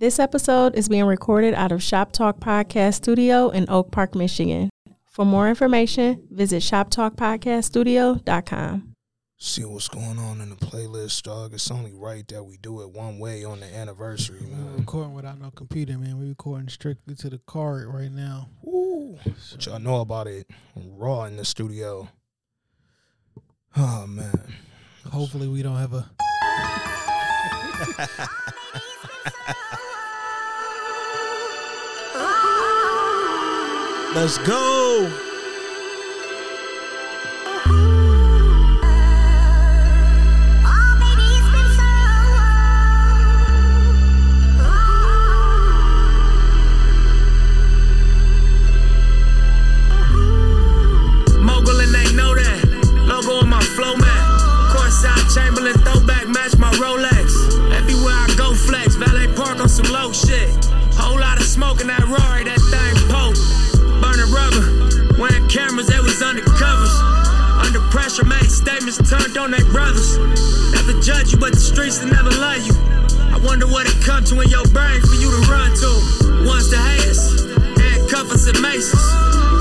[0.00, 4.70] This episode is being recorded out of Shop Talk Podcast Studio in Oak Park, Michigan.
[5.04, 8.92] For more information, visit shoptalkpodcaststudio.com.
[9.38, 11.52] See what's going on in the playlist, dog.
[11.52, 15.40] It's only right that we do it one way on the anniversary, We're recording without
[15.40, 16.16] no computer, man.
[16.16, 18.50] We're recording strictly to the card right now.
[18.62, 19.18] Woo.
[19.24, 20.48] What y'all know about it?
[20.76, 22.08] Raw in the studio.
[23.76, 24.54] Oh man.
[25.10, 26.08] Hopefully, we don't have a.
[34.14, 34.26] I
[58.38, 58.96] go, flex.
[58.96, 60.48] Valet parked on some low shit.
[60.94, 62.57] Whole lot of smoke in that Rory, that
[66.20, 66.94] undercovers.
[67.64, 70.18] Under pressure, made statements turned on their brothers.
[70.72, 72.74] Never judge you, but the streets will never love you.
[73.34, 75.90] I wonder what it come to in your brain for you to run to.
[76.46, 77.44] One's the haters,
[77.78, 78.98] handcuff us and maces.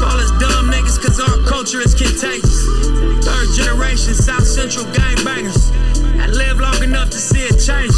[0.02, 2.66] Call us dumb niggas cause our culture is contagious.
[3.26, 5.74] Third generation South Central gangbangers.
[6.22, 7.94] I live long enough to see it change.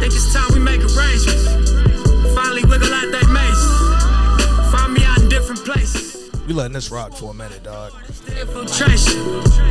[0.00, 1.48] Think it's time we make arrangements.
[2.36, 3.29] Finally wiggle out that
[6.50, 7.92] We letting this rock for a minute, dog.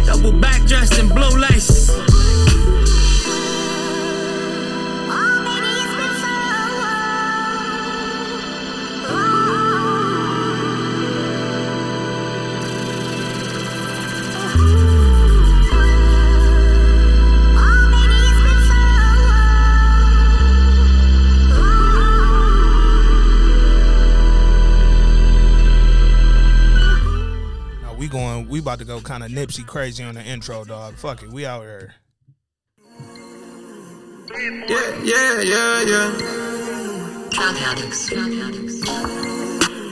[0.05, 1.89] Double back dressed in blue laces.
[28.09, 28.47] Going.
[28.49, 30.95] We about to go kind of Nipsey crazy on the intro, dog.
[30.95, 31.29] Fuck it.
[31.29, 31.95] We out here.
[34.31, 36.11] Yeah, yeah, yeah, yeah.
[37.31, 38.09] Drug addicts.
[38.09, 38.87] Drug addicts.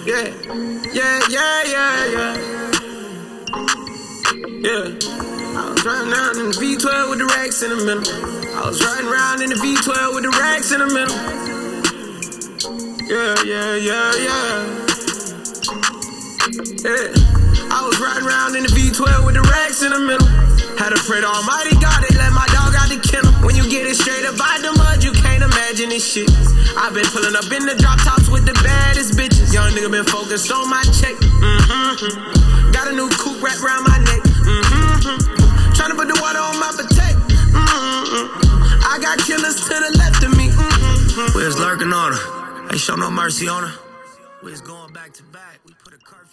[0.06, 0.32] Yeah,
[0.94, 2.36] yeah, yeah, yeah, yeah.
[4.62, 4.98] Yeah.
[5.58, 8.04] I was riding around in the V12 with the racks in the middle.
[8.56, 11.18] I was riding around in the V12 with the racks in the middle.
[13.08, 14.88] Yeah, yeah, yeah, yeah.
[16.84, 17.37] Yeah.
[17.78, 20.26] I was riding around in the V12 with the racks in the middle.
[20.82, 23.30] Had to pray to Almighty God, they let my dog out the kennel.
[23.46, 26.26] When you get it straight up out the mud, you can't imagine this shit.
[26.74, 29.54] I've been pulling up in the drop tops with the baddest bitches.
[29.54, 31.14] Young nigga been focused on my check.
[31.22, 32.74] Mm-hmm.
[32.74, 34.26] Got a new coupe wrapped around my neck.
[34.26, 35.78] Mm-hmm.
[35.78, 37.14] Trying to put the water on my potato.
[37.54, 38.90] Mm-hmm.
[38.90, 40.50] I got killers to the left of me.
[40.50, 41.38] Mm-hmm.
[41.38, 42.74] We was lurking on her.
[42.74, 43.74] Ain't show no mercy on her.
[44.42, 45.62] We was going back to back.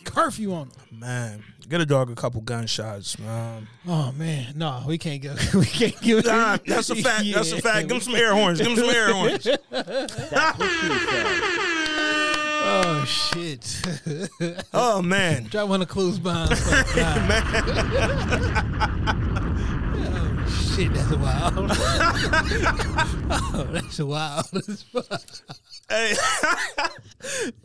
[0.04, 0.52] We put a curfew.
[0.54, 1.00] On them.
[1.00, 3.66] Man, get a dog a couple gunshots, man.
[3.86, 5.34] Oh man, no, we can't go.
[5.54, 6.24] We can't give.
[6.24, 7.24] Nah, that's a fact.
[7.32, 7.88] That's a fact.
[7.88, 8.58] Give him some air horns.
[8.58, 9.48] Give him some air horns.
[12.66, 13.82] Oh shit!
[14.72, 15.44] Oh man.
[15.44, 16.48] Drop one of clues behind.
[16.50, 16.54] oh
[20.74, 21.70] shit, that's wild.
[23.30, 25.22] oh, that's wild as fuck.
[25.88, 26.14] Hey.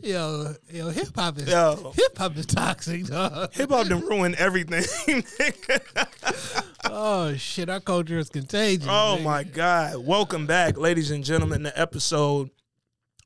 [0.02, 1.92] Yo, yo, hip hop is Yo.
[1.94, 3.52] hip hop is toxic, dog.
[3.54, 4.82] Hip hop done ruin everything.
[5.28, 6.64] nigga.
[6.84, 8.88] Oh shit, our culture is contagious.
[8.88, 9.22] oh nigga.
[9.24, 9.96] my God.
[9.98, 12.50] Welcome back, ladies and gentlemen, to episode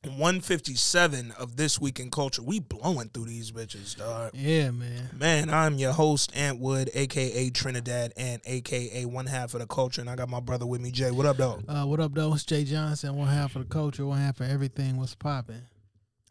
[0.06, 2.42] 157 of This Week in Culture.
[2.42, 4.32] We blowing through these bitches, dog.
[4.34, 5.10] Yeah, man.
[5.18, 10.00] Man, I'm your host, Ant Wood, aka Trinidad, and aka one half of the culture.
[10.00, 11.10] And I got my brother with me, Jay.
[11.10, 11.64] What up, dog?
[11.68, 12.34] Uh, what up, though?
[12.34, 13.16] It's Jay Johnson.
[13.16, 14.96] One half of the culture, one half of everything.
[14.96, 15.62] What's popping?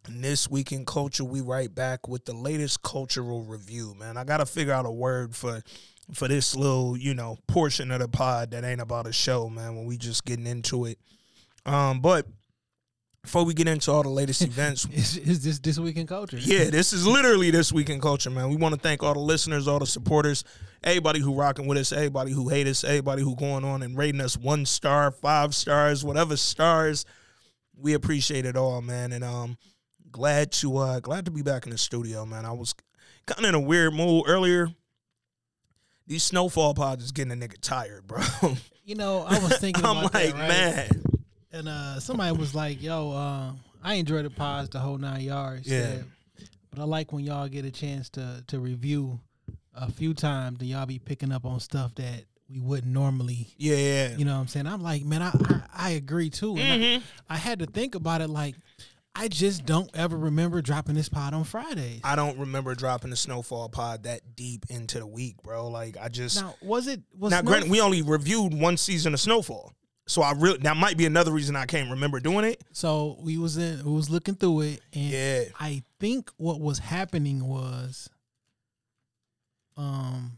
[0.05, 3.95] And this week in culture, we right back with the latest cultural review.
[3.97, 5.63] Man, I gotta figure out a word for
[6.13, 9.75] for this little, you know, portion of the pod that ain't about a show, man.
[9.75, 10.99] When we just getting into it.
[11.65, 12.27] Um, but
[13.23, 16.37] before we get into all the latest events, Is, is this this week in culture?
[16.37, 18.49] yeah, this is literally this week in culture, man.
[18.49, 20.43] We want to thank all the listeners, all the supporters,
[20.83, 24.21] everybody who rocking with us, everybody who hate us, everybody who going on and rating
[24.21, 27.05] us one star, five stars, whatever stars.
[27.75, 29.11] We appreciate it all, man.
[29.13, 29.57] And um,
[30.11, 32.45] glad to uh glad to be back in the studio, man.
[32.45, 32.75] I was
[33.25, 34.67] kind of in a weird mood earlier.
[36.05, 38.21] These snowfall pods is getting a nigga tired, bro.
[38.83, 40.47] You know, I was thinking I'm about like, that, right?
[40.49, 41.03] man.
[41.53, 43.51] And uh, somebody was like, "Yo, uh,
[43.83, 45.81] I enjoy the pods the whole nine yards." Yeah.
[45.81, 46.05] said,
[46.71, 49.19] but I like when y'all get a chance to to review
[49.75, 53.47] a few times, and y'all be picking up on stuff that we wouldn't normally.
[53.57, 53.75] Yeah.
[53.75, 54.17] yeah.
[54.17, 54.67] You know what I'm saying?
[54.67, 56.57] I'm like, man, I I, I agree too.
[56.57, 57.03] And Mm-hmm.
[57.29, 58.29] I, I had to think about it.
[58.29, 58.55] Like,
[59.15, 62.01] I just don't ever remember dropping this pod on Fridays.
[62.03, 65.67] I don't remember dropping the snowfall pod that deep into the week, bro.
[65.67, 69.13] Like I just now, was it was now, Snow- granted, we only reviewed one season
[69.13, 69.71] of Snowfall,
[70.05, 72.61] so I really that might be another reason I can't remember doing it.
[72.71, 75.43] so we was in we was looking through it and Yeah.
[75.59, 78.09] I think what was happening was
[79.77, 80.37] um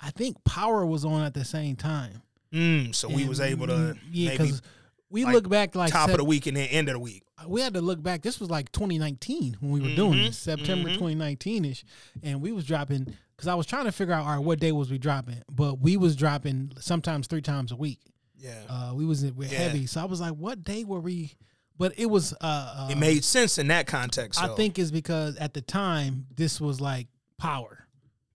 [0.00, 2.22] I think Power was on at the same time.
[2.52, 4.62] Mm, so we was able to yeah, maybe because
[5.10, 7.22] we like, look back like top of the week and then end of the week.
[7.46, 8.22] we had to look back.
[8.22, 10.94] This was like 2019 when we were doing Mhm, this, September mhm.
[10.94, 11.84] 2019 ish,
[12.22, 14.72] and we was dropping because I was trying to figure out all right what day
[14.72, 18.00] was we dropping, but we was dropping sometimes three times a week.
[18.38, 19.58] Yeah, Uh, we was we're Yeah.
[19.58, 21.32] heavy, so I was like, what day were we?
[21.78, 22.32] But it was.
[22.34, 24.40] Uh, uh, it made sense in that context.
[24.40, 24.54] I though.
[24.56, 27.06] think is because at the time this was like
[27.38, 27.86] power.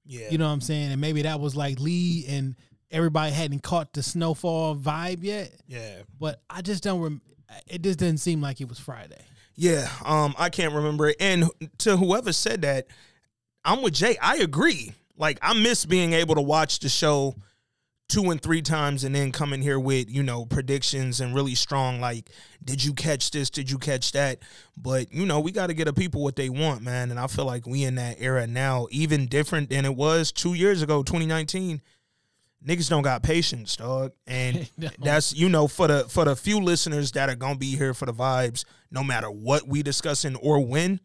[0.05, 0.91] yeah, You know what I'm saying?
[0.91, 2.55] And maybe that was like Lee and
[2.91, 5.51] everybody hadn't caught the snowfall vibe yet.
[5.67, 6.99] yeah, But I just don't.
[7.01, 7.21] Rem-
[7.67, 9.21] it just didn't seem like it was Friday.
[9.55, 9.89] yeah.
[10.05, 11.17] Um, I can't remember it.
[11.19, 11.49] And
[11.79, 12.87] to whoever said that,
[13.65, 14.17] I'm with Jay.
[14.21, 14.93] I agree.
[15.17, 17.35] Like I miss being able to watch the show
[18.11, 22.01] two and three times and then coming here with you know predictions and really strong
[22.01, 22.29] like
[22.63, 23.49] did you catch this?
[23.49, 24.39] Did you catch that?
[24.77, 27.09] But you know we got to get the people what they want man.
[27.09, 30.53] And i feel like we in that era now even different than it was two
[30.53, 31.81] years ago 2019
[32.67, 34.11] niggas don't got patience dog.
[34.27, 34.89] And No.
[34.99, 38.05] that's you know for the for the few listeners that are gonna be here for
[38.05, 40.99] the vibes no matter what we discussing or when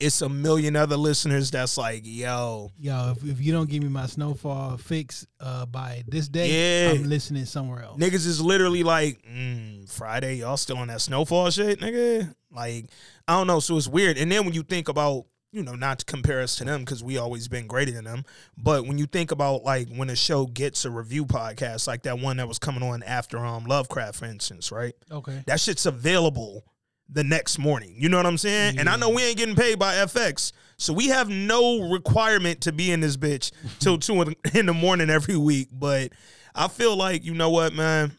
[0.00, 3.88] it's a million other listeners that's like yo Yo, if, if you don't give me
[3.88, 6.92] my snowfall fix uh, by this day, Yeah.
[6.92, 7.98] I'm listening somewhere else.
[8.00, 12.34] Niggas is literally like, mm, Friday, y'all still on that snowfall shit, nigga?
[12.50, 12.86] Like,
[13.28, 13.60] I don't know.
[13.60, 14.16] So it's weird.
[14.18, 17.02] And then when you think about, you know, not to compare us to them because
[17.04, 18.24] we always been greater than them,
[18.56, 22.18] but when you think about like when a show gets a review podcast, like that
[22.20, 24.94] one that was coming on after um Lovecraft, for instance, right?
[25.10, 25.42] Okay.
[25.46, 26.64] That shit's available
[27.12, 27.94] the next morning.
[27.98, 28.78] You know what I'm saying?
[28.78, 30.52] And I know we ain't getting paid by FX.
[30.76, 34.22] So we have no requirement to be in this bitch till two
[34.54, 35.68] in- the morning every week.
[35.72, 36.12] But
[36.54, 38.12] I feel like, you know what, man?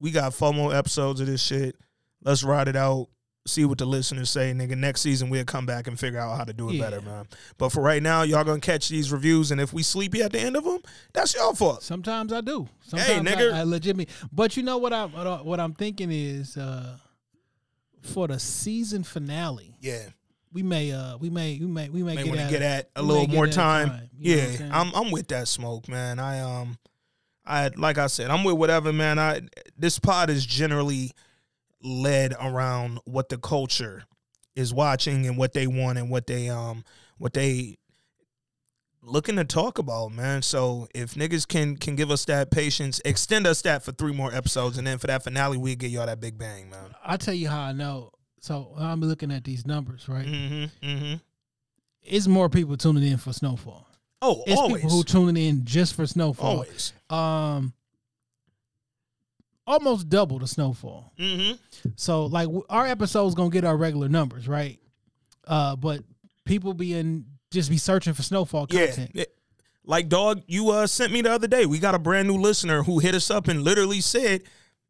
[0.00, 1.76] We got four more episodes of this shit.
[2.22, 3.08] Let's ride it out.
[3.46, 4.76] See what the listeners say, nigga.
[4.76, 6.84] Next season we'll come back and figure out how to do it Yeah.
[6.84, 7.26] better, man.
[7.56, 10.38] But for right now, y'all gonna catch these reviews, and if we sleepy at the
[10.38, 10.78] end of them,
[11.14, 11.82] that's y'all fault.
[11.82, 12.68] Sometimes I do.
[12.86, 13.52] Sometimes nigga.
[13.54, 14.14] I, I legitimately.
[14.32, 16.98] But you know what, I, what I'm thinking is uh,
[18.02, 20.08] for the season finale, Yeah.
[20.52, 22.62] we may uh we may we may we may, may get, want to at, get
[22.62, 23.90] at a little more time.
[23.90, 24.70] I'm yeah.
[24.72, 26.18] I'm I'm with that smoke, man.
[26.18, 26.78] I um,
[27.46, 29.18] I like I said, I'm with whatever, man.
[29.18, 29.42] I
[29.76, 31.12] this pod is generally
[31.82, 34.04] led around what the culture
[34.56, 36.84] is watching and what they want and what they um
[37.18, 37.76] what they
[39.08, 40.42] looking to talk about, man.
[40.42, 44.32] So if niggas can can give us that patience, extend us that for three more
[44.32, 46.94] episodes, and then for that finale, we get y'all that big bang, man.
[47.04, 48.10] I'll tell you how I know.
[48.40, 50.26] So I'm looking at these numbers, right?
[50.26, 50.86] Mm-hmm.
[50.88, 51.14] Mm-hmm.
[52.02, 53.86] It's more people tuning in for Snowfall.
[54.22, 56.46] Oh, It's always, people who tuning in just for Snowfall.
[56.46, 56.92] always.
[57.10, 57.72] Um,
[59.66, 61.12] almost double the Snowfall.
[61.18, 61.54] Mm-hmm.
[61.96, 64.78] So like our episodes gonna get our regular numbers, right?
[65.46, 66.00] Uh, but
[66.44, 69.10] people being just be searching for Snowfall content.
[69.14, 69.24] Yeah.
[69.84, 71.64] Like dog, you uh sent me the other day.
[71.66, 74.42] We got a brand new listener who hit us up and literally said,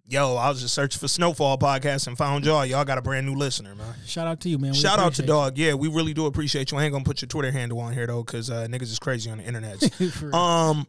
[0.08, 2.66] "Yo, I was just searching for Snowfall podcast and found y'all.
[2.66, 3.94] Y'all got a brand new listener, man.
[4.06, 4.72] Shout out to you, man.
[4.72, 5.58] We Shout out to appreciate dog.
[5.58, 6.78] Yeah, we really do appreciate you.
[6.78, 9.30] I ain't gonna put your Twitter handle on here though, cause uh, niggas is crazy
[9.30, 9.80] on the internet.
[10.00, 10.10] you.
[10.10, 10.34] For real.
[10.34, 10.86] um,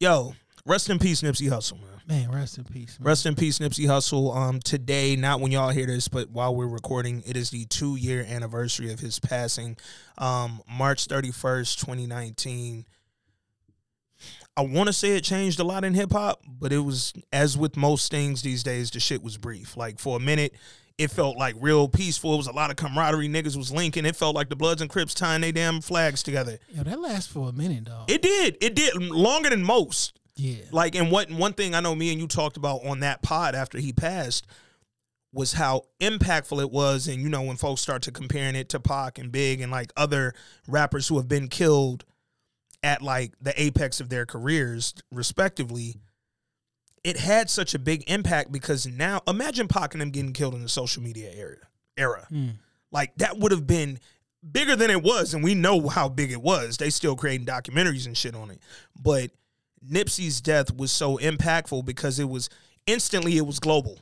[0.00, 0.34] yo,
[0.66, 2.00] rest in peace, Nipsey Hussle, man.
[2.06, 2.98] man, rest in peace.
[2.98, 3.06] Man.
[3.06, 4.34] Rest in peace, Nipsey Hussle.
[4.34, 7.96] Um, today, not when y'all hear this, but while we're recording, it is the two
[7.96, 9.76] year anniversary of his passing.
[10.18, 12.86] Um, March thirty first, twenty nineteen.
[14.56, 17.56] I want to say it changed a lot in hip hop, but it was as
[17.56, 19.76] with most things these days, the shit was brief.
[19.76, 20.54] Like for a minute,
[20.98, 22.34] it felt like real peaceful.
[22.34, 23.28] It was a lot of camaraderie.
[23.28, 24.04] Niggas was linking.
[24.04, 26.58] It felt like the Bloods and Crips tying their damn flags together.
[26.68, 28.10] Yo, that lasts for a minute, dog.
[28.10, 28.58] It did.
[28.60, 30.19] It did longer than most.
[30.40, 30.64] Yeah.
[30.72, 33.54] Like, and what one thing I know me and you talked about on that pod
[33.54, 34.46] after he passed
[35.32, 37.06] was how impactful it was.
[37.06, 39.92] And you know, when folks start to comparing it to Pac and Big and like
[39.96, 40.34] other
[40.66, 42.04] rappers who have been killed
[42.82, 45.96] at like the apex of their careers, respectively,
[47.04, 50.62] it had such a big impact because now imagine Pac and them getting killed in
[50.62, 51.56] the social media era.
[51.96, 52.54] Era, Mm.
[52.90, 53.98] like that would have been
[54.52, 56.78] bigger than it was, and we know how big it was.
[56.78, 58.58] They still creating documentaries and shit on it,
[58.98, 59.30] but
[59.88, 62.48] Nipsey's death was so impactful because it was
[62.86, 63.98] instantly it was global.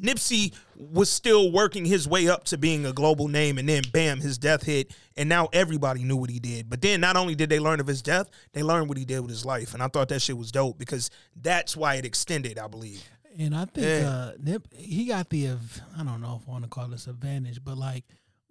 [0.00, 4.20] Nipsey was still working his way up to being a global name, and then bam,
[4.20, 6.68] his death hit, and now everybody knew what he did.
[6.68, 9.20] But then not only did they learn of his death, they learned what he did
[9.20, 12.58] with his life, and I thought that shit was dope because that's why it extended,
[12.58, 13.04] I believe.
[13.38, 14.08] And I think Yeah.
[14.08, 17.62] uh, Nip he got the I don't know if I want to call this advantage,
[17.64, 18.04] but like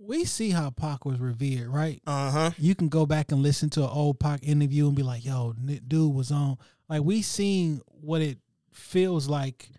[0.05, 2.01] we see how Pac was revered, right?
[2.05, 2.51] Uh huh.
[2.57, 5.53] You can go back and listen to an old Pac interview and be like, "Yo,
[5.87, 6.57] dude was on."
[6.89, 8.37] Like we seen what it
[8.71, 9.69] feels like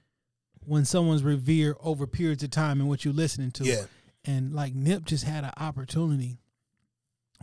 [0.67, 3.65] when someone's revered over periods of time and what you're listening to.
[3.65, 3.85] Yeah.
[4.25, 6.39] And like Nip just had an opportunity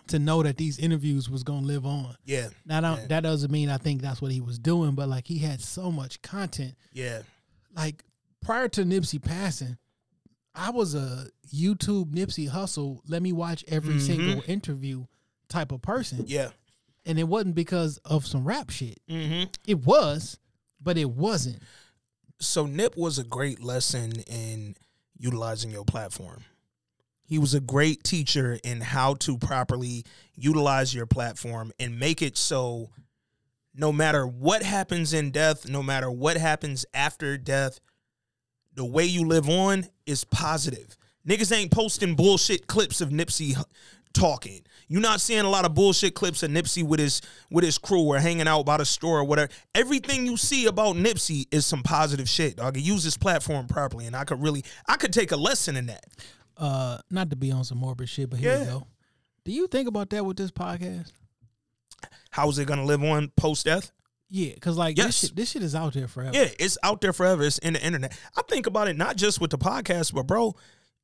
[0.07, 2.15] to know that these interviews was gonna live on.
[2.25, 2.49] Yeah.
[2.65, 3.07] Now don't- Yeah.
[3.07, 5.91] that doesn't mean I think that's what he was doing, but like he had so
[5.91, 7.21] much content Yeah.
[7.75, 8.03] like
[8.41, 9.77] prior to Nipsey passing,
[10.53, 12.99] I was a YouTube Nipsey Hussle.
[13.07, 14.01] Let me watch every Mhm.
[14.05, 15.05] single interview
[15.47, 16.51] type of person, Yeah.
[17.05, 18.99] and it wasn't because of some rap shit.
[19.09, 19.49] Mm-hmm.
[19.67, 20.37] It was,
[20.79, 21.61] but it wasn't.
[22.39, 24.75] so Nip was a great lesson in
[25.15, 26.43] utilizing your platform.
[27.23, 30.03] He was a great teacher in how to properly
[30.33, 32.89] utilize your platform and make it so
[33.75, 37.79] no matter what happens in death, no matter what happens after death,
[38.75, 40.97] the way you live on is positive.
[41.27, 43.55] Niggas ain't posting bullshit clips of Nipsey
[44.13, 44.61] talking.
[44.87, 48.01] You're not seeing a lot of bullshit clips of Nipsey with his with his crew
[48.01, 49.51] or hanging out by the store or whatever.
[49.75, 52.57] Everything you see about Nipsey is some positive shit.
[52.57, 55.75] Dog, he use his platform properly, and I could really I could take a lesson
[55.77, 56.05] in that.
[56.57, 58.59] Uh, not to be on some morbid shit, but here Yeah.
[58.59, 58.87] we go.
[59.45, 61.11] Do you think about that with this podcast?
[62.31, 63.91] How is it gonna live on post death?
[64.33, 65.07] Yeah, because like Yes.
[65.07, 66.31] this shit, this shit is out there forever.
[66.33, 67.43] Yeah, it's out there forever.
[67.43, 68.17] It's in the internet.
[68.37, 70.55] I think about it not just with the podcast, but bro,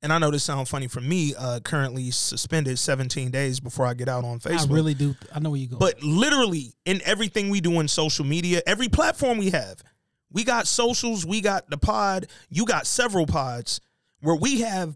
[0.02, 3.96] and I know this sounds funny for me, uh, currently suspended 17 days before I
[3.96, 4.70] get out on Facebook.
[4.72, 5.14] I really do.
[5.36, 5.78] I know where you go.
[5.78, 9.84] But literally in everything we do in social media, every platform we have,
[10.32, 13.82] we got socials, we got the pod, you got several pods
[14.22, 14.96] where we have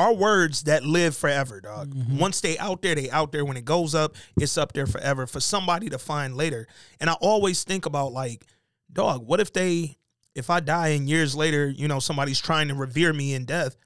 [0.00, 1.92] our words that live forever, dog.
[2.10, 3.44] Once they out there, they out there.
[3.44, 6.66] When it goes up, it's up there forever for somebody to find later.
[7.00, 8.46] And I always think about like,
[8.92, 9.96] dog, what if they
[10.34, 13.76] if I die and years later, you know, somebody's trying to revere me in death,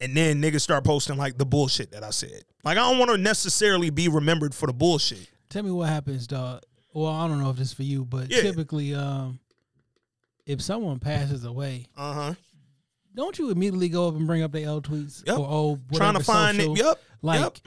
[0.00, 2.42] and then niggas start posting like the bullshit that I said.
[2.64, 5.26] Like I don't want to necessarily be remembered for the bullshit.
[5.48, 6.62] Tell me what happens, dog.
[6.92, 8.42] Well, I don't know if this is for you, but Yeah.
[8.42, 9.40] typically, um,
[10.46, 12.34] if someone passes away, Uh huh.
[13.20, 15.38] Don't you immediately go up and bring up the old tweets Yep.
[15.38, 16.74] or old Trying to find social?
[16.74, 16.78] it.
[16.78, 17.00] Yep.
[17.22, 17.58] Like, yep.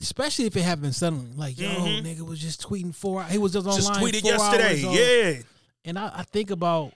[0.00, 1.30] especially if it happens suddenly.
[1.36, 2.02] Like, yo, Mhm.
[2.04, 3.24] nigga was just tweeting four.
[3.24, 3.80] He was just online.
[3.82, 5.34] Just tweeted yesterday.
[5.36, 5.42] Yeah.
[5.84, 6.92] And I, I think about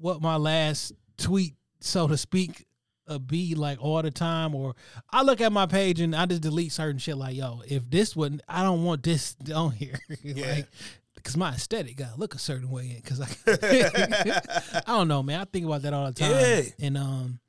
[0.00, 2.66] what my last tweet, so to speak,
[3.08, 4.54] uh, be like all the time.
[4.54, 4.74] Or
[5.10, 7.16] I look at my page and I just delete certain shit.
[7.16, 9.98] Like, yo, if this wouldn't, I don't want this on here.
[10.22, 10.62] Yeah.
[11.26, 12.88] Because my aesthetic got to look a certain way.
[12.90, 13.26] in Because I,
[14.86, 15.40] I don't know, man.
[15.40, 16.30] I think about that all the time.
[16.30, 16.62] Yeah.
[16.78, 17.40] And um,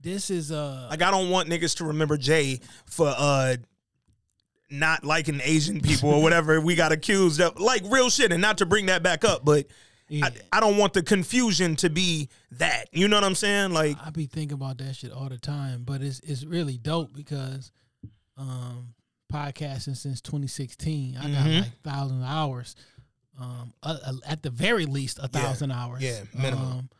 [0.00, 3.56] this is uh, Like I don't want niggas to remember Jay for uh
[4.70, 7.58] not liking Asian people or whatever we got accused of.
[7.58, 9.66] Like real shit, and not to bring that back up, but
[10.08, 10.26] yeah.
[10.26, 12.90] I, I don't want the confusion to be that.
[12.92, 13.72] You know what I'm saying?
[13.72, 17.12] Like I be thinking about that shit all the time, but it's it's really dope
[17.12, 17.72] because
[18.36, 18.94] um
[19.34, 21.60] podcasting since 2016, I got Mhm.
[21.60, 22.76] like thousand hours.
[23.38, 25.26] Um, uh, uh, at the very least, a Yeah.
[25.28, 26.02] thousand hours.
[26.02, 26.64] Yeah, minimum.
[26.72, 26.90] um,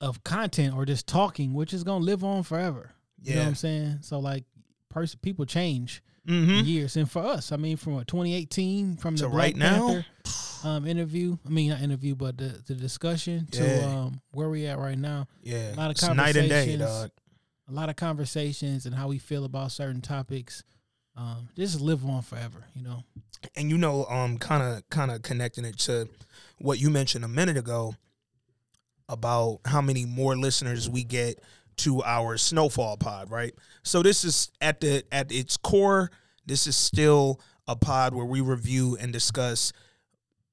[0.00, 2.92] of content or just talking, which is gonna live on forever.
[3.22, 3.48] You know what Yeah.
[3.48, 3.98] I'm saying?
[4.02, 4.44] So like,
[4.88, 9.24] person people change hmm years, and for us, I mean, from what 2018, from the
[9.24, 9.86] To Black right now?
[9.86, 10.06] Panther
[10.64, 14.78] um interview, I mean not interview, but the the discussion to um where we at
[14.78, 15.74] right now Yeah.
[15.74, 16.80] A lot of It's night and day, conversations.
[16.80, 17.10] dog.
[17.68, 20.62] a lot of conversations and how we feel about certain topics.
[21.16, 23.02] Um, just live on forever, you know.
[23.54, 26.08] and you know um kind of kind of connecting it to
[26.58, 27.94] what you mentioned a minute ago
[29.08, 31.40] about how many more listeners we get
[31.76, 33.54] to our snowfall pod right?
[33.82, 36.10] So this is at the at its core
[36.44, 39.72] this is still a pod where we review and discuss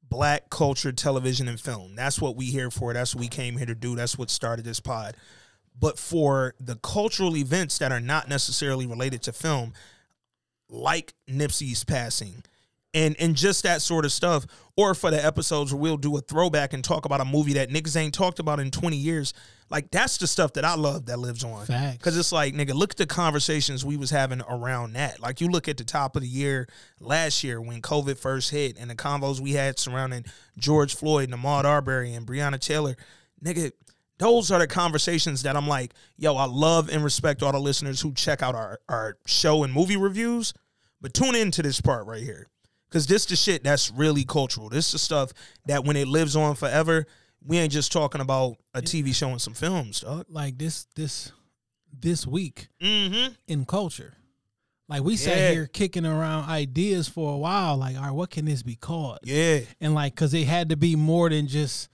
[0.01, 1.95] black culture television and film.
[1.95, 2.93] That's what we here for.
[2.93, 3.95] That's what we came here to do.
[3.95, 5.15] That's what started this pod.
[5.79, 9.73] But for the cultural events that are not necessarily related to film
[10.73, 12.43] like Nipsey's passing
[12.93, 16.21] and and just that sort of stuff or for the episodes where we'll do a
[16.21, 19.33] throwback and talk about a movie that niggas ain't talked about in 20 years
[19.69, 21.97] like that's the stuff that I love that lives on Facts.
[21.97, 25.47] because it's like nigga look at the conversations we was having around that like you
[25.47, 26.67] look at the top of the year
[26.99, 30.25] last year when covid first hit and the convos we had surrounding
[30.57, 32.95] George Floyd and Ahmaud Arbery and Breonna Taylor
[33.43, 33.71] nigga
[34.19, 37.99] those are the conversations that I'm like, yo, I love and respect all the listeners
[37.99, 40.53] who check out our, our show and movie reviews,
[41.03, 42.47] but tune into this part right here.
[42.89, 44.69] Cause this the shit that's really cultural.
[44.69, 45.31] This the stuff
[45.67, 47.05] that when it lives on forever,
[47.45, 50.25] we ain't just talking about a TV show and some films, dog.
[50.29, 51.31] Like this this
[51.99, 53.33] this week Mm-hmm.
[53.47, 54.13] in culture.
[54.89, 55.51] Like we sat Yeah.
[55.51, 57.77] here kicking around ideas for a while.
[57.77, 59.19] Like, all right, what can this be called?
[59.23, 59.61] Yeah.
[59.81, 61.89] And like, cause it had to be more than just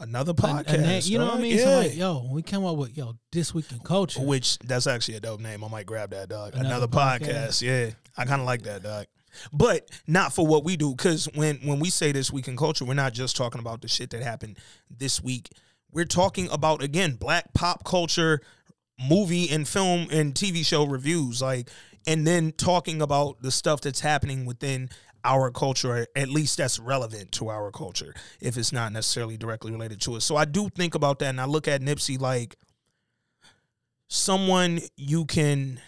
[0.00, 1.08] Another podcast.
[1.08, 1.58] You know what I mean?
[1.58, 1.64] Yeah.
[1.64, 4.20] So like, yo, we come up with yo this week in culture.
[4.20, 5.62] Which that's actually a dope name.
[5.62, 6.54] I might grab that, dog.
[6.54, 7.20] Another Another, podcast.
[7.20, 7.62] podcast.
[7.62, 9.06] Yeah, I kind of like that, dog.
[9.52, 12.84] But not for what we do, because when when we say this week in culture,
[12.84, 14.58] we're not just talking about the shit that happened
[14.90, 15.50] this week.
[15.92, 18.40] We're talking about again black pop culture,
[18.98, 21.68] movie and film and TV show reviews, like,
[22.06, 24.88] and then talking about the stuff that's happening within
[25.24, 30.00] our culture, at least that's relevant to our culture, if it's not necessarily directly related
[30.02, 30.20] to it.
[30.22, 32.56] So I do think about that, and I look at Nipsey like
[34.08, 35.80] someone you can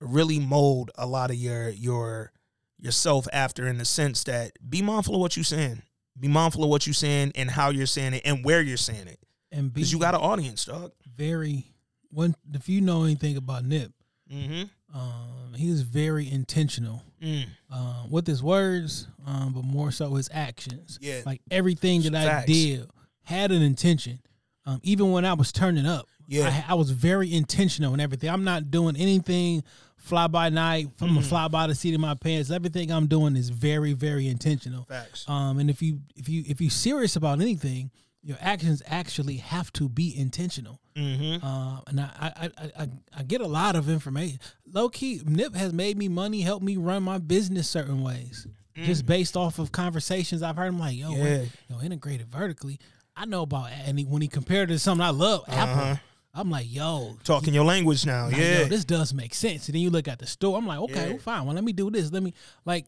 [0.00, 2.32] really mold a lot of your your
[2.78, 5.82] yourself after in the sense that be mindful of what you're saying.
[6.18, 9.06] Be mindful of what you're saying and how you're saying it and where you're saying
[9.08, 9.18] it.
[9.52, 10.92] and be Because you got an audience, dog.
[11.16, 11.66] very
[12.10, 13.92] when if you know anything about Nip,
[14.32, 14.64] Mm-hmm.
[14.98, 17.46] um, he was very intentional Mm.
[17.70, 20.98] uh, with his words, um, but more so his actions.
[21.02, 21.22] Yeah.
[21.26, 22.88] like everything that I did
[23.24, 24.20] had an intention.
[24.64, 26.64] Um, even when I was turning up, Yeah.
[26.68, 28.30] I, I was very intentional in everything.
[28.30, 29.64] I'm not doing anything
[29.96, 30.90] fly by night.
[30.96, 31.18] From Mm-hmm.
[31.18, 32.50] a fly by the seat of my pants.
[32.52, 34.84] Everything I'm doing is very, very intentional.
[34.84, 35.24] Facts.
[35.28, 37.90] Um, and if you if you if you're serious about anything,
[38.22, 40.80] your actions actually have to be intentional.
[40.96, 41.44] Mm-hmm.
[41.46, 42.50] Uh, and I, I,
[42.82, 44.40] I, I, get a lot of information.
[44.66, 49.06] Low key, Nip has made me money, helped me run my business certain ways, just
[49.06, 50.66] based off of conversations I've heard.
[50.68, 51.16] I'm like, yo, Mm.
[51.18, 51.44] Yeah.
[51.76, 52.80] yo, integrated vertically.
[53.16, 55.82] I know about, and he, when he compared it to something I love, Apple.
[55.82, 55.96] Uh-huh.
[56.34, 58.26] I'm like, yo, Talking your language now.
[58.26, 58.64] like, yeah.
[58.64, 59.66] this does make sense.
[59.66, 60.56] And then you look at the store.
[60.58, 61.08] I'm like, okay, Yeah.
[61.10, 61.46] well, fine.
[61.46, 62.12] Well, let me do this.
[62.12, 62.32] Let me
[62.64, 62.86] like,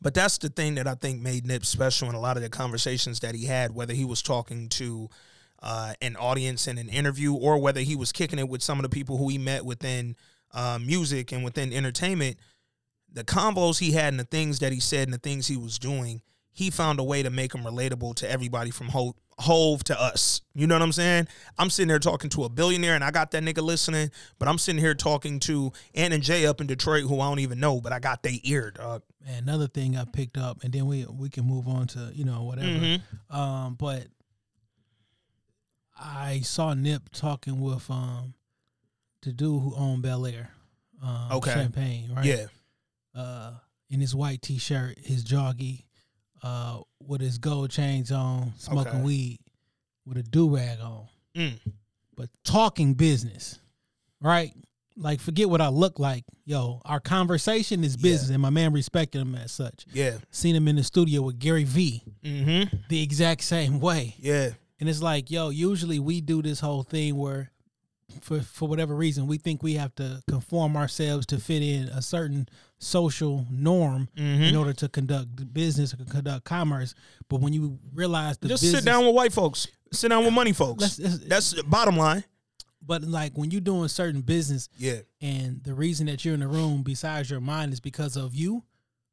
[0.00, 2.48] But that's the thing that I think made Nip special in a lot of the
[2.48, 5.08] conversations that he had, whether he was talking to
[5.62, 8.82] uh, an audience in an interview or whether he was kicking it with some of
[8.82, 10.16] the people who he met within
[10.52, 12.38] uh, music and within entertainment.
[13.12, 15.78] The combos he had and the things that he said and the things he was
[15.78, 20.00] doing, he found a way to make them relatable to everybody from Hov, Hov to
[20.00, 20.42] us.
[20.54, 21.26] You know what I'm saying?
[21.58, 24.58] I'm sitting there talking to a billionaire and I got that nigga listening, but I'm
[24.58, 27.80] sitting here talking to Ant and Jay up in Detroit who I don't even know,
[27.80, 29.02] but I got their ear, dog.
[29.24, 32.24] man, another thing I picked up, and then we we can move on to you
[32.24, 32.68] know whatever.
[32.68, 33.36] Mm-hmm.
[33.36, 34.06] Um, but
[35.98, 38.34] I saw Nip talking with um
[39.22, 40.48] the dude who owned Belaire,
[41.02, 41.52] um, Okay.
[41.52, 42.24] Champagne, right?
[42.24, 42.46] Yeah.
[43.14, 43.52] Uh,
[43.88, 45.84] in his white T-shirt, his joggy,
[46.42, 49.02] uh, with his gold chains on, smoking Okay.
[49.02, 49.38] weed,
[50.06, 51.58] with a do rag on, Mm.
[52.16, 53.58] but talking business,
[54.20, 54.52] right?
[54.96, 56.24] Like, forget what I look like.
[56.44, 59.86] Yo, our conversation is business, and my man respected him as such.
[59.92, 60.18] Yeah.
[60.30, 62.76] Seen him in the studio with Gary V Mm-hmm.
[62.88, 64.16] the exact same way.
[64.18, 64.50] Yeah.
[64.80, 67.50] And it's like, yo, usually we do this whole thing where
[68.20, 72.02] for for whatever reason we think we have to conform ourselves to fit in a
[72.02, 72.46] certain
[72.82, 74.42] social norm Mm-hmm.
[74.42, 76.94] in order to conduct business or conduct commerce.
[77.28, 79.68] But when you realize the Just business, sit down with white folks.
[79.92, 80.96] Sit down with money folks.
[80.96, 82.24] That's the bottom line.
[82.84, 85.00] but like when you're doing certain business Yeah.
[85.20, 88.64] and the reason that you're in the room besides your mind is because of you,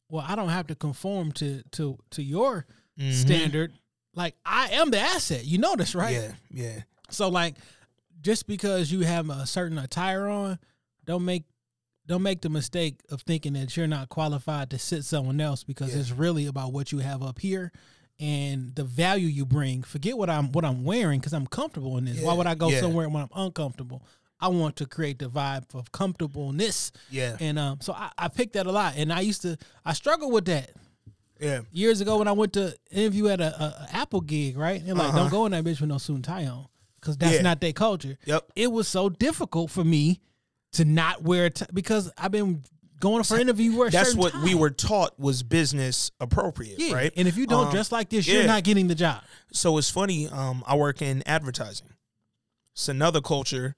[0.10, 2.66] well, I don't have to conform to to to your
[3.00, 3.12] Mm-hmm.
[3.12, 3.74] standard.
[4.16, 5.46] Like I am the asset.
[5.46, 6.16] You know this, right?
[6.16, 6.32] Yeah.
[6.52, 6.82] Yeah.
[7.12, 7.56] So like,
[8.22, 10.58] just because you have a certain attire on,
[11.06, 11.44] don't make
[12.10, 15.94] don't make the mistake of thinking that you're not qualified to sit someone else because
[15.94, 16.00] Yeah.
[16.02, 17.72] it's really about what you have up here
[18.20, 19.84] and the value you bring.
[19.84, 22.20] Forget what I'm what I'm wearing because I'm comfortable in this.
[22.20, 22.82] Why would I go Yeah.
[22.82, 24.04] somewhere when I'm uncomfortable?
[24.42, 26.92] I want to create the vibe of comfortableness.
[27.12, 27.38] Yeah.
[27.40, 30.34] And um, so I, I picked that a lot, and I used to I struggled
[30.34, 30.72] with that
[31.40, 31.62] Yeah.
[31.72, 34.82] years ago when I went to interview at a, a, a Apple gig, right?
[34.82, 35.18] And like, Uh-huh.
[35.20, 36.66] don't go in that bitch with no suit and tie on,
[37.00, 37.42] because that's Yeah.
[37.44, 38.18] not their culture.
[38.26, 38.52] Yep.
[38.56, 40.22] It was so difficult for me
[40.74, 42.64] to not wear a tie because I've been
[43.00, 46.94] going for interview a That's what we were taught was business appropriate, Yeah.
[46.94, 47.14] right?
[47.16, 48.36] And if you don't Um, dress like this, yeah.
[48.36, 49.24] you're not getting the job.
[49.54, 50.28] So it's funny.
[50.28, 51.88] Um, I work in advertising.
[52.74, 53.76] It's another culture.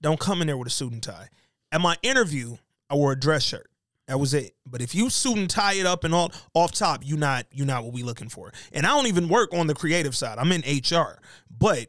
[0.00, 1.28] Don't come in there with a suit and tie.
[1.70, 2.56] At my interview,
[2.88, 3.70] I wore a dress shirt.
[4.06, 4.54] That was it.
[4.66, 7.66] But if you suit and tie it up and all off top, you not you
[7.66, 8.52] not what we looking for.
[8.72, 10.38] And I don't even work on the creative side.
[10.38, 11.20] I'm in HR.
[11.50, 11.88] But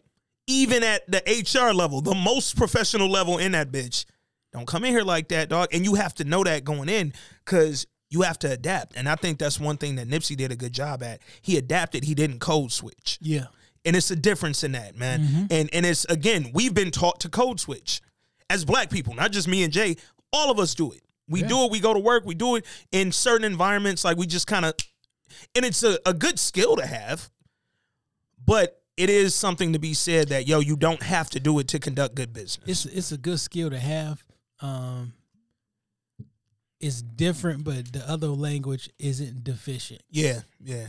[0.50, 4.06] even at the HR level, the most professional level in that bitch,
[4.52, 5.70] don't come in here like that, dog.
[5.72, 7.14] And you have to know that going in
[7.46, 8.98] because you have to adapt.
[8.98, 11.22] And I think that's one thing that Nipsey did a good job at.
[11.42, 13.20] He adapted, he didn't code switch.
[13.22, 13.46] Yeah.
[13.86, 15.22] And it's a difference in that, man.
[15.22, 15.46] Mm-hmm.
[15.52, 18.02] And and it's again, we've been taught to code switch.
[18.50, 19.96] As black people, not just me and Jay,
[20.34, 21.02] all of us do it.
[21.28, 24.26] We do it, we go to work, we do it in certain environments, like we
[24.26, 24.74] just kind of
[25.56, 27.30] and it's a, a good skill to have.
[28.44, 31.68] but it is something to be said that yo, you don't have to do it
[31.70, 32.68] to conduct good business.
[32.68, 34.24] it's it's a good skill to have.
[34.62, 35.14] Um,
[36.80, 40.02] it's different, but the other language isn't deficient.
[40.10, 40.88] yeah, yeah,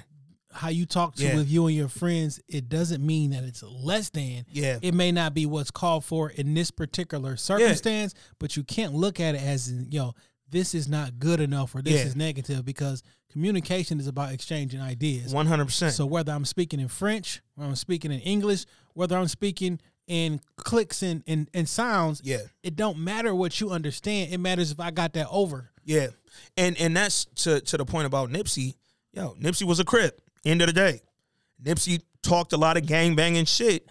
[0.52, 1.36] How you talk to Yeah.
[1.36, 4.44] with you and your friends, it doesn't mean that it's less than.
[4.50, 4.78] yeah.
[4.82, 9.18] It may not be what's called for in this particular circumstance, but you can't look
[9.20, 10.14] at it as yo,
[10.48, 12.06] this is not good enough or this Yeah.
[12.06, 15.32] is negative because communication is about exchanging ideas.
[15.32, 15.94] One hundred percent.
[15.94, 18.64] So whether I'm speaking in French, whether I'm speaking in English,
[18.94, 22.38] whether I'm speaking in clicks and, and, and sounds, Yeah.
[22.64, 24.32] it don't matter what you understand.
[24.32, 25.70] It matters if I got that over.
[25.84, 26.08] Yeah,
[26.56, 28.74] and and that's to to the point about Nipsey.
[29.12, 30.20] Yo, Nipsey was a crip.
[30.44, 31.00] End of the day,
[31.62, 33.88] Nipsey talked a lot of gang banging shit,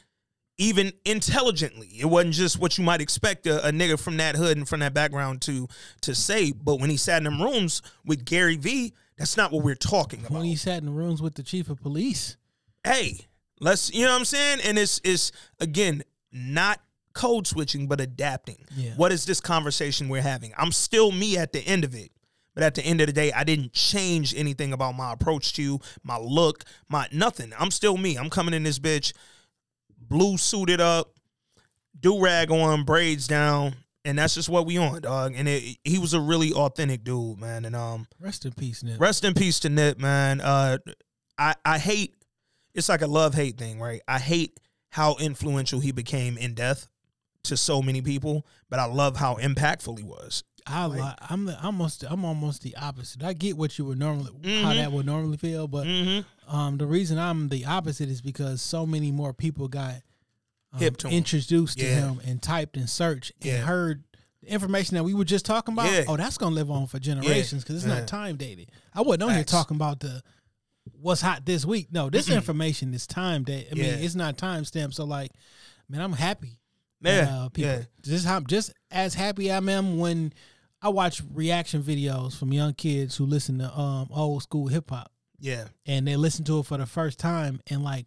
[0.58, 1.88] even intelligently.
[2.00, 4.80] It wasn't just what you might expect a, a nigga from that hood and from
[4.82, 5.68] that background to
[6.02, 6.52] to say.
[6.52, 10.22] But when he sat in them rooms with Gary V, that's not what we're talking
[10.22, 10.32] about.
[10.32, 12.38] When he sat in rooms with the chief of police,
[12.84, 13.28] hey,
[13.60, 14.60] let's you know what I'm saying?
[14.64, 16.02] And it's it's again
[16.32, 16.82] not
[17.14, 18.66] code switching, but adapting.
[18.76, 18.92] Yeah.
[18.96, 20.54] What is this conversation we're having?
[20.58, 22.12] I'm still me at the end of it.
[22.56, 25.62] But at the end of the day, I didn't change anything about my approach to
[25.62, 27.54] you, my look, my nothing.
[27.58, 28.18] I'm still me.
[28.18, 29.14] I'm coming in this bitch,
[29.98, 31.14] blue suited up,
[31.98, 33.76] do rag on, braids down,
[34.10, 35.34] and that's just what we on, dog.
[35.36, 37.66] And it, he was a really authentic dude, man.
[37.66, 39.00] And um, rest in peace, Nip.
[39.00, 40.42] Rest in peace to Nip, man.
[40.42, 40.78] Uh,
[41.38, 42.16] I I hate.
[42.74, 44.02] It's like a love hate thing, right?
[44.08, 46.88] I hate how influential he became in death
[47.44, 50.44] to so many people, but I love how impactful he was.
[50.68, 53.24] I li- I'm the, almost I'm almost the opposite.
[53.24, 54.76] I get what you would normally how Mhm.
[54.76, 56.56] that would normally feel, but Mm-hmm.
[56.56, 59.96] um, the reason I'm the opposite is because so many more people got
[60.74, 61.14] um, to him.
[61.14, 61.96] introduced to Yeah.
[62.12, 64.04] him and typed and searched and heard
[64.46, 65.92] information that we were just talking about.
[65.92, 66.06] Yeah.
[66.08, 68.00] Oh, that's gonna live on for generations because it's Yeah.
[68.00, 68.72] not time dated.
[68.94, 70.22] I wasn't on here talking about the
[71.02, 71.88] what's hot this week.
[71.92, 73.74] No, this information is time dated.
[73.74, 74.96] I mean, it's not time stamped.
[74.96, 75.32] So like,
[75.88, 76.60] man, I'm happy.
[77.02, 77.82] Yeah, uh, people yeah.
[78.02, 80.34] just how just as happy I am when
[80.82, 85.12] I watch reaction videos from young kids who listen to um old school hip hop
[85.40, 88.06] Yeah, and they listen to it for the first time and like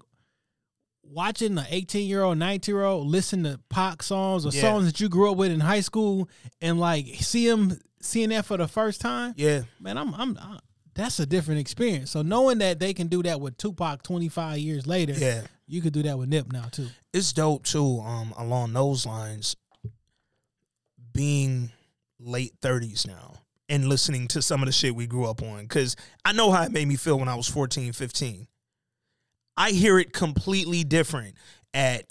[1.05, 4.63] watching an 18 year old 19 year old listen to pop songs or Yeah.
[4.63, 6.29] songs that you grew up with in high school
[6.61, 10.59] and like see them seeing that for the first time yeah, man i'm i'm I,
[10.95, 14.87] that's a different experience so knowing that they can do that with tupac 25 years
[14.87, 15.43] later yeah.
[15.67, 18.01] you could do that with nip now too It's dope too.
[18.01, 19.55] Um, along those lines,
[21.13, 21.71] being
[22.19, 23.35] late thirties now
[23.69, 26.63] and listening to some of the shit we grew up on, because I know how
[26.63, 28.47] it made me feel when I was 14, 15.
[29.57, 31.35] I hear it completely different
[31.75, 32.07] at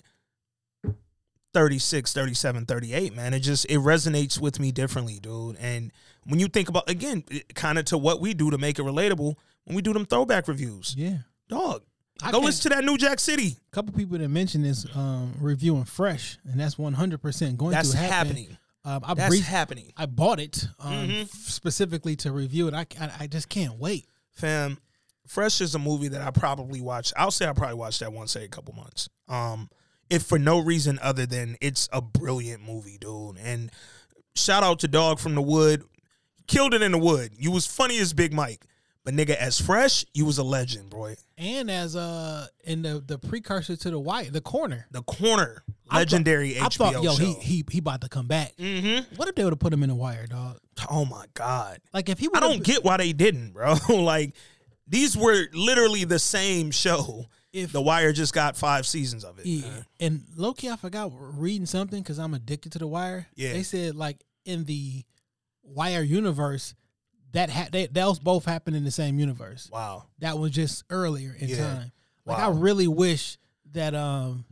[1.53, 3.33] 36, 37, 38, man.
[3.33, 5.57] It just it resonates with me differently, dude.
[5.59, 5.91] And
[6.25, 7.23] when you think about again,
[7.55, 10.47] kind of to what we do to make it relatable, when we do them throwback
[10.47, 11.17] reviews, yeah
[11.49, 11.83] dog.
[12.23, 13.57] I go listen to that New Jack City.
[13.67, 17.97] a couple people that mentioned this um reviewing fresh and that's 100% going That's to
[17.97, 18.57] happen happening.
[18.85, 19.91] um, I That's brief- happening.
[19.97, 21.21] I bought it um, Mhm.
[21.23, 22.73] f- specifically to review it.
[22.75, 24.07] I, I I just can't wait.
[24.29, 24.77] Fam,
[25.27, 27.13] Fresh is a movie that I probably watch.
[27.15, 29.07] I'll say I probably watch that once every couple months.
[29.29, 29.69] Um,
[30.09, 33.37] if for no reason other than it's a brilliant movie, dude.
[33.41, 33.71] And
[34.35, 35.83] shout out to Dog from the Wood.
[36.47, 37.31] Killed it in the wood.
[37.37, 38.65] You was funny as Big Mike.
[39.05, 41.15] But nigga, as fresh, you was a legend, boy.
[41.37, 45.63] And as uh in the the precursor to the white the corner, The corner.
[45.89, 47.23] I thought- Legendary I HBO thought yo show.
[47.25, 48.53] he he he about to come back.
[48.57, 49.15] mm-hmm.
[49.15, 50.59] What if they would have put him in the wire, dog?
[50.89, 51.79] Oh my God.
[51.93, 53.75] Like if he I don't get why they didn't, bro.
[53.89, 54.35] like
[54.87, 57.25] these were literally the same show.
[57.53, 59.45] If- the Wire just got five seasons of it.
[59.45, 59.67] Yeah.
[59.69, 59.85] man.
[59.99, 63.27] And low key, I forgot reading something because I'm addicted to the wire.
[63.35, 63.51] Yeah.
[63.53, 65.03] They said like in the
[65.63, 66.75] wire universe
[67.33, 69.69] that ha- they, those both happened in the same universe.
[69.71, 70.05] Wow.
[70.19, 71.57] that was just earlier in Yeah.
[71.57, 71.91] time.
[72.25, 72.51] Like Wow.
[72.51, 73.37] I really wish
[73.73, 74.45] that um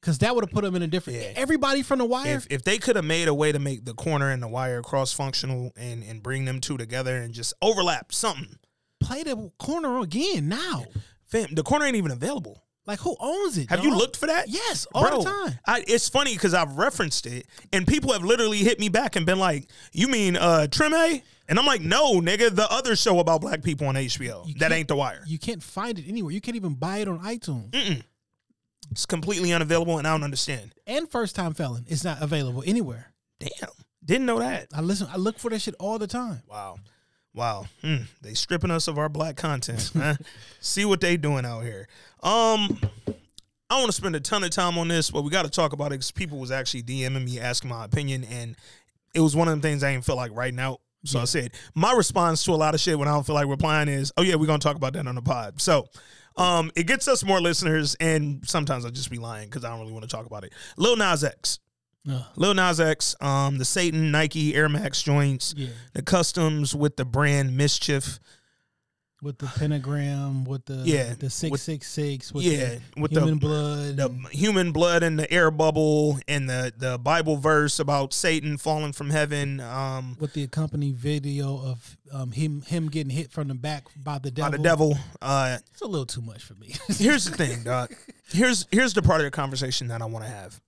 [0.00, 1.18] because that would have put them in a different.
[1.20, 1.32] Yeah.
[1.36, 3.94] Everybody from the wire, If if they could have made a way to make the
[3.94, 8.12] corner and the wire cross functional and and bring them two together and just overlap
[8.12, 8.58] something.
[9.04, 10.84] Play the corner again now.
[11.26, 12.64] Fam, the corner ain't even available.
[12.86, 13.70] Like who owns it?
[13.70, 14.48] Have you looked for that?
[14.48, 15.58] Yes, all Bro, the time.
[15.66, 19.24] I, it's funny because I've referenced it and people have literally hit me back and
[19.24, 23.40] been like, "You mean uh Treme?" And I'm like, "No, nigga, the other show about
[23.40, 24.46] black people on HBO.
[24.46, 25.22] You that ain't The Wire.
[25.26, 26.32] You can't find it anywhere.
[26.32, 27.70] You can't even buy it on iTunes.
[27.70, 28.02] Mm.
[28.90, 30.74] It's completely unavailable, and I don't understand.
[30.86, 33.12] And first time felon, it's not available anywhere.
[33.40, 33.70] Damn,
[34.04, 34.68] didn't know that.
[34.74, 35.08] I listen.
[35.10, 36.42] I look for that shit all the time.
[36.46, 36.76] Wow.
[37.34, 37.66] Wow.
[37.82, 37.96] Hmm.
[38.22, 39.94] They stripping us of our black content.
[39.94, 40.16] man.
[40.60, 41.88] See what they doing out here.
[42.22, 42.78] Um
[43.70, 45.72] I want to spend a ton of time on this, but we got to talk
[45.72, 48.54] about it because people was actually DMing me asking my opinion, and
[49.14, 51.52] it was one of the things I didn't feel like writing out So I said
[51.74, 54.22] my response to a lot of shit when I don't feel like replying is, "Oh
[54.22, 55.88] yeah, we're gonna talk about that on the pod." So.
[56.36, 59.78] Um, it gets us more listeners, and sometimes I'll just be lying because I don't
[59.78, 60.52] really want to talk about it.
[60.76, 61.60] Lil Nas X,
[62.10, 62.22] Ugh.
[62.36, 65.68] Lil Nas X, um, the Satan Nike Air Max joints, Yeah.
[65.94, 68.18] the customs with the brand MSCHF,
[69.22, 73.34] With the pentagram, with the Yeah, the six six six, with yeah, the with human
[73.34, 73.96] the blood.
[73.96, 78.58] the and- human blood and the air bubble and the the Bible verse about Satan
[78.58, 79.60] falling from heaven.
[79.60, 84.18] Um, with the accompanying video of um, him him getting hit from the back by
[84.18, 84.50] the devil.
[84.50, 84.98] by the devil.
[85.22, 86.74] Uh, It's a little too much for me.
[86.98, 87.94] here's the thing, dog.
[88.30, 90.60] Here's here's the part of the conversation that I want to have.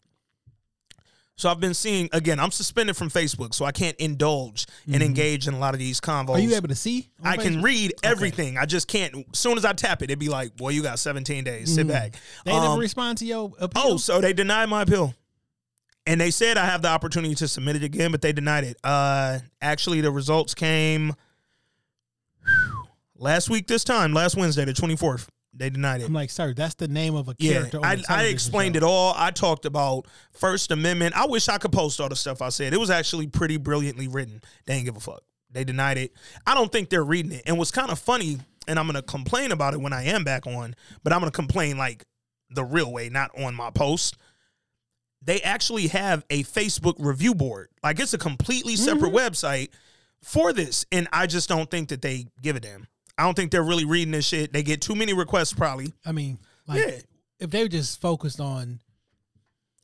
[1.38, 2.40] So I've been seeing again.
[2.40, 6.01] I'm suspended from Facebook, so I can't indulge and engage in a lot of these
[6.01, 6.22] convos.
[6.22, 6.31] Mm-hmm.
[6.31, 7.11] Are you able to see?
[7.22, 8.57] I can read everything.
[8.57, 9.14] I just can't.
[9.14, 11.75] As soon as I tap it, it'd be like, "Boy, you got 17 days.
[11.75, 12.49] Sit back." Mm-hmm.
[12.51, 13.83] They Um, respond to your appeal.
[13.85, 15.14] Oh, so they denied my appeal.
[16.07, 18.79] And they said I have the opportunity to submit it again, but they denied it.
[18.83, 21.14] Uh actually the results came
[23.18, 25.29] last week this time, last Wednesday, the 24th.
[25.59, 26.05] They denied it.
[26.05, 27.81] I'm like, sir, that's the name of a Yeah, character.
[27.83, 29.14] I, I explained it all.
[29.16, 31.16] I talked about First Amendment.
[31.16, 32.75] I wish I could post all the stuff I said.
[32.75, 34.42] It was actually pretty brilliantly written.
[34.66, 35.23] They ain't give a fuck.
[35.51, 36.12] They denied it.
[36.47, 37.42] I don't think they're reading it.
[37.47, 38.38] And what's kind of funny,
[38.69, 41.79] and I'm gonna complain about it when I am back on, but I'm gonna complain
[41.79, 42.05] like
[42.51, 44.16] the real way, not on my post.
[45.23, 47.69] They actually have a Facebook review board.
[47.83, 49.16] Like it's a completely separate mm-hmm.
[49.16, 49.71] website
[50.23, 50.85] for this.
[50.92, 52.87] And I just don't think that they give a damn.
[53.18, 54.52] I don't think they're really reading this shit.
[54.52, 55.92] They get too many requests probably.
[56.05, 56.98] I mean, like, Yeah.
[57.40, 58.81] if they were just focused on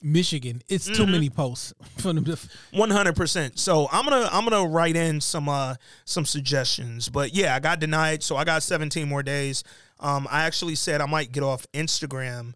[0.03, 1.13] Michigan, it's too Mm-hmm.
[1.13, 2.27] many posts for them.
[2.73, 3.59] One hundred percent.
[3.59, 7.09] So I'm gonna I'm gonna write in some uh some suggestions.
[7.09, 9.63] But yeah, I got denied, so I got 17 more days.
[10.01, 12.55] Um, I actually said I might get off Instagram,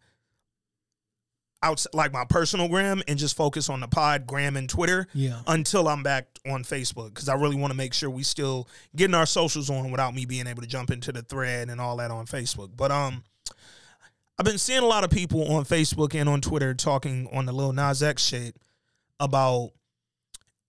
[1.62, 5.06] outside like my personal gram, and just focus on the pod, gram, and Twitter.
[5.14, 5.40] Yeah.
[5.46, 9.14] Until I'm back on Facebook, because I really want to make sure we still getting
[9.14, 12.10] our socials on without me being able to jump into the thread and all that
[12.10, 12.70] on Facebook.
[12.76, 13.24] But um.
[14.38, 17.52] I've been seeing a lot of people on Facebook and on Twitter talking on the
[17.52, 18.54] Lil Nas X shit
[19.18, 19.70] about,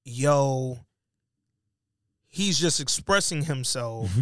[0.05, 0.79] yo,
[2.29, 4.09] he's just expressing himself.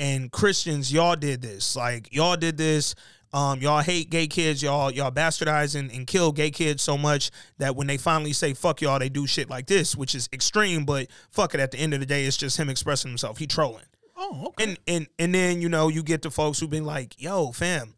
[0.00, 1.76] And Christians, y'all did this.
[1.76, 2.94] Like y'all did this.
[3.32, 4.62] Um, y'all hate gay kids.
[4.62, 8.54] Y'all y'all bastardize and, and kill gay kids so much that when they finally say
[8.54, 10.84] fuck y'all, they do shit like this, which is extreme.
[10.84, 11.60] But fuck it.
[11.60, 13.38] At the end of the day, it's just him expressing himself.
[13.38, 13.84] He trolling.
[14.16, 14.64] Oh, okay.
[14.64, 17.94] And and and then you know you get the folks who've been like, "Yo, fam,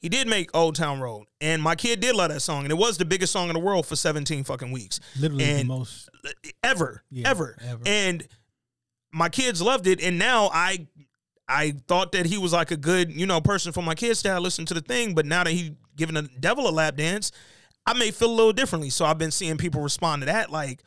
[0.00, 2.76] he did make Old Town Road, and my kid did love that song, and it
[2.78, 6.08] was the biggest song in the world for 17 fucking weeks, Literally the most.
[6.64, 7.82] ever, Yeah, ever, ever.
[7.86, 8.26] and
[9.12, 10.88] my kids loved it, and now I."
[11.48, 14.38] I thought that he was like a good, you know, person for my kids to
[14.38, 17.32] listen to the thing, but now that he giving the devil a lap dance,
[17.86, 18.90] I may feel a little differently.
[18.90, 20.82] So I've been seeing people respond to that, like,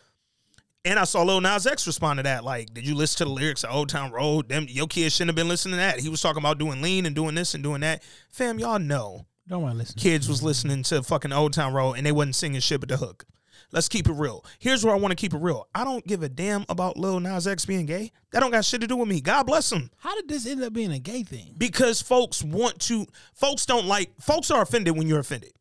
[0.84, 2.44] and I saw Lil Nas X respond to that.
[2.44, 4.50] Like, did you listen to the lyrics of Old Town Road?
[4.50, 6.00] Them your kids shouldn't have been listening to that.
[6.00, 8.02] He was talking about doing lean and doing this and doing that.
[8.30, 10.00] Fam, y'all know Don't want to listen.
[10.00, 12.98] kids was listening to fucking Old Town Road and they wasn't singing shit but the
[12.98, 13.26] hook.
[13.72, 14.46] Let's keep it real.
[14.60, 15.68] Here's where I want to keep it real.
[15.74, 18.12] I don't give a damn about Lil Nas X being gay.
[18.32, 19.22] That don't got shit to do with me.
[19.22, 19.90] God bless him.
[19.98, 21.56] How did this end up being a gay thing?
[21.58, 25.54] Because folks want to, folks don't like, folks are offended when you're offended.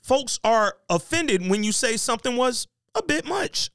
[0.00, 3.70] Folks are offended when you say something was a bit much.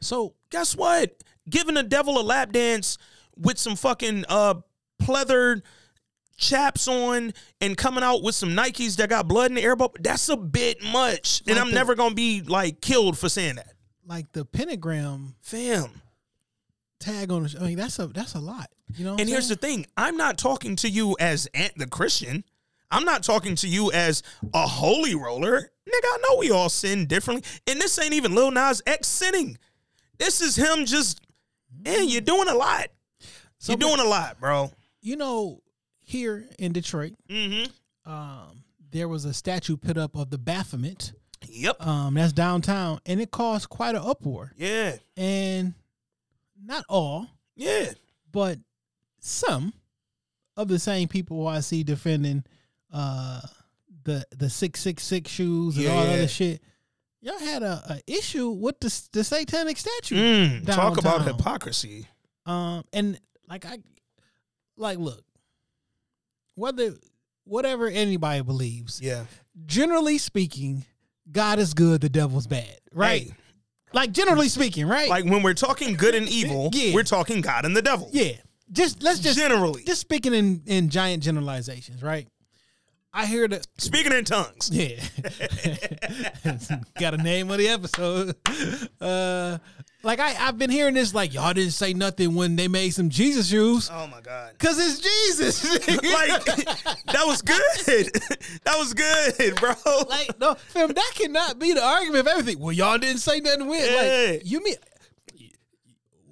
[0.00, 1.22] So Guess what?
[1.48, 2.98] Giving the devil a lap dance
[3.36, 4.54] with some fucking uh
[5.02, 5.62] pleather
[6.36, 9.96] chaps on and coming out with some Nikes that got blood in the air bubble,
[10.00, 11.42] that's a bit much.
[11.46, 13.72] And I'm the- never gonna be like killed for saying that.
[14.06, 15.90] like the pentagram Fam.
[17.00, 17.56] tag on the.
[17.60, 18.70] I mean, that's a that's a lot.
[18.94, 19.12] You know.
[19.12, 22.44] And I'm here's the thing: I'm not talking to you as Ant the Christian.
[22.90, 24.22] I'm not talking to you as
[24.54, 25.60] a holy roller.
[25.60, 27.42] Nigga, I know we all sin differently.
[27.66, 29.58] And this ain't even Lil Nas X sinning.
[30.18, 31.20] This is him just,
[31.84, 32.86] man, you're doing a lot.
[33.58, 34.70] So, you're doing a lot, bro.
[35.02, 35.62] You know,
[36.06, 38.10] here in Detroit, Mm-hmm.
[38.10, 41.12] um, there was a statue put up of the Baphomet.
[41.48, 41.84] Yep.
[41.86, 44.52] Um, that's downtown, and it caused quite an uproar.
[44.56, 44.96] Yeah.
[45.16, 45.74] And
[46.64, 47.90] not all, Yeah.
[48.32, 48.58] but
[49.20, 49.74] some
[50.56, 52.44] of the same people who I see defending
[52.92, 53.40] uh
[54.04, 56.62] the the six six six shoes and Yeah, all that other shit.
[57.20, 60.14] Y'all had a, a issue with the the satanic statue.
[60.16, 62.06] Mm, talk about hypocrisy.
[62.46, 63.78] Um, and like I,
[64.76, 65.22] like look,
[66.56, 66.94] whether
[67.44, 69.24] whatever anybody believes, Yeah.
[69.66, 70.84] generally speaking,
[71.30, 73.22] God is good, the devil's bad, right?
[73.28, 73.34] Hey,
[73.92, 75.08] Like generally speaking, right?
[75.08, 76.92] like when we're talking good and evil, Yeah.
[76.94, 78.10] we're talking God and the devil.
[78.12, 78.32] yeah.
[78.72, 79.84] Just let's just Generally.
[79.84, 82.26] just speaking in in giant generalizations, right?
[83.16, 84.70] I hear the Speaking in tongues.
[84.70, 85.02] yeah.
[87.00, 88.36] Got a name of the episode.
[89.00, 89.56] Uh,
[90.02, 93.08] like I, I've been hearing this, like y'all didn't say nothing when they made some
[93.08, 94.52] Jesus shoes, Oh my God.
[94.58, 95.64] cause it's Jesus.
[95.88, 96.44] like
[97.06, 97.56] that was good.
[98.64, 99.72] that was good, bro.
[100.10, 102.58] like no, fam, that cannot be the argument of everything.
[102.60, 103.80] Well, y'all didn't say nothing when.
[103.82, 104.32] Yeah.
[104.34, 104.76] Like you mean.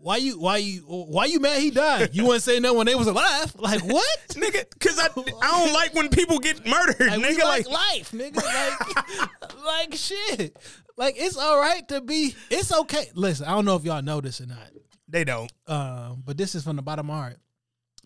[0.04, 2.10] Why you why you why you mad he died?
[2.12, 3.54] You wouldn't say no when they was alive.
[3.58, 4.18] Like what?
[4.32, 5.06] nigga, cause I
[5.40, 7.38] I don't like when people get murdered, Like, nigga.
[7.42, 8.36] like, Like, life, nigga.
[9.40, 10.58] Like, like shit.
[10.98, 12.34] Like it's all right to be.
[12.50, 13.06] It's okay.
[13.14, 14.68] Listen, I don't know if y'all know this or not,
[15.08, 15.50] they don't.
[15.68, 17.38] um, but this is from the bottom of my heart.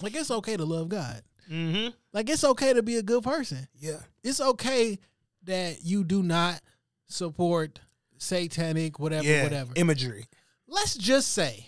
[0.01, 1.21] Like it's okay to love God.
[1.51, 1.89] Mm-hmm.
[2.13, 3.67] Like it's okay to be a good person.
[3.77, 3.99] Yeah.
[4.23, 5.01] It's okay
[5.43, 6.61] that you do not
[7.09, 7.81] support
[8.19, 9.43] satanic whatever Yeah.
[9.43, 9.73] whatever.
[9.75, 10.27] Imagery.
[10.69, 11.67] Let's just say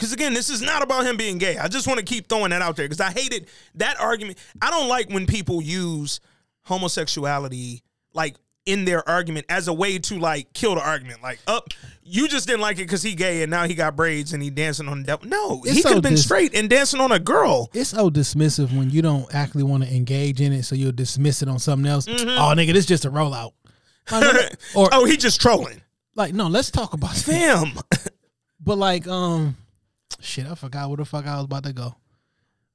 [0.00, 1.58] Because again, this is not about him being gay.
[1.58, 4.38] I just want to keep throwing that out there because I hated that argument.
[4.62, 6.20] I don't like when people use
[6.62, 7.82] homosexuality
[8.14, 11.22] like in their argument as a way to like kill the argument.
[11.22, 11.68] Like, up,
[12.02, 14.48] you just didn't like it because he gay and now he got braids and he
[14.48, 15.28] dancing on the devil.
[15.28, 17.68] No, It's he could have been dis- straight and dancing on a girl.
[17.74, 21.42] it's so dismissive when you don't actually want to engage in it, so you'll dismiss
[21.42, 22.06] it on something else.
[22.06, 22.28] Mm-hmm.
[22.28, 23.52] Oh, nigga, this just a rollout.
[24.10, 25.82] Like, or oh, he just trolling.
[26.14, 27.14] like, no, let's talk about.
[27.16, 27.72] Fam.
[28.62, 29.56] But like, um,
[30.20, 31.94] shit, I forgot where the fuck I was about to go.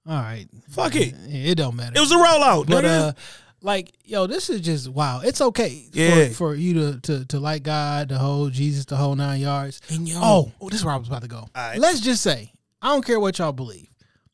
[0.07, 1.15] All right, Fuck it.
[1.27, 1.93] Yeah, it don't matter.
[1.95, 2.67] It was a rollout.
[2.67, 3.09] but nigga.
[3.09, 3.13] uh,
[3.61, 5.21] like, yo, this is just wow.
[5.23, 6.27] It's okay Yeah.
[6.27, 9.81] for, for you to, to to like God, the whole Jesus, the whole nine yards.
[9.89, 11.47] And yo- oh, oh, this is where I was about to go.
[11.55, 11.79] right.
[11.79, 13.87] Let's just say, I don't care what y'all believe,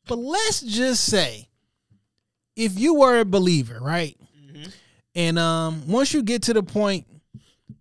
[0.06, 1.48] but let's just say,
[2.54, 4.16] if you were a believer, right,
[4.52, 4.68] Mm-hmm.
[5.14, 7.06] and um, once you get to the point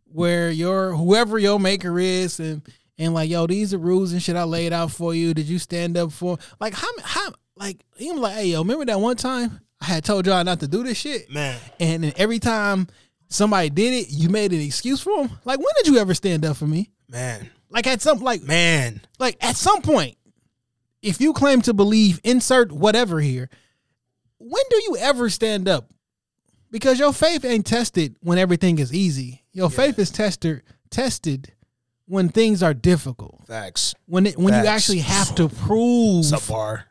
[0.06, 2.62] where your whoever your maker is and
[2.98, 5.60] and like yo these are rules and shit I laid out for you did you
[5.60, 6.38] stand up for.
[6.60, 10.26] Like how how like even like hey yo remember that one time I had told
[10.28, 11.32] y'all not to do this shit?
[11.32, 11.60] Man.
[11.80, 12.88] and then every time
[13.28, 16.46] somebody did it you made an excuse for them like when did you ever stand
[16.46, 16.92] up for me?
[17.10, 17.50] Man.
[17.70, 19.02] like at some like Man.
[19.20, 20.18] like at some point
[21.02, 23.50] if you claim to believe insert whatever here
[24.44, 25.90] when do you ever stand up?
[26.72, 29.44] Because your faith ain't tested when everything is easy.
[29.52, 31.54] Your faith is tested tested
[32.12, 33.96] when things are difficult Facts.
[34.06, 36.84] when it, when you actually have to prove Subpar.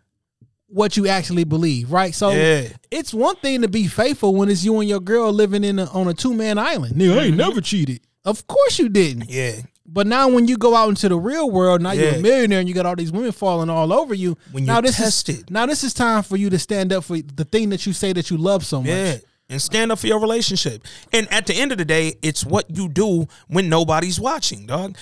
[0.67, 2.69] what you actually believe right so Yeah.
[2.91, 5.85] it's one thing to be faithful when it's you and your girl living in a,
[5.91, 7.37] on a two-man island nigga I ain't mm-hmm.
[7.37, 9.61] never cheated of course you didn't Yeah.
[9.85, 12.69] but now when you go out into the real world, now you're a millionaire and
[12.69, 14.39] you got all these women falling all over you.
[14.53, 15.37] When now you're this tested.
[15.37, 17.93] is now this is time for you to stand up for the thing that you
[17.93, 18.89] say that you love so much.
[18.89, 19.17] Yeah.
[19.51, 20.87] And stand up for your relationship.
[21.13, 24.97] And at the end of the day, it's what you do when nobody's watching, dog.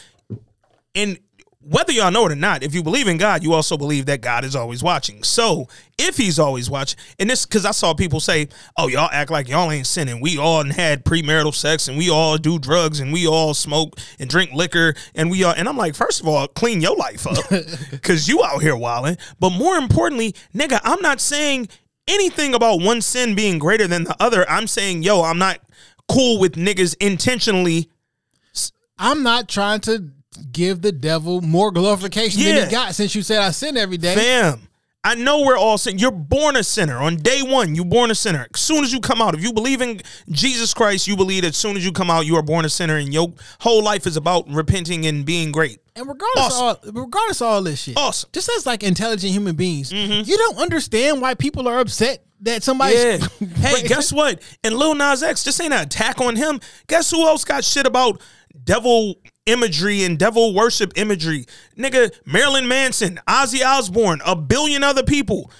[0.95, 1.19] And
[1.61, 4.21] whether y'all know it or not, if you believe in God, you also believe that
[4.23, 5.23] God is always watching.
[5.23, 9.31] So if he's always watching, and this because I saw people say, "Oh, y'all act
[9.31, 10.21] like y'all ain't sinning.
[10.21, 14.31] We all had premarital sex, and we all do drugs, and we all smoke and
[14.31, 17.37] drink liquor, and we all." And I'm like, first of all, clean your life up,
[17.91, 19.19] because you out here wilding.
[19.39, 21.69] But more importantly, nigga, I'm not saying
[22.09, 24.49] anything about one sin being greater than the other.
[24.49, 25.59] I'm saying, yo, I'm not
[26.09, 27.88] cool with niggas intentionally.
[28.99, 30.11] I'm not trying to
[30.53, 32.64] give the devil more glorification than Yeah.
[32.66, 34.14] he got since you said I sin every day.
[34.14, 34.68] Fam,
[35.09, 35.99] I know we're all sin.
[35.99, 36.99] You're born a sinner.
[36.99, 38.47] On day one, you're born a sinner.
[38.53, 41.49] As soon as you come out, if you believe in Jesus Christ, you believe that
[41.49, 44.07] as soon as you come out, you are born a sinner, and your whole life
[44.07, 45.79] is about repenting and being great.
[45.97, 46.88] And regardless Awesome.
[46.90, 47.97] of all regardless of all this shit.
[47.97, 48.29] Awesome.
[48.35, 50.29] Just as like intelligent human beings, mm-hmm.
[50.29, 53.16] you don't understand why people are upset that somebody Yeah.
[53.57, 54.42] hey, guess what?
[54.62, 56.61] And Lil Nas X, this ain't an attack on him.
[56.87, 58.21] Guess who else got shit about
[58.62, 59.14] devil
[59.49, 61.47] imagery and devil worship imagery?
[61.77, 65.51] Nigga, Marilyn Manson, Ozzy Osbourne, a billion other people.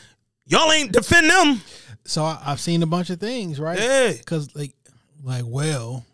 [0.47, 1.63] Y'all ain't defend them.
[2.05, 3.79] So I, I've seen a bunch of things, right?
[3.79, 4.13] Yeah.
[4.13, 4.73] Because like,
[5.23, 6.05] like, well,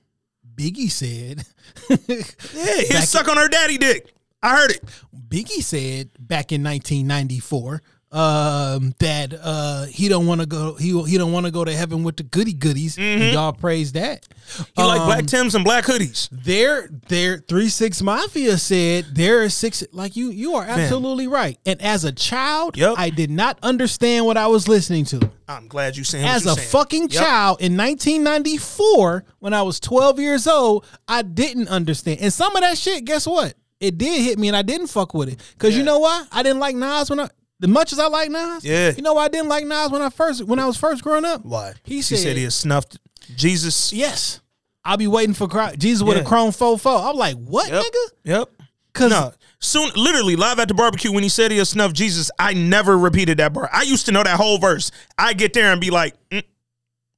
[0.55, 1.45] Biggie said,
[1.89, 4.15] Yeah, he suck on her daddy dick.
[4.43, 4.83] I heard it.
[5.29, 7.83] Biggie said back in 1994
[8.15, 10.75] um, that uh, he don't want to go.
[10.75, 12.97] He he don't want to go to heaven with the goody goodies.
[12.97, 14.23] And y'all praise that.
[14.23, 14.63] Mm-hmm.
[14.81, 16.29] He like Um, black Tims and black hoodies.
[16.31, 19.83] There, there, three six mafia said there are six.
[19.93, 21.59] Like you, you are absolutely right.
[21.67, 22.95] And as a child, Yep.
[22.99, 25.31] I did not understand what I was listening to.
[25.49, 26.69] I'm glad you saying As a saying.
[26.69, 27.11] fucking Yep.
[27.11, 32.21] child in 1994, when I was 12 years old, I didn't understand.
[32.21, 33.55] And some of that shit, guess what?
[33.81, 35.41] It did hit me, and I didn't fuck with it.
[35.59, 36.25] Cause you know why?
[36.33, 37.29] I didn't like Nas when I.
[37.65, 38.93] As much as I like Nas, Yeah.
[38.95, 41.25] You know why I didn't like Nas when I first when I was first growing
[41.25, 41.45] up?
[41.45, 41.73] Why?
[41.83, 42.99] He said, said he had snuffed
[43.35, 43.91] Jesus.
[43.93, 44.41] yes.
[44.85, 45.79] I'll be waiting for Christ.
[45.79, 47.09] Jesus with a chrome fofo.
[47.11, 47.83] I'm like, what, Yep.
[47.83, 48.07] nigga?
[48.25, 48.49] Yep.
[48.93, 52.31] Cause No, soon, literally live at the barbecue when he said he had snuffed Jesus.
[52.39, 53.71] I never repeated that bar.
[53.73, 54.91] I used to know that whole verse.
[55.17, 56.43] I get there and be like, mm,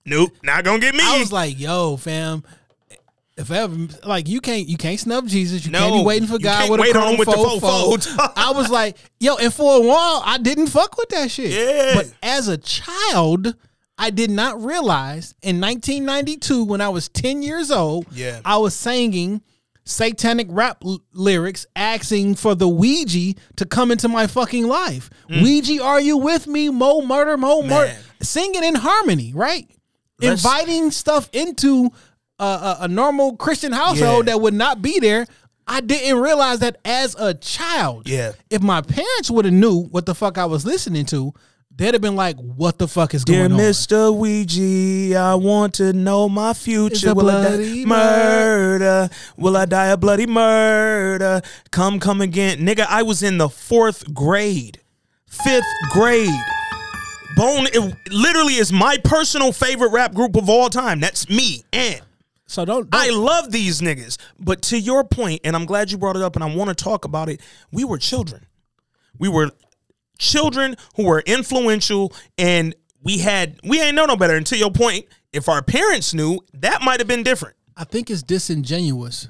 [0.05, 1.01] Nope, not gonna get me.
[1.05, 2.45] I was like, yo, fam.
[3.37, 6.39] If ever like you can't you can't snub Jesus, you No, can't be waiting for
[6.39, 8.05] God with a wait on chrome him with faux fold.
[8.05, 8.31] fold.
[8.37, 11.51] I was like, yo, and for a while I didn't fuck with that shit.
[11.51, 11.93] Yeah.
[11.97, 13.55] But as a child,
[13.99, 18.41] I did not realize in 1992 when I was 10 years old, Yeah.
[18.45, 19.43] I was singing
[19.85, 25.11] satanic rap l- lyrics asking for the Ouija to come into my fucking life.
[25.29, 26.71] Ouija, are you with me?
[26.71, 27.93] Mo murder, mo murder.
[27.93, 28.25] Mm.
[28.27, 29.69] Singing in harmony, right?
[30.21, 31.91] Let's- Inviting stuff into
[32.39, 34.33] a, a, a normal Christian household Yeah.
[34.35, 35.27] that would not be there.
[35.67, 38.09] I didn't realize that as a child.
[38.09, 38.33] Yeah.
[38.51, 41.33] If my parents would have knew what the fuck I was listening to,
[41.75, 44.17] they'd have been like, "What the fuck is Dear going on?" Dear Mr.
[44.17, 47.13] Ouija, I want to know my future.
[47.15, 49.11] Will I die bloody murder?
[49.37, 51.43] Will I die a bloody murder?
[51.73, 52.59] Come, come again.
[52.61, 54.81] Nigga, I was in the fourth grade.
[55.27, 56.31] Fifth grade.
[57.37, 61.01] Bone it literally is my personal favorite rap group of all time.
[61.01, 61.65] That's me.
[61.73, 62.01] And
[62.47, 62.89] So don't.
[62.93, 64.19] I don't love these niggas.
[64.39, 66.75] But to your point, and I'm glad you brought it up and I want to
[66.75, 67.41] talk about it,
[67.73, 68.47] we were children.
[69.19, 69.51] We were
[70.19, 74.37] children who were influential and we had we ain't know no better.
[74.37, 77.57] And to your point, if our parents knew, that might have been different.
[77.77, 79.29] I think it's disingenuous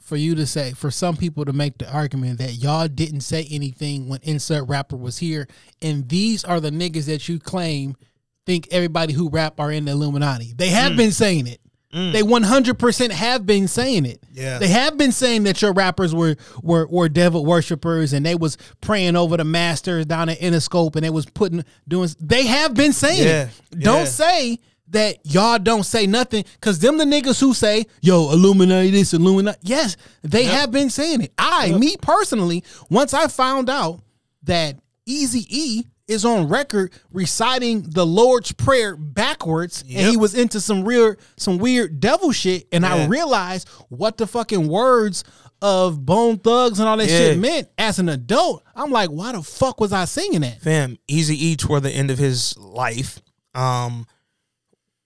[0.00, 3.46] for you to say, for some people to make the argument that y'all didn't say
[3.50, 5.48] anything when insert rapper was here,
[5.80, 7.96] and these are the niggas that you claim
[8.44, 10.52] think everybody who rap are in the Illuminati.
[10.56, 10.72] They Mm.
[10.72, 11.60] have been saying it.
[11.92, 12.42] They mm.
[12.42, 14.22] 100% have been saying it.
[14.32, 14.58] Yeah.
[14.58, 18.56] They have been saying that your rappers were were were devil worshippers and they was
[18.80, 22.94] praying over the masters down at Interscope and they was putting doing they have been
[22.94, 23.48] saying Yeah.
[23.72, 23.78] it.
[23.80, 24.04] Don't Yeah.
[24.04, 29.14] say that y'all don't say nothing because them the niggas who say yo illuminati this
[29.14, 34.00] illuminati yes they have been saying it i me personally once i found out
[34.42, 34.76] that
[35.06, 40.84] easy e is on record reciting the lord's prayer backwards and he was into some
[40.84, 42.68] real some weird devil shit.
[42.72, 45.24] And i realized what the fucking words
[45.60, 47.18] of bone thugs and all that Yeah.
[47.18, 48.62] shit meant as an adult.
[48.74, 50.60] I'm like why the fuck was i singing that?
[50.60, 53.20] Fam, Easy E toward the end of his life,
[53.54, 54.06] um,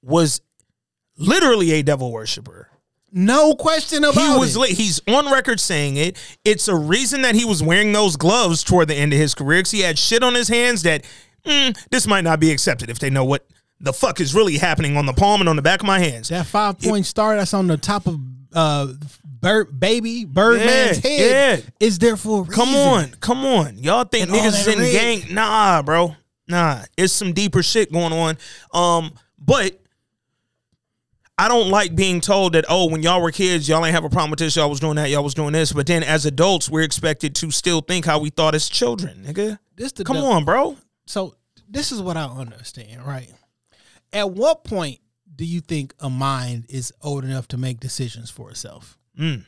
[0.02, 0.40] was
[1.18, 2.68] literally a devil worshiper.
[3.12, 6.16] No question about he was it he's on record saying it.
[6.44, 9.60] It's a reason that he was wearing those gloves toward the end of his career
[9.60, 11.04] because he had shit on his hands that
[11.44, 13.46] mm, this might not be accepted if they know what
[13.80, 16.28] the fuck is really happening on the palm and on the back of my hands.
[16.30, 18.18] That five point star that's on the top of
[18.52, 18.88] uh
[19.38, 21.70] Bird, baby Birdman's Yeah, head yeah.
[21.78, 22.54] is there for a reason.
[22.54, 23.78] Come on, come on.
[23.78, 24.92] Y'all think And niggas is in red.
[24.92, 25.34] gang?
[25.34, 26.16] Nah, bro.
[26.48, 26.80] Nah.
[26.96, 28.38] It's some deeper shit going on.
[28.72, 29.78] Um, but
[31.38, 34.08] I don't like being told that, oh, when y'all were kids, y'all ain't have a
[34.08, 35.72] problem with this, y'all was doing that, y'all was doing this.
[35.72, 39.58] But then as adults, we're expected to still think how we thought as children, nigga.
[39.74, 40.76] This the Come on, bro.
[41.04, 41.34] So
[41.68, 43.30] this is what I understand, right?
[44.12, 45.00] At what point
[45.34, 48.96] do you think a mind is old enough to make decisions for itself?
[49.18, 49.44] Mm.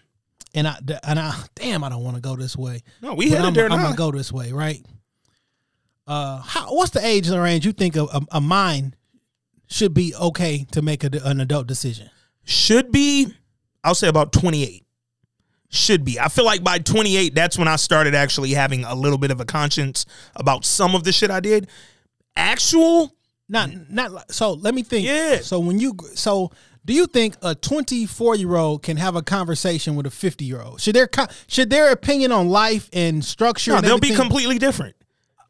[0.54, 2.82] And I and I damn I don't want to go this way.
[3.00, 4.84] No, we headed I'm, there I'm gonna go this way, right?
[6.06, 8.96] Uh, how, what's the age range you think a, a, a mind
[9.68, 12.10] should be okay to make a, an adult decision?
[12.44, 13.28] Should be,
[13.84, 14.84] I'll say about 28.
[15.70, 16.18] Should be.
[16.18, 19.40] I feel like by 28, that's when I started actually having a little bit of
[19.40, 21.68] a conscience about some of the shit I did.
[22.36, 23.12] Actual,
[23.48, 24.52] Not not like- so.
[24.54, 25.06] Let me think.
[25.06, 25.40] Yeah.
[25.40, 26.50] So when you so
[26.84, 30.62] do you think a 24 year old can have a conversation with a 50 year
[30.62, 30.80] old?
[30.80, 31.08] Should their
[31.48, 33.72] should their opinion on life and structure?
[33.72, 34.96] no, and they'll be completely different.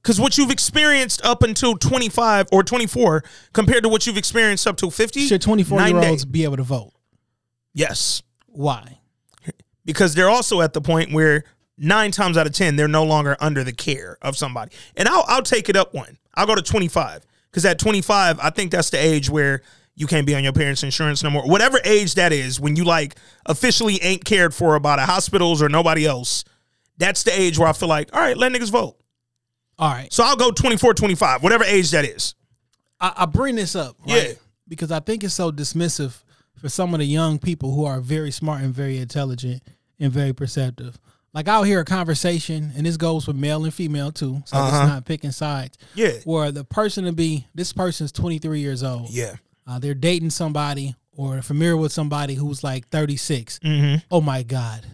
[0.09, 4.79] Because what you've experienced up until 25 or 24 compared to what you've experienced up
[4.79, 6.31] to 50, Should 24 night year olds day.
[6.31, 6.95] be able to vote?
[7.75, 8.23] Yes.
[8.47, 9.01] Why?
[9.85, 11.45] because they're also at the point where
[11.77, 14.71] nine times out of ten they're no longer under the care of somebody.
[14.97, 16.17] And I'll I'll take it up one.
[16.35, 19.61] I'll go to twenty five because at twenty five I think that's the age where
[19.95, 21.47] you can't be on your parents' insurance no more.
[21.47, 25.69] Whatever age that is, when you like officially ain't cared for about a hospitals or
[25.69, 26.45] nobody else.
[26.97, 28.97] That's the age where I feel like, all right, let niggas vote.
[29.79, 30.13] All right.
[30.13, 32.35] So I'll go 24, 25, whatever age that is.
[33.01, 34.29] I, I bring this up, right?
[34.29, 34.33] Yeah.
[34.67, 36.23] Because I think it's so dismissive
[36.57, 39.63] for some of the young people who are very smart and very intelligent
[40.01, 40.99] and very perceptive.
[41.33, 44.67] Like I'll hear a conversation, and this goes with male and female too, so Uh-huh.
[44.83, 45.79] it's not picking sides.
[45.95, 46.13] Yeah.
[46.25, 49.11] Where the person to be, this person's 23 years old.
[49.11, 49.37] Yeah.
[49.67, 53.59] Uh, they're dating somebody or familiar with somebody who's like 36.
[53.61, 53.97] Mm-hmm.
[54.11, 54.85] Oh my God.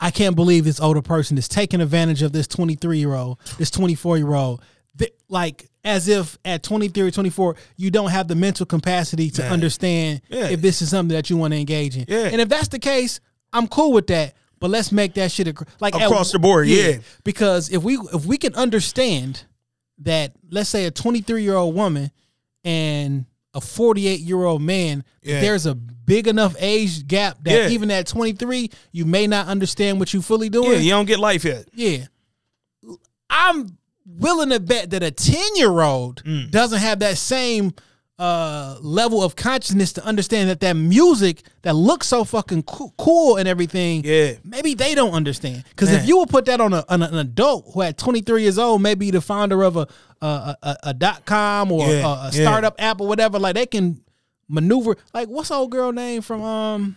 [0.00, 3.70] I can't believe this older person is taking advantage of this 23 year old, this
[3.70, 4.62] 24 year old.
[5.28, 10.20] Like, as if at 23 or 24, you don't have the mental capacity to understand
[10.28, 10.48] Yeah.
[10.48, 12.04] if this is something that you want to engage in.
[12.08, 12.24] Yeah.
[12.32, 13.20] And if that's the case,
[13.52, 14.34] I'm cool with that.
[14.58, 15.46] But let's make that shit
[15.80, 16.98] like at- Across the board, yeah.
[17.24, 19.44] Because if we if we can understand
[20.00, 22.10] that, let's say a 23 year old woman
[22.64, 23.24] and
[23.54, 25.78] a 48 year old man, there's a
[26.10, 27.68] big enough age gap that Yeah.
[27.68, 30.72] even at 23, you may not understand what you fully doing.
[30.72, 31.66] Yeah, you don't get life yet.
[31.72, 32.06] Yeah.
[33.28, 36.50] I'm willing to bet that a 10 year old Mm.
[36.50, 37.72] doesn't have that same
[38.18, 43.36] uh, level of consciousness to understand that that music that looks so fucking coo- cool
[43.36, 44.32] and everything, Yeah.
[44.44, 45.64] maybe they don't understand.
[45.70, 48.58] Because if you would put that on, a, on an adult who at 23 years
[48.58, 49.86] old, maybe the founder of a
[50.20, 52.42] a, a, a, dot com or Yeah, a, a yeah.
[52.42, 54.02] startup app or whatever, like they can
[54.50, 54.96] maneuver.
[55.14, 56.96] Like what's old girl name from um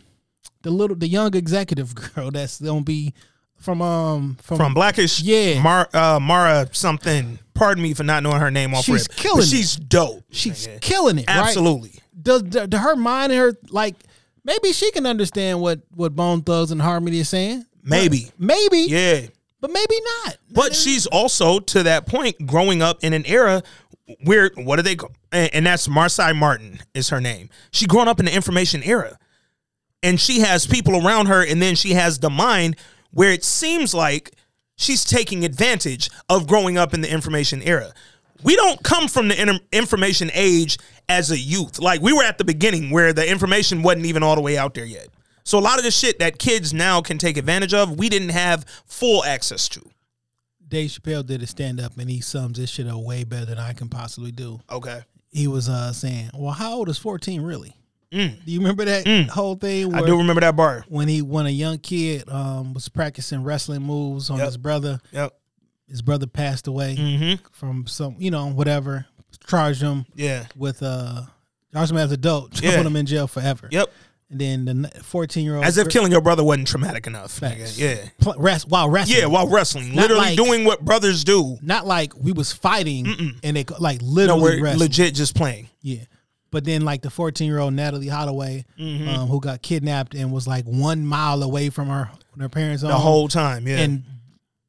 [0.64, 3.14] the little the young executive girl that's gonna be
[3.58, 5.62] from um from, From Black-ish, Yeah.
[5.62, 7.40] Mar, uh, Mara something.
[7.54, 9.18] Pardon me for not knowing her name off She's rip.
[9.18, 9.46] killing.
[9.46, 10.24] She's dope.
[10.32, 10.82] she's nigga.
[10.82, 11.28] killing it.
[11.30, 11.38] right?
[11.48, 11.94] Absolutely.
[12.20, 13.96] Does, does her mind and her like
[14.44, 17.66] maybe she can understand what what Bone Thugs and Harmony is saying.
[17.84, 18.32] Maybe.
[18.40, 19.22] Maybe, Yeah.
[19.64, 19.96] But maybe
[20.26, 20.36] not.
[20.52, 23.64] But she's also to that point growing up in an era
[24.26, 24.98] where what do they?
[25.32, 27.50] And, and that's Marsai Martin is her name.
[27.72, 29.18] She grown up in the information era,
[30.04, 32.76] and she has people around her, and then she has the mind
[33.12, 34.34] where it seems like
[34.76, 37.94] she's taking advantage of growing up in the information era.
[38.44, 41.80] We don't come from the information age as a youth.
[41.80, 44.74] Like we were at the beginning where the information wasn't even all the way out
[44.74, 45.08] there yet.
[45.44, 48.30] So a lot of the shit that kids now can take advantage of, we didn't
[48.30, 49.82] have full access to.
[50.68, 53.60] Dave Chappelle did a stand up and he sums this shit up way better than
[53.60, 54.60] I can possibly do.
[54.72, 55.02] Okay.
[55.32, 57.76] He was uh saying, "Well, how old is 14 really?"
[58.12, 59.92] Do you remember that whole thing?
[59.92, 59.96] Mm.
[59.96, 60.86] I do remember that bar.
[60.88, 64.46] when he when a young kid um was practicing wrestling moves on Yep.
[64.46, 65.00] his brother.
[65.12, 65.34] Yep.
[65.90, 67.46] His brother passed away Mm-hmm.
[67.52, 69.06] from some, you know, whatever.
[69.48, 70.46] Charged him Yeah.
[70.56, 71.24] with uh
[71.74, 72.78] charged him as an adult, Yeah.
[72.78, 73.68] put him in jail forever.
[73.72, 73.92] Yep.
[74.30, 77.32] And then the 14 year old As if killing your brother wasn't traumatic enough.
[77.32, 77.78] Facts.
[77.78, 77.98] Yeah.
[78.20, 79.20] pl- rest, while wrestling.
[79.20, 79.90] Yeah, while wrestling.
[79.94, 81.58] Not literally like- doing what brothers do.
[81.62, 84.80] not like we was fighting and they like No, literally we're wrestling.
[84.90, 85.70] legit just playing.
[85.82, 86.04] Yeah.
[86.50, 89.08] But then like the 14 year old Natalee Holloway, Mm-hmm.
[89.10, 92.10] um, who got kidnapped and was like one mile away from her
[92.40, 93.02] her parents' The home.
[93.02, 93.68] whole time.
[93.68, 93.78] Yeah.
[93.80, 94.04] and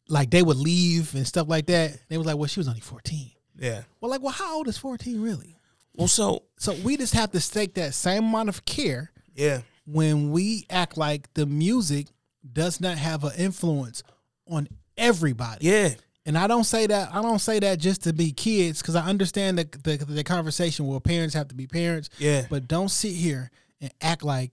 [0.08, 1.96] like they would leave and stuff like that.
[2.10, 3.30] They was like, well, she was only 14.
[3.58, 3.82] yeah.
[4.00, 5.56] Well, like, well, how old is 14 really?
[5.96, 9.60] Well, so, So we just have to take that same amount of care yeah.
[9.86, 12.06] when we act like the music
[12.52, 14.02] does not have an influence
[14.48, 15.66] on everybody.
[15.66, 15.90] Yeah.
[16.26, 19.06] And I don't say that I don't say that just to be kids because I
[19.06, 22.08] understand the, the the conversation where parents have to be parents.
[22.18, 22.46] Yeah.
[22.48, 24.52] But don't sit here and act like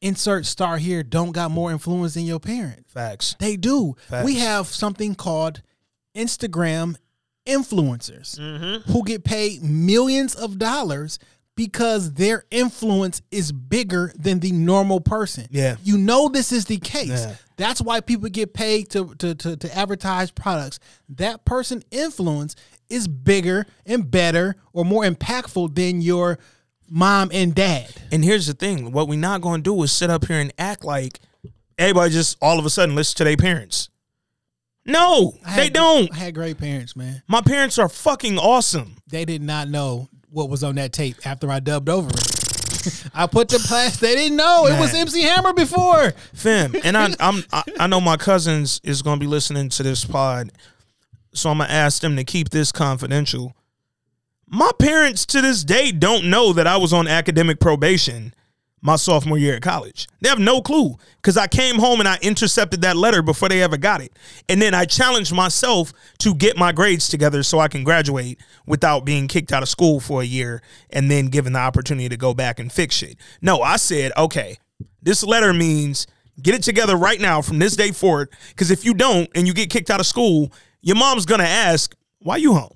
[0.00, 2.86] insert star here don't got more influence than your parent.
[2.88, 3.36] Facts.
[3.38, 3.96] They do.
[4.08, 4.24] Facts.
[4.24, 5.62] We have something called
[6.16, 6.96] Instagram
[7.46, 8.90] influencers Mm-hmm.
[8.92, 11.18] who get paid millions of dollars
[11.56, 15.46] because their influence is bigger than the normal person.
[15.50, 15.76] Yeah.
[15.82, 17.08] You know this is the case.
[17.08, 17.34] Yeah.
[17.56, 20.78] That's why people get paid to, to, to, to advertise products.
[21.08, 22.54] That person influence
[22.90, 26.38] is bigger and better or more impactful than your
[26.88, 27.90] mom and dad.
[28.12, 30.52] And here's the thing what we're not going to do is sit up here and
[30.58, 31.20] act like
[31.78, 33.88] everybody just all of a sudden listen to their parents.
[34.84, 36.12] No, had they don't.
[36.12, 37.22] I had great parents, man.
[37.26, 38.96] My parents are fucking awesome.
[39.08, 43.10] They did not know what was on that tape after I dubbed over it.
[43.14, 44.00] I put the plastic.
[44.00, 46.12] They didn't know it was MC Hammer before.
[46.34, 46.74] fam.
[46.84, 50.50] And I, I'm, I, I know my cousins is gonna be listening to this pod,
[51.32, 53.54] so I'm gonna ask them to keep this confidential.
[54.48, 58.32] My parents to this day don't know that I was on academic probation
[58.82, 60.06] my sophomore year at college.
[60.20, 63.62] They have no clue because I came home and I intercepted that letter before they
[63.62, 64.12] ever got it,
[64.48, 69.04] and then I challenged myself to get my grades together so I can graduate without
[69.04, 72.34] being kicked out of school for a year and then given the opportunity to go
[72.34, 73.16] back and fix shit.
[73.40, 74.58] No, I said, okay,
[75.02, 76.06] this letter means
[76.42, 78.30] get it together right now from this day forward.
[78.50, 80.52] Because if you don't and you get kicked out of school,
[80.82, 82.75] your mom's gonna ask, why you home?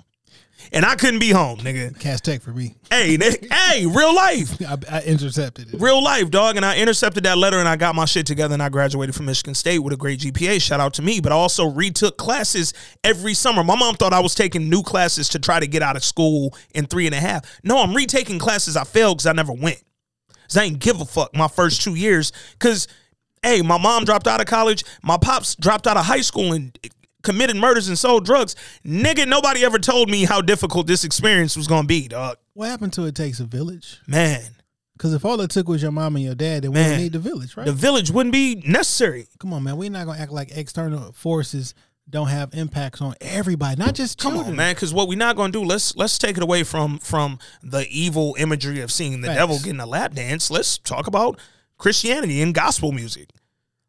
[0.72, 1.98] And I couldn't be home, nigga.
[1.98, 2.74] Cash tech for me.
[2.90, 4.60] Hey, nigga, hey, real life.
[4.62, 5.80] I, I intercepted it.
[5.80, 6.56] Real life, dog.
[6.56, 9.26] And I intercepted that letter and I got my shit together and I graduated from
[9.26, 10.60] Michigan State with a great GPA.
[10.60, 11.20] Shout out to me.
[11.20, 13.64] But I also retook classes every summer.
[13.64, 16.56] My mom thought I was taking new classes to try to get out of school
[16.74, 17.60] in three and a half.
[17.64, 19.82] No, I'm retaking classes I failed because I never went.
[20.48, 22.32] Cause I ain't give a fuck my first two years.
[22.58, 22.88] Cause
[23.42, 26.76] hey, my mom dropped out of college, my pops dropped out of high school and
[27.22, 28.56] committed murders and sold drugs.
[28.84, 32.38] Nigga, nobody ever told me how difficult this experience was gonna be, dog.
[32.54, 33.98] What happened to it takes a village?
[34.06, 34.42] Man,
[34.96, 37.12] Because if all it took was your mom and your dad, then we don't need
[37.12, 37.64] the village, right?
[37.66, 39.28] the village wouldn't be necessary.
[39.38, 39.76] Come on, man.
[39.76, 41.74] We're not gonna act like external forces
[42.08, 44.50] don't have impacts on everybody, not just Come children.
[44.54, 44.74] on, man.
[44.74, 48.34] Because what we're not gonna do, let's let's take it away from from the evil
[48.38, 49.38] imagery of seeing the Facts.
[49.38, 50.50] devil getting a lap dance.
[50.50, 51.38] Let's talk about
[51.78, 53.28] Christianity and gospel music.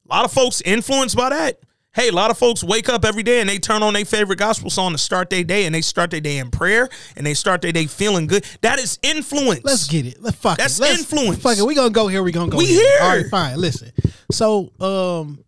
[0.10, 1.60] A lot of folks influenced by that.
[1.94, 4.40] Hey, a lot of folks wake up every day and they turn on their favorite
[4.40, 6.88] gospel song to start their day, and they start their day in prayer,
[7.18, 8.46] and they start their day feeling good.
[8.62, 9.66] That is influence.
[9.66, 10.22] Let's get it.
[10.22, 10.84] Let's fuck That's it.
[10.84, 11.42] Let's, influence.
[11.42, 11.64] Fuck it.
[11.66, 12.24] We gonna go here.
[12.24, 12.58] We gonna go.
[12.58, 12.80] We here.
[12.80, 12.98] here.
[13.02, 13.60] All right, fine.
[13.60, 13.92] Listen.
[14.32, 15.44] So, um,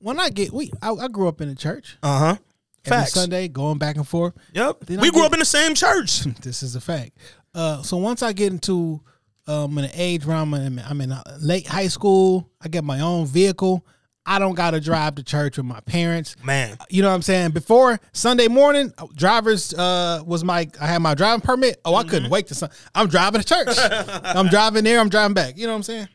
[0.00, 1.96] when I get we, I, I grew up in the church.
[2.02, 2.36] Uh huh.
[2.84, 3.12] Every Facts.
[3.12, 4.34] Sunday, going back and forth.
[4.54, 4.80] Yep.
[4.86, 6.20] Then I We grew get- up in the same church.
[6.42, 7.12] this is a fact.
[7.54, 9.00] Uh, so once I get into
[9.46, 12.98] um an age where I'm in, I'm in uh, late high school, I get my
[12.98, 13.86] own vehicle.
[14.26, 16.36] I don't got to drive to church with my parents.
[16.44, 16.76] Man.
[16.90, 17.50] You know what I'm saying?
[17.50, 21.80] Before Sunday morning, drivers uh was my I had my driving permit.
[21.84, 22.70] Oh, I couldn't wait to sun.
[22.94, 23.76] I'm driving to church.
[24.24, 25.00] I'm driving there.
[25.00, 25.56] I'm driving back.
[25.56, 26.08] You know what I'm saying?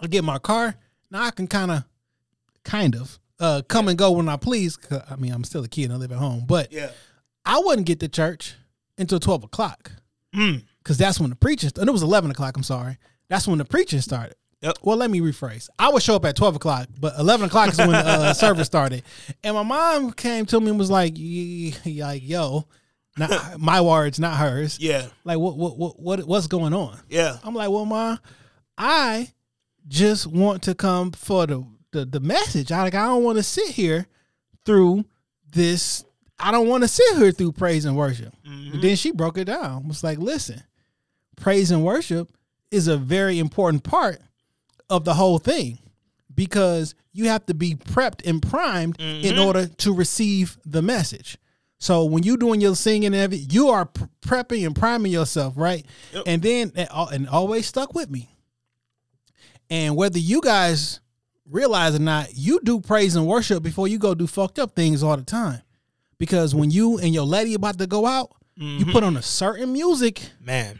[0.00, 0.74] I get my car.
[1.10, 1.84] Now I can kind of,
[2.64, 4.76] kind of uh come and go when I please.
[4.76, 6.90] 'cause, I mean, I'm still a kid and I live at home, but Yeah.
[7.46, 8.54] I wouldn't get to church
[8.98, 9.92] until 12 o'clock
[10.34, 10.64] Mm.
[10.78, 11.70] because that's when the preaching.
[11.78, 12.56] And it was 11 o'clock.
[12.56, 12.98] I'm sorry.
[13.28, 14.34] That's when the preaching started.
[14.64, 14.78] Yep.
[14.82, 15.68] Well, let me rephrase.
[15.78, 18.66] I would show up at 12 o'clock, but 11 o'clock is when the uh, service
[18.66, 19.02] started.
[19.42, 22.64] And my mom came to me and was like, "Y- y- like, yo,
[23.18, 24.78] not my words, not hers.
[24.80, 25.06] Yeah.
[25.24, 26.98] Like, what, what, what, what, what's going on?
[27.10, 27.36] Yeah.
[27.44, 28.16] I'm like, well, ma,
[28.78, 29.28] I
[29.86, 32.72] just want to come for the the, the message.
[32.72, 34.06] I like, I don't want to sit here
[34.64, 35.04] through
[35.52, 36.04] this.
[36.38, 38.34] I don't want to sit here through praise and worship.
[38.44, 39.86] And then she broke it down.
[39.86, 40.60] Was like, listen,
[41.36, 42.32] praise and worship
[42.72, 44.20] is a very important part
[44.90, 45.78] of the whole thing
[46.34, 49.40] because you have to be prepped and primed in mm-hmm.
[49.40, 51.38] order to receive the message.
[51.78, 53.88] So when you're doing your singing and everything, you are
[54.22, 55.84] prepping and priming yourself, right?
[56.26, 58.30] And then and and always stuck with me.
[59.70, 61.00] And whether you guys
[61.48, 65.02] realize or not, you do praise and worship before you go do fucked up things
[65.02, 65.62] all the time.
[66.18, 68.92] Because when you and your lady about to go out, you mm-hmm.
[68.92, 70.78] put on a certain music Man.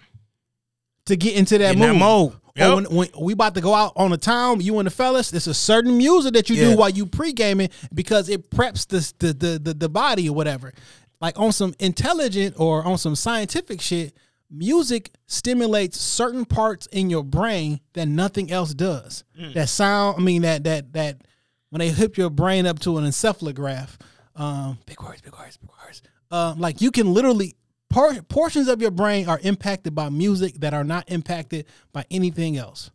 [1.07, 1.89] To get into that In mood.
[1.91, 2.33] that mode.
[2.57, 2.75] Yep.
[2.75, 5.49] when, when we about to go out on the town, you and the fellas, it's
[5.49, 6.71] a certain music that you Yeah.
[6.71, 10.73] do while you pre-gaming because it preps the, the the the the body or whatever.
[11.21, 14.15] Like on some intelligent or on some scientific shit,
[14.51, 19.25] music stimulates certain parts in your brain that nothing else does.
[19.39, 19.55] Mm.
[19.55, 21.23] That sound, I mean that that that
[21.71, 23.89] when they hook your brain up to an encephalograph,
[24.37, 26.03] um, big words, big words, big words.
[26.31, 27.57] Uh, like you can literally
[27.95, 32.57] por- portions of your brain are impacted by music that are not impacted by anything
[32.57, 32.91] else.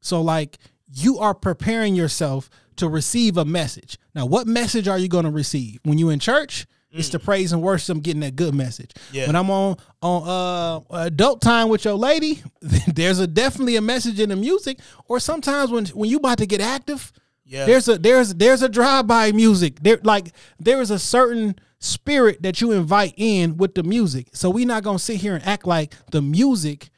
[0.00, 0.58] So like
[0.92, 3.98] you are preparing yourself to receive a message.
[4.14, 6.66] Now, what message are you going to receive when you in church?
[6.92, 7.94] It's the praise and worship.
[7.94, 8.90] I'm getting that good message.
[9.12, 9.28] Yeah.
[9.28, 12.42] When I'm on on uh adult time with your lady,
[12.88, 14.80] there's a definitely a message in the music.
[15.06, 17.12] Or sometimes when when you about to get active,
[17.44, 17.64] Yeah.
[17.66, 19.78] there's a there's there's a drive by music.
[19.82, 24.28] There like there is a certain spirit that you invite in with the music.
[24.32, 26.90] So we're not gonna sit here and act like the music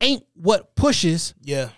[0.00, 1.70] ain't what pushes Yeah.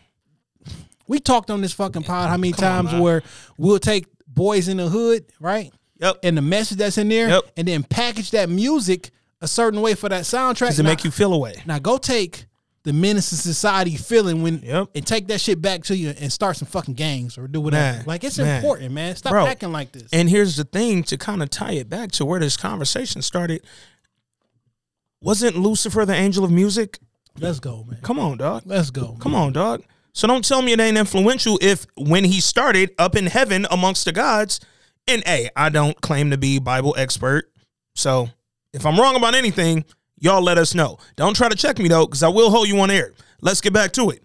[1.07, 3.01] we talked on this fucking pod how many Come times man.
[3.01, 3.23] where
[3.57, 5.73] we'll take boys in the hood, right?
[6.01, 6.19] Yep.
[6.25, 7.53] And the message that's in there, Yep.
[7.57, 10.69] and then package that music a certain way for that soundtrack.
[10.69, 11.63] Does it Now- make you feel away?
[11.67, 12.47] now go take
[12.87, 14.91] the menace to society feeling when Yep.
[14.95, 17.99] and take that shit back to you and start some fucking gangs or do whatever.
[17.99, 18.63] Man, like it's man.
[18.63, 19.17] important, man.
[19.17, 20.05] Stop Bro, acting like this.
[20.13, 23.63] And here's the thing to kind of tie it back to where this conversation started.
[25.21, 27.01] Wasn't Lucifer the angel of music?
[27.41, 27.99] Let's go, man.
[28.03, 28.63] Come on, dog.
[28.67, 29.17] Let's go.
[29.19, 29.83] Come on, dog.
[30.13, 34.05] So don't tell me it ain't influential if when he started up in heaven amongst
[34.05, 34.61] the gods,
[35.09, 37.51] and hey, I don't claim to be Bible expert.
[37.97, 38.31] So
[38.73, 39.85] if I'm wrong about anything,
[40.19, 40.99] y'all let us know.
[41.17, 43.13] Don't try to check me though, because I will hold you on air.
[43.41, 44.23] Let's get back to it.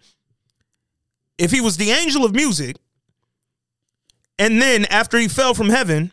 [1.37, 2.77] If he was the angel of music,
[4.37, 6.11] and then after he fell from heaven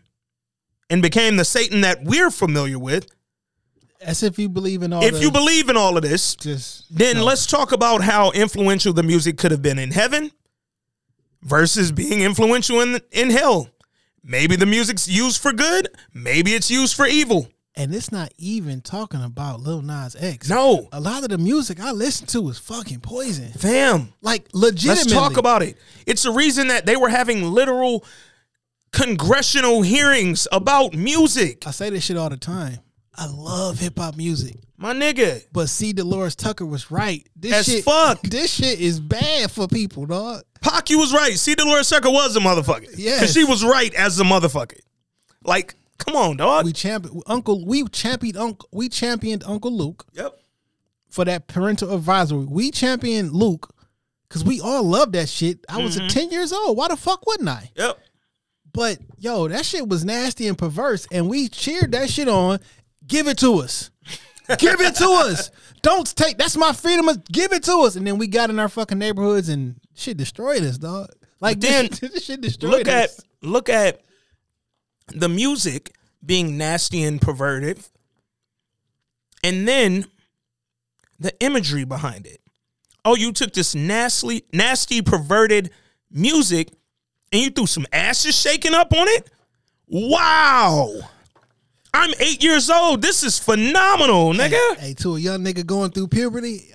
[0.90, 3.06] and became the Satan that we're familiar with,
[4.00, 5.02] As if you believe in all.
[5.02, 7.24] if the- you believe in all of this, just then no.
[7.24, 10.30] let's talk about how influential the music could have been in heaven
[11.42, 13.68] versus being influential in in hell.
[14.22, 17.48] Maybe the music's used for good, maybe it's used for evil.
[17.78, 20.48] And it's not even talking about Lil Nas X.
[20.50, 20.88] No.
[20.92, 23.52] a lot of the music I listen to is fucking poison.
[23.52, 25.12] Fam, Like legitimately.
[25.12, 25.78] let's talk about it.
[26.04, 28.04] It's the reason that they were having literal
[28.92, 31.66] congressional hearings about music.
[31.66, 32.78] I say this shit all the time.
[33.14, 34.56] I love hip hop music.
[34.76, 35.44] My nigga.
[35.52, 37.28] But see, Delores Tucker was right.
[37.36, 38.20] This As shit, fuck.
[38.22, 40.42] This shit is bad for people, dog.
[40.60, 41.36] Pac, you was right.
[41.36, 42.88] See, Delores Tucker was a motherfucker.
[42.96, 43.14] Yeah.
[43.16, 44.78] Because she was right as a motherfucker.
[45.44, 46.64] Like, come on, dog.
[46.64, 47.64] We champion Uncle.
[47.66, 48.68] We championed Uncle.
[48.72, 50.38] We championed Uncle Luke yep.
[51.08, 52.46] for that parental advisory.
[52.48, 53.74] We championed Luke
[54.28, 55.58] because we all love that shit.
[55.68, 56.08] I was Mm-hmm.
[56.08, 56.76] ten years old.
[56.76, 57.70] Why the fuck wouldn't I?
[57.76, 57.98] Yep.
[58.72, 62.60] But yo, that shit was nasty and perverse, and we cheered that shit on.
[63.06, 63.90] Give it to us.
[64.58, 65.50] Give it to us.
[65.82, 66.38] Don't take.
[66.38, 67.08] That's my freedom.
[67.32, 67.96] Give it to us.
[67.96, 71.08] And then we got in our fucking neighborhoods and shit destroyed us, dog.
[71.40, 73.10] Like But then this, this shit destroyed look at
[73.42, 74.00] look at
[75.08, 75.94] the music
[76.24, 77.80] being nasty and perverted,
[79.42, 80.06] and then
[81.18, 82.40] the imagery behind it.
[83.04, 85.70] Oh, you took this nasty, nasty, perverted
[86.10, 86.70] music,
[87.32, 89.30] and you threw some asses shaking up on it.
[89.86, 90.92] Wow!
[91.94, 93.00] I'm eight years old.
[93.00, 94.76] This is phenomenal, nigga.
[94.76, 96.70] Hey, to a young nigga going through puberty,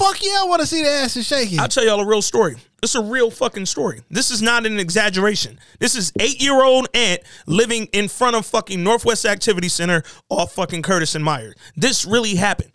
[0.00, 1.60] fuck yeah, I want to see the ass is shaking.
[1.60, 2.56] I'll tell y'all a real story.
[2.82, 4.00] It's a real fucking story.
[4.10, 5.58] This is not an exaggeration.
[5.78, 10.54] This is eight year old Ant living in front of fucking Northwest Activity Center off
[10.54, 11.54] fucking Curtis and Meyer.
[11.76, 12.72] This really happened.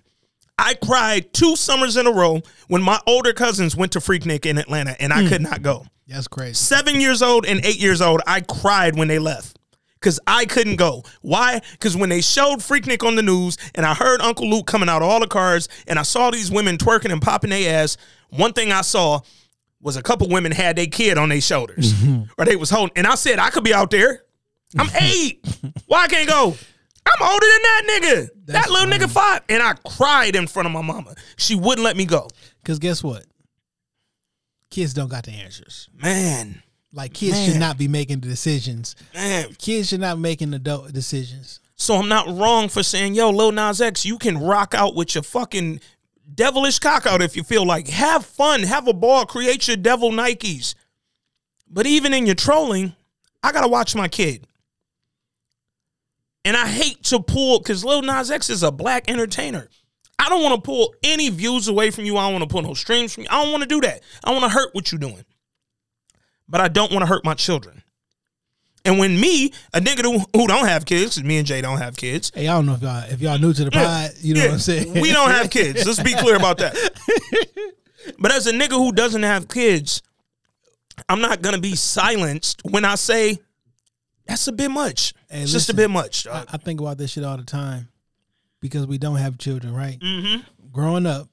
[0.57, 4.57] I cried two summers in a row when my older cousins went to Freaknik in
[4.57, 5.29] Atlanta and I hmm.
[5.29, 5.85] could not go.
[6.07, 6.53] That's crazy.
[6.53, 9.57] Seven years old and eight years old, I cried when they left.
[10.05, 11.03] Cause I couldn't go.
[11.21, 11.61] Why?
[11.79, 15.01] Cause when they showed Freaknik on the news and I heard Uncle Luke coming out
[15.01, 17.97] of all the cars and I saw these women twerking and popping their ass,
[18.29, 19.21] one thing I saw
[19.81, 21.91] was a couple women had their kid on their shoulders.
[21.91, 22.25] Mm-hmm.
[22.37, 24.21] or they was holding and I said, I could be out there.
[24.77, 25.43] I'm eight.
[25.87, 26.55] Why I can't go?
[27.07, 28.29] I'm older than that nigga.
[28.45, 29.05] that little funny.
[29.05, 29.41] nigga five.
[29.49, 31.15] And I cried in front of my mama.
[31.35, 32.29] She wouldn't let me go.
[32.61, 33.25] Because guess what?
[34.69, 35.89] Kids don't got the answers.
[35.95, 36.61] Man,
[36.95, 37.51] Like kids Man.
[37.51, 38.95] should not be making the decisions.
[39.13, 39.53] man.
[39.59, 41.59] Kids should not making adult decisions.
[41.75, 45.13] So I'm not wrong for saying, yo, Lil Nas X, you can rock out with
[45.13, 45.81] your fucking
[46.33, 47.89] devilish cock out if you feel like.
[47.89, 50.73] Have fun, have a ball, create your devil Nikes.
[51.69, 52.95] But even in your trolling,
[53.43, 54.47] I gotta watch my kid.
[56.45, 59.67] And I hate to pull because Lil Nas X is a black entertainer.
[60.17, 62.15] I don't want to pull any views away from you.
[62.17, 63.29] I don't want to pull no streams from you.
[63.29, 64.01] I don't want to do that.
[64.23, 65.25] I want to hurt what you're doing.
[66.47, 67.81] But I don't want to hurt my children.
[68.83, 70.03] And when me, a nigga
[70.35, 72.83] who, don't have kids, me and Jay don't have kids, Hey, I don't know if
[72.83, 74.93] y'all if y'all new to the pod, you know yeah, what I'm saying.
[75.01, 75.85] We don't have kids.
[75.85, 76.75] Let's be clear about that.
[78.19, 80.01] But as a nigga who doesn't have kids,
[81.09, 83.39] I'm not gonna be silenced when I say
[84.27, 85.13] that's a bit much.
[85.29, 86.27] Hey, it's just a bit much.
[86.27, 87.89] I, I think about this shit all the time
[88.61, 89.99] because we don't have children, right?
[89.99, 90.41] mm-hmm.
[90.71, 91.29] Growing up,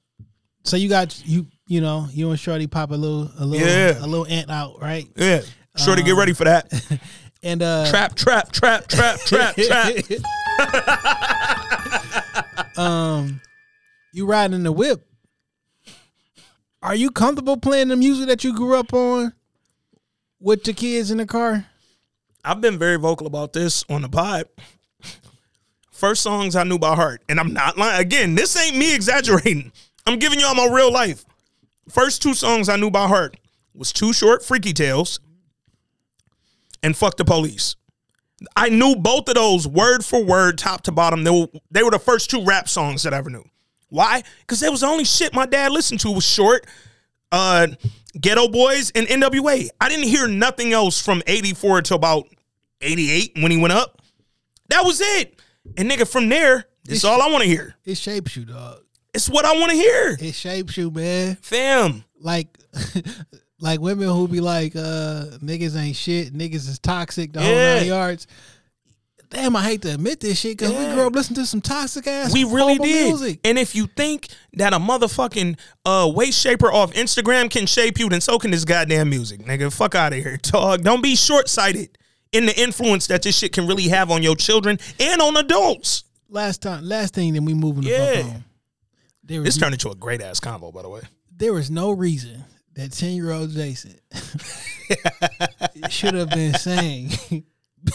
[0.63, 3.97] so you got you you know you and Shorty pop a little a little Yeah.
[3.99, 5.07] a little ant out, right?
[5.15, 5.41] Yeah.
[5.77, 6.71] Sure to get ready for that.
[7.45, 9.95] And uh Trap, trap, trap, trap, trap, trap.
[12.77, 13.41] um
[14.13, 15.05] you riding the whip.
[16.81, 19.33] Are you comfortable playing the music that you grew up on
[20.39, 21.65] with the kids in the car?
[22.45, 24.45] I've been very vocal about this on the pod.
[25.91, 28.01] First songs I knew by heart, and I'm not lying.
[28.01, 29.71] Again, this ain't me exaggerating.
[30.05, 31.23] I'm giving y'all my real life.
[31.89, 33.37] First two songs I knew by heart
[33.73, 35.19] was Too Short, Freaky Tales,
[36.81, 37.75] and Fuck the Police.
[38.55, 41.23] I knew both of those word for word, top to bottom.
[41.23, 43.43] They were, they were the first two rap songs that I ever knew.
[43.89, 44.23] Why?
[44.41, 46.65] Because that was the only shit my dad listened to was short,
[47.31, 47.67] uh,
[48.17, 49.69] Geto Boys, and NWA.
[49.79, 52.27] I didn't hear nothing else from 84 to about
[52.81, 54.01] 88 when he went up.
[54.69, 55.39] That was it.
[55.77, 57.75] And nigga, from there, this is all I want to hear.
[57.85, 58.82] It shapes you, dog.
[59.13, 60.17] It's what I want to hear.
[60.19, 61.35] It shapes you, man.
[61.41, 62.03] Fam.
[62.19, 62.47] Like
[63.59, 67.75] like women who be like, uh, niggas ain't shit, niggas is toxic, the whole Yeah.
[67.79, 68.27] nine yards.
[69.29, 70.89] Damn, I hate to admit this shit because Yeah.
[70.89, 72.31] we grew up listening to some toxic ass.
[72.33, 73.07] We really did.
[73.07, 73.39] Music.
[73.43, 78.09] And if you think that a motherfucking uh, waist shaper off Instagram can shape you,
[78.09, 79.73] then so can this goddamn music, nigga.
[79.73, 80.83] Fuck out of here, dog.
[80.83, 81.97] Don't be short sighted
[82.31, 86.03] in the influence that this shit can really have on your children and on adults.
[86.29, 88.15] Last time, last thing, then we moving the Yeah.
[88.21, 88.43] fuck on.
[89.23, 91.01] There This turned into a great ass combo, by the way.
[91.35, 92.43] there was no reason
[92.75, 93.95] that ten year old Jason
[95.89, 97.11] should have been saying.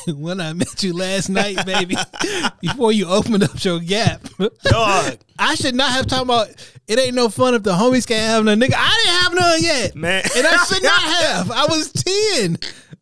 [0.07, 1.97] When I met you last night, baby,
[2.61, 4.21] before you opened up your gap,
[4.65, 6.49] Dog, I should not have talked about
[6.87, 6.99] it.
[6.99, 8.61] Ain't no fun if the homies can't have none.
[8.61, 9.97] Nigga, I didn't have none yet.
[9.97, 10.23] man.
[10.37, 11.51] and I should not have.
[11.51, 12.59] I was ten.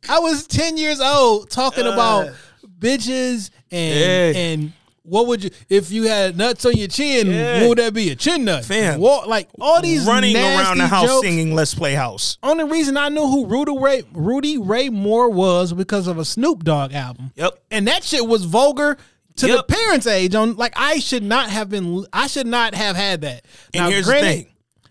[0.08, 1.92] I was ten years old talking uh.
[1.92, 2.30] about
[2.78, 4.40] bitches and Yeah.
[4.40, 4.72] and
[5.06, 7.28] what would you if you had nuts on your chin?
[7.28, 7.60] Yeah.
[7.60, 8.10] What would that be?
[8.10, 8.64] A chin nut?
[8.64, 9.00] Fam.
[9.00, 11.26] Walk, like all these running around the house jokes.
[11.26, 15.72] singing "Let's Play House." Only reason I knew who Rudy Ray Rudy Ray Moore was
[15.72, 17.32] because of a Snoop Dogg album.
[17.36, 17.58] Yep.
[17.70, 18.96] And that shit was vulgar
[19.36, 19.56] to Yep.
[19.56, 20.34] the parents' age.
[20.34, 22.04] On like I should not have been.
[22.12, 23.44] I should not have had that.
[23.74, 24.46] And here's the thing.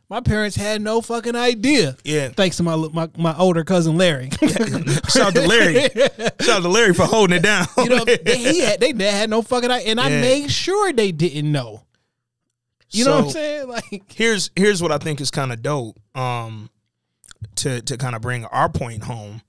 [0.08, 1.98] My parents had no fucking idea.
[2.04, 2.30] Yeah.
[2.30, 4.30] Thanks to my my, my older cousin Larry.
[5.10, 5.90] Shout out to Larry.
[6.42, 7.66] Shout out to Larry for holding it down.
[7.78, 11.12] you know, they, he had they had no fucking idea, and I made sure they
[11.12, 11.84] didn't know.
[12.92, 13.68] You know what I'm saying?
[13.68, 16.00] Like, here's here's what I think is kind of dope.
[16.14, 16.70] Um,
[17.56, 19.42] to to kind of bring our point home.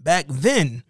[0.00, 0.82] Back then,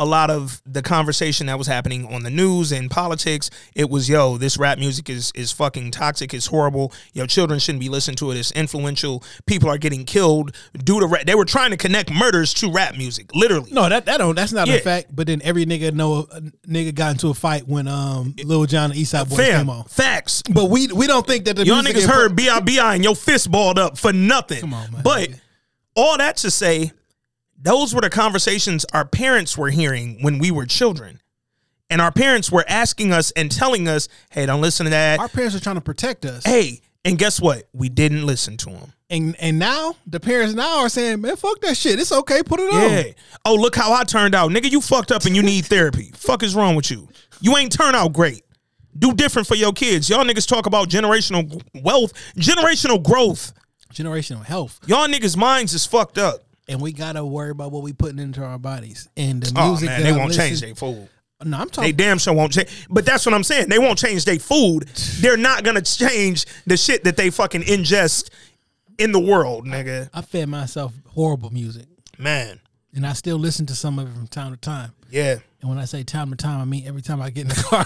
[0.00, 3.50] a lot of the conversation that was happening on the news and politics.
[3.74, 6.32] It was, yo, this rap music is is fucking toxic.
[6.32, 6.92] It's horrible.
[7.14, 8.36] Yo, children shouldn't be listening to it.
[8.36, 9.24] It's influential.
[9.46, 11.26] People are getting killed due to rap.
[11.26, 13.72] They were trying to connect murders to rap music, literally.
[13.72, 14.34] No, that that don't.
[14.36, 14.74] That's not Yeah.
[14.74, 15.14] a fact.
[15.14, 18.90] But then every nigga know a nigga got into a fight when um Lil Jon
[18.92, 19.84] and East Side Boyz Fam, came on.
[19.84, 20.42] facts.
[20.48, 22.94] But we we don't think that the Y'all niggas heard put- B.I.B.I.
[22.94, 24.60] and your fist balled up for nothing.
[24.60, 25.02] Come on, man.
[25.02, 25.30] But
[25.96, 26.92] all that to say,
[27.60, 31.20] those were the conversations our parents were hearing when we were children.
[31.90, 35.18] And our parents were asking us and telling us, hey, don't listen to that.
[35.20, 36.44] our parents are trying to protect us.
[36.44, 37.64] hey, and guess what?
[37.72, 38.92] We didn't listen to them.
[39.08, 41.98] And and now the parents now are saying, man, fuck that shit.
[41.98, 42.42] It's okay.
[42.42, 42.90] Put it on.
[42.90, 43.02] Yeah.
[43.46, 44.50] Oh, look how I turned out.
[44.50, 46.10] Nigga, you fucked up and you need therapy.
[46.14, 47.08] Fuck is wrong with you?
[47.40, 48.42] You ain't turn out great.
[48.98, 50.10] Do different for your kids.
[50.10, 53.54] Y'all niggas talk about generational wealth, generational growth.
[53.94, 54.78] Generational health.
[54.86, 56.40] Y'all niggas' minds is fucked up.
[56.68, 59.08] And we gotta worry about what we putting into our bodies.
[59.16, 61.08] And the Oh music man, they I won't listen- change their food.
[61.44, 61.88] No, I'm talking.
[61.88, 62.68] They damn sure won't change.
[62.90, 63.68] But that's what I'm saying.
[63.68, 64.88] They won't change their food.
[65.20, 68.30] They're not gonna change the shit that they fucking ingest
[68.98, 70.10] in the world, nigga.
[70.12, 71.86] I fed myself horrible music.
[72.18, 72.58] Man,
[72.92, 74.90] And I still listen to some of it from time to time.
[75.10, 75.36] Yeah.
[75.60, 77.54] And when I say time to time, I mean every time I get in the
[77.54, 77.84] car.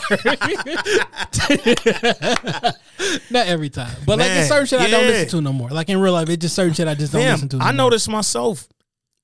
[3.31, 3.97] Not every time.
[4.07, 5.71] But like Man, it's certain shit I don't listen to no more.
[5.71, 7.57] Like in real life, it's just certain shit I just don't Fam, listen to.
[7.59, 8.69] no I noticed myself,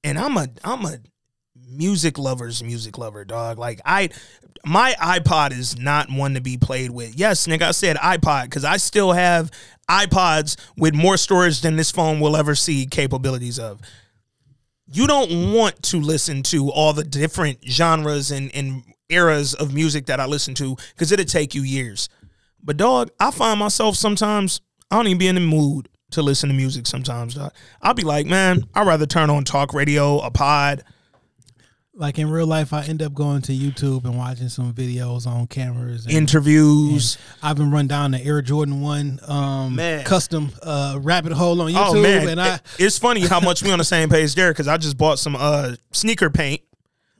[0.03, 0.97] and I'm a I'm a
[1.71, 3.59] music lover's music lover, dog.
[3.59, 4.09] Like I,
[4.65, 7.17] my iPod is not one to be played with.
[7.17, 9.51] Yes, nigga, I said iPod because I still have
[9.91, 13.81] iPods with more storage than this phone will ever see capabilities of.
[14.91, 20.07] You don't want to listen to all the different genres and, and eras of music
[20.07, 22.09] that I listen to because it'll take you years.
[22.63, 24.61] But dog, I find myself sometimes
[24.91, 27.53] I don't even be in the mood to listen to music sometimes, dog.
[27.83, 30.85] I'll be like, man, I'd rather turn on talk radio, a pod.
[31.99, 35.49] Like in real life, I end up going to YouTube and watching some videos on
[35.49, 36.07] cameras.
[36.07, 37.19] And, interviews.
[37.43, 41.97] I've been run down the Air Jordan One um, custom uh, rabbit hole on YouTube.
[41.97, 44.69] Oh man, And I it's funny how much we on the same page there because
[44.69, 46.63] I just bought some uh sneaker paint,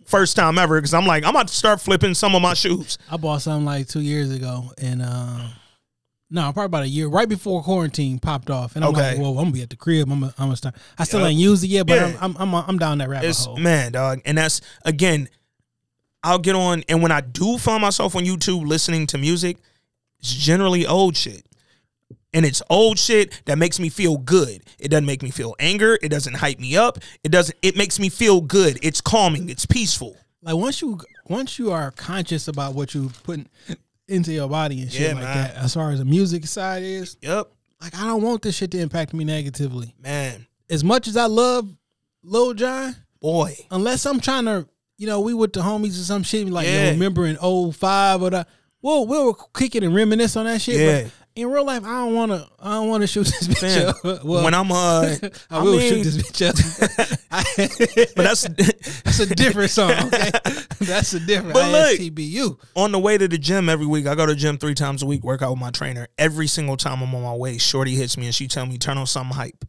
[0.05, 0.77] first time ever.
[0.77, 2.99] Because I'm like, I'm about to start flipping some of my shoes.
[3.11, 5.41] I bought something like two years ago, and uh,
[6.31, 8.77] no, probably about a year, right before quarantine popped off.
[8.77, 9.13] And I'm Okay.
[9.13, 10.11] like, well, I'm gonna be at the crib.
[10.11, 10.75] I'm gonna, I'm gonna start.
[10.99, 11.27] I still Yeah.
[11.29, 12.17] ain't used it yet, but Yeah.
[12.21, 13.57] I'm, I'm I'm I'm down that rabbit It's hole.
[13.57, 15.29] man, dog, and that's again.
[16.25, 19.57] I'll get on, and when I do find myself on YouTube listening to music,
[20.19, 21.47] it's generally old shit.
[22.35, 24.63] And it's old shit that makes me feel good.
[24.81, 25.97] It doesn't make me feel anger.
[26.03, 26.99] It doesn't hype me up.
[27.23, 27.57] It doesn't.
[27.63, 28.79] It makes me feel good.
[28.83, 29.49] It's calming.
[29.49, 30.17] It's peaceful.
[30.43, 30.99] Like once you
[31.29, 33.47] once you are conscious about what you put
[34.09, 35.37] into your body and shit Yeah, like man.
[35.37, 37.51] that, as far as the music side is, Yep,
[37.81, 39.95] like I don't want this shit to impact me negatively.
[40.03, 41.69] man, As much as I love
[42.23, 43.55] Lil Jon, boy.
[43.71, 46.87] unless I'm trying to, you know, we with the homies or some shit, like Yeah.
[46.87, 48.47] yo, remember in 05 or the,
[48.83, 50.81] we'll we'll kick it and reminisce on that shit.
[50.81, 51.03] Yeah.
[51.03, 52.49] But in real life, I don't want to.
[52.59, 54.25] I don't want to shoot this bitch Fam, up.
[54.25, 54.75] Well, when I'm uh,
[55.23, 57.19] I, I will mean- shoot this bitch up.
[58.17, 58.43] But that's
[59.05, 59.93] that's a different song.
[59.93, 60.31] Okay,
[60.81, 61.55] that's a different.
[61.55, 62.59] But look- ISTBU.
[62.77, 64.07] on the way to the gym every week.
[64.07, 66.09] I go to the gym three times a week, work out with my trainer.
[66.19, 68.99] Every single time I'm on my way, Shorty hits me and she tell me turn
[68.99, 69.65] on some hype.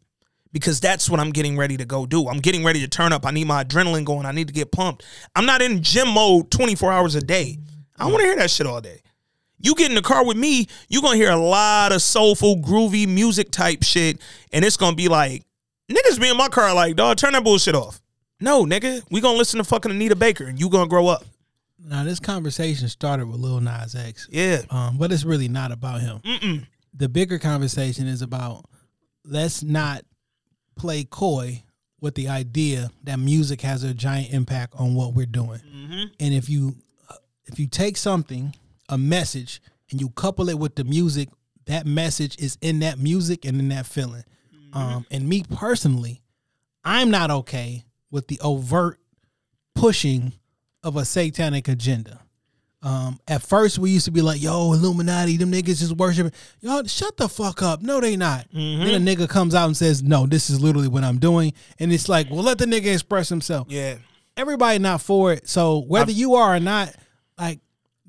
[0.51, 2.27] Because that's what I'm getting ready to go do.
[2.27, 3.23] I'm getting ready to turn up.
[3.25, 4.25] I need my adrenaline going.
[4.25, 5.05] I need to get pumped.
[5.35, 7.59] I'm not in gym mode 24 hours a day.
[7.97, 9.01] I don't want to hear that shit all day.
[9.61, 13.07] You get in the car with me, you're gonna hear a lot of soulful, groovy
[13.07, 14.19] music type shit,
[14.53, 15.43] and it's gonna be like,
[15.91, 18.01] niggas be in my car like, dog, turn that bullshit off.
[18.39, 21.25] No, nigga, we gonna listen to fucking Anita Baker and you gonna grow up.
[21.77, 24.61] Now this conversation started with Lil Nas X, Yeah.
[24.69, 26.19] um, but it's really not about him.
[26.19, 26.65] Mm-mm.
[26.93, 28.65] The bigger conversation is about
[29.25, 30.03] let's not
[30.75, 31.63] play coy
[32.01, 35.59] with the idea that music has a giant impact on what we're doing.
[36.19, 36.75] And if you
[37.45, 38.55] if you take something,
[38.89, 39.61] a message,
[39.91, 41.29] and you couple it with the music,
[41.65, 44.23] that message is in that music and in that feeling.
[44.73, 46.21] Um, and me personally,
[46.83, 48.99] I'm not okay with the overt
[49.75, 50.33] pushing
[50.83, 52.19] of a satanic agenda.
[52.81, 56.31] Um, at first, we used to be like, "Yo, Illuminati, them niggas is worshiping."
[56.61, 57.81] Y'all, shut the fuck up.
[57.81, 58.47] No, they not.
[58.53, 61.91] Then a nigga comes out and says, "No, this is literally what I'm doing," and
[61.91, 63.95] it's like, "Well, let the nigga express himself." Yeah.
[64.37, 65.49] Everybody not for it.
[65.49, 66.95] So whether you are or not,
[67.37, 67.59] like,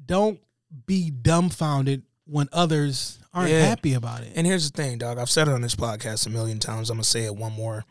[0.06, 0.38] don't
[0.86, 3.64] be dumbfounded when others aren't Yeah.
[3.64, 4.32] happy about it.
[4.36, 5.18] And here's the thing, dog.
[5.18, 6.90] I've said it on this podcast a million times.
[6.90, 7.84] I'm gonna say it one more.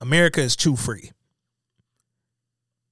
[0.00, 1.10] America is too free.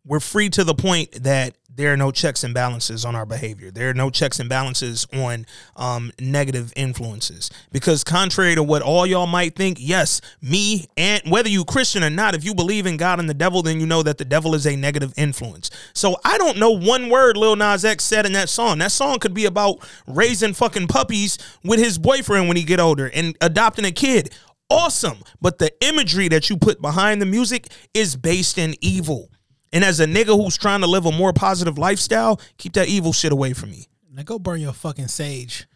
[0.07, 3.71] we're free to the point that there are no checks and balances on our behavior.
[3.71, 5.47] There are no checks and balances on
[5.77, 7.51] um, negative influences.
[7.73, 12.11] Because contrary to what all y'all might think, yes, me and whether you Christian or
[12.11, 14.55] not, if you believe in God and the devil, then you know that the devil
[14.55, 15.71] is a negative influence.
[15.93, 18.79] So I don't know one word Lil Nas X said in that song.
[18.79, 23.11] That song could be about raising fucking puppies with his boyfriend when he get older
[23.13, 24.33] and adopting a kid.
[24.71, 25.19] Awesome.
[25.41, 29.31] But the imagery that you put behind the music is based in evil.
[29.75, 33.13] And as a nigga who's trying to live a more positive lifestyle, keep that evil
[33.13, 33.89] shit away from me.
[34.11, 35.67] Now go burn your fucking sage.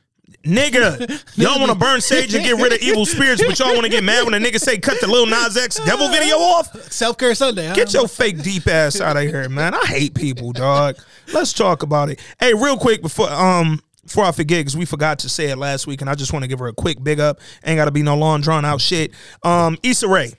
[0.44, 3.82] Nigga, y'all want to burn sage and get rid of evil spirits, but y'all want
[3.82, 6.92] to get mad when a nigga say cut the Lil Nas X devil video off?
[6.92, 7.74] Self care Sunday.
[7.74, 9.74] Get your fake deep ass out of here, man.
[9.74, 10.96] I hate people, dog.
[11.32, 12.20] Let's talk about it.
[12.38, 15.86] Hey, real quick before um before I forget, because we forgot to say it last
[15.88, 17.40] week, and I just want to give her a quick big up.
[17.64, 19.10] Ain't got to be no long drawn out shit.
[19.42, 20.34] Um, Issa Rae.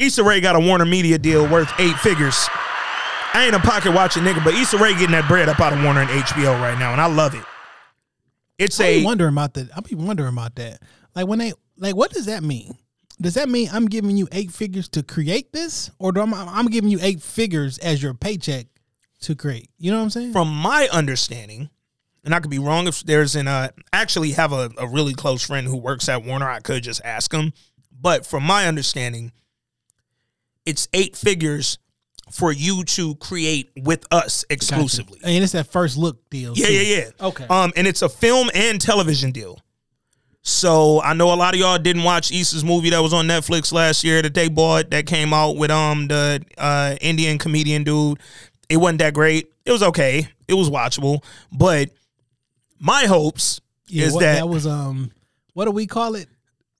[0.00, 2.48] Issa Rae got a Warner Media deal worth eight figures.
[3.34, 5.84] I ain't a pocket watching nigga, but Issa Rae getting that bread up out of
[5.84, 7.44] Warner and HBO right now, and I love it.
[8.58, 9.68] It's I a be wondering about that.
[9.76, 10.80] I be wondering about that.
[11.14, 12.78] Like when they like, what does that mean?
[13.20, 16.66] Does that mean I'm giving you eight figures to create this, or do I'm, I'm
[16.68, 18.68] giving you eight figures as your paycheck
[19.20, 19.68] to create?
[19.78, 20.32] You know what I'm saying?
[20.32, 21.68] from my understanding,
[22.24, 25.46] and I could be wrong if there's an uh actually have a, a really close
[25.46, 26.48] friend who works at Warner.
[26.48, 27.52] I could just ask him.
[28.02, 29.32] But from my understanding,
[30.66, 31.78] it's eight figures
[32.30, 35.18] for you to create with us exclusively.
[35.24, 36.52] and it's that first look deal.
[36.56, 36.72] Yeah, too.
[36.72, 37.26] yeah, yeah.
[37.26, 37.46] Okay.
[37.48, 39.58] Um, and it's a film and television deal.
[40.42, 43.72] So I know a lot of y'all didn't watch Issa's movie that was on Netflix
[43.72, 48.18] last year that they bought that came out with um the uh Indian comedian dude.
[48.68, 49.52] It wasn't that great.
[49.66, 50.28] It was okay.
[50.48, 51.22] It was watchable.
[51.52, 51.90] But
[52.78, 55.10] my hopes Yeah, is what- that, that was um,
[55.52, 56.28] what do we call it?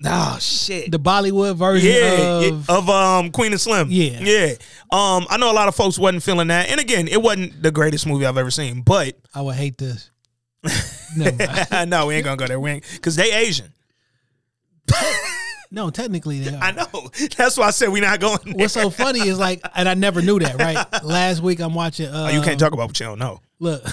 [0.05, 0.90] Oh shit.
[0.90, 3.88] The Bollywood version yeah, of yeah, of um Queen & Slim.
[3.90, 4.20] Yeah.
[4.20, 4.55] Yeah.
[4.90, 6.70] Um I know a lot of folks wasn't feeling that.
[6.70, 10.11] And again, it wasn't the greatest movie I've ever seen, but I would hate this.
[11.86, 12.61] No, we ain't gonna go there.
[12.61, 13.72] We ain't because they Asian.
[15.72, 16.61] No, technically they are.
[16.61, 17.11] I know.
[17.36, 18.38] That's why I said we're not going.
[18.44, 18.55] There.
[18.55, 20.59] What's so funny is like, and I never knew that.
[20.59, 22.07] Right, last week I'm watching.
[22.07, 23.40] Uh, Oh, you can't talk about what you don't know.
[23.62, 23.84] Look,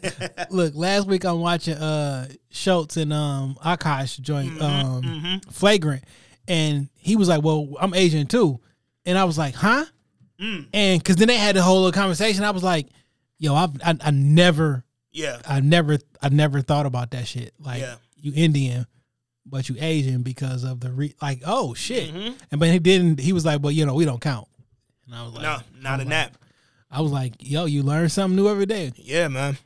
[0.50, 0.74] look.
[0.76, 4.62] Last week I'm watching uh Schulz and um Akaash joint Mm-hmm,
[5.26, 6.04] um flagrant,
[6.46, 8.60] and he was like, "Well, I'm Asian too,"
[9.04, 9.84] and I was like, "Huh?"
[10.40, 10.68] Mm.
[10.72, 12.86] And because then they had the whole little conversation, I was like,
[13.38, 15.40] "Yo, I've I, I never, Yeah.
[15.44, 17.52] I never, I never thought about that shit.
[17.58, 17.96] Like Yeah.
[18.16, 18.86] you Indian."
[19.50, 22.34] But you Asian because of the re like oh shit Mm-hmm.
[22.50, 24.46] and but he didn't he was like well you know we don't count
[25.06, 26.34] and I was like No, not a like- that.
[26.90, 29.58] I was like yo you learn something new every day Yeah, man.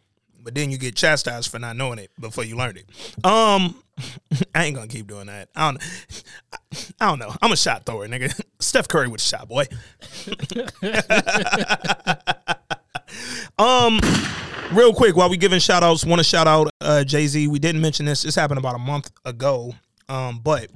[0.45, 3.25] But then you get chastised for not knowing it before you learned it.
[3.25, 3.77] Um,
[4.55, 5.49] I ain't gonna keep doing that.
[5.55, 5.83] I don't.
[7.01, 7.33] I don't know.
[7.41, 8.41] I'm a shot thrower, nigga.
[8.59, 9.67] Steph Curry with a shot, boy.
[13.63, 14.01] um,
[14.73, 17.47] real quick, while we giving shout outs, want to shout out uh, Jay Z.
[17.47, 18.23] We didn't mention this.
[18.23, 19.75] This happened about a month ago.
[20.09, 20.71] Um, but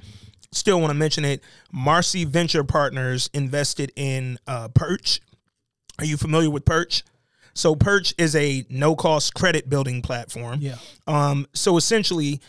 [0.51, 1.43] still want to mention it.
[1.71, 5.19] Marcy Venture Partners invested in uh, Perch.
[5.99, 7.03] Are you familiar with Perch?
[7.53, 10.59] So Perch is a no-cost credit building platform.
[10.61, 10.75] Yeah.
[11.07, 12.39] Um, so essentially,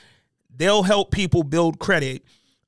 [0.55, 2.25] they'll help people build credit,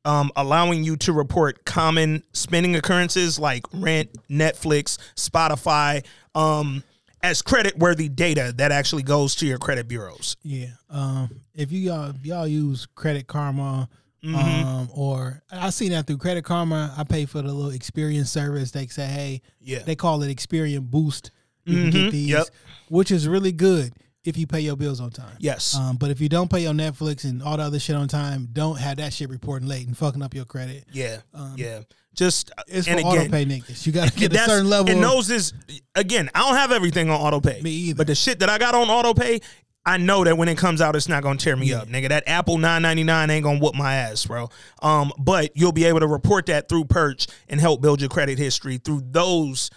[0.06, 6.02] um, allowing you to report common spending occurrences like rent, Netflix, Spotify,
[6.34, 6.82] um,
[7.22, 10.38] as credit-worthy data that actually goes to your credit bureaus.
[10.42, 10.68] Yeah.
[10.88, 13.90] Um, if you y'all if y'all use Credit Karma,
[14.24, 14.66] Mm-hmm.
[14.68, 18.70] um, or I see that through Credit Karma, I pay for the little Experian service.
[18.70, 19.78] They say, hey, Yeah.
[19.80, 21.30] they call it Experian Boost.
[21.64, 21.92] You can Mhm.
[21.92, 22.46] get these, Yep.
[22.88, 23.92] which is really good
[24.24, 25.36] if you pay your bills on time.
[25.38, 25.74] Yes.
[25.74, 28.48] Um, but if you don't pay your Netflix and all the other shit on time,
[28.52, 30.84] don't have that shit reporting late and fucking up your credit.
[30.92, 31.18] yeah.
[31.32, 31.80] um, yeah.
[32.12, 33.86] Just It's and for auto pay niggas.
[33.86, 34.90] You gotta get a certain level.
[34.90, 35.52] And those is
[35.94, 37.60] again, I don't have everything on auto pay.
[37.62, 37.96] Me either.
[37.98, 39.40] But the shit that I got on auto pay,
[39.86, 42.10] I know that when it comes out, it's not gonna tear me up, nigga.
[42.10, 44.50] That Apple nine ninety nine ain't gonna whoop my ass, bro.
[44.82, 48.38] Um, but you'll be able to report that through Perch and help build your credit
[48.38, 49.70] history through those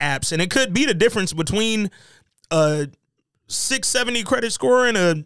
[0.00, 1.90] apps, and it could be the difference between
[2.52, 2.88] a
[3.48, 5.24] six seventy credit score and a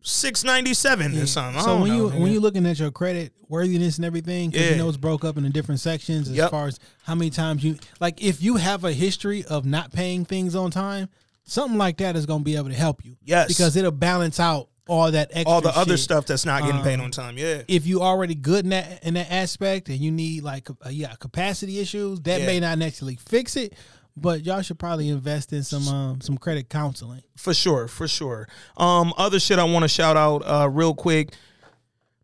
[0.00, 1.60] six ninety seven or something.
[1.60, 4.64] I So when know, you when you're looking at your credit worthiness and everything, because
[4.64, 4.72] Yeah.
[4.72, 6.50] you know it's broke up into different sections as Yep.
[6.50, 8.22] far as how many times you like.
[8.22, 11.08] If you have a history of not paying things on time,
[11.44, 13.16] something like that is going to be able to help you.
[13.22, 13.48] Yes.
[13.48, 15.50] because it'll balance out all that extra.
[15.50, 17.62] all the other stuff that's not getting paid Um, on time, yeah.
[17.68, 21.14] If you already good in that in that aspect, and you need like uh, yeah
[21.18, 22.46] capacity issues, that Yeah.
[22.46, 23.74] may not necessarily fix it.
[24.16, 27.22] But y'all should probably invest in some um, some credit counseling.
[27.36, 28.46] For sure, for sure.
[28.76, 31.30] Um, other shit I want to shout out uh, real quick.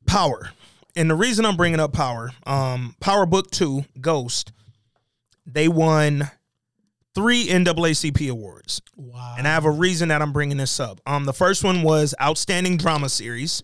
[0.07, 0.51] Power,
[0.97, 4.53] and the reason I'm bringing up Power, um, Power Book Two, Ghost,
[5.47, 6.31] they won
[7.15, 8.81] three NAACP awards.
[8.97, 9.35] Wow.
[9.39, 11.01] And I have a reason that I'm bringing this up.
[11.07, 13.63] Um, the first one was Outstanding Drama Series.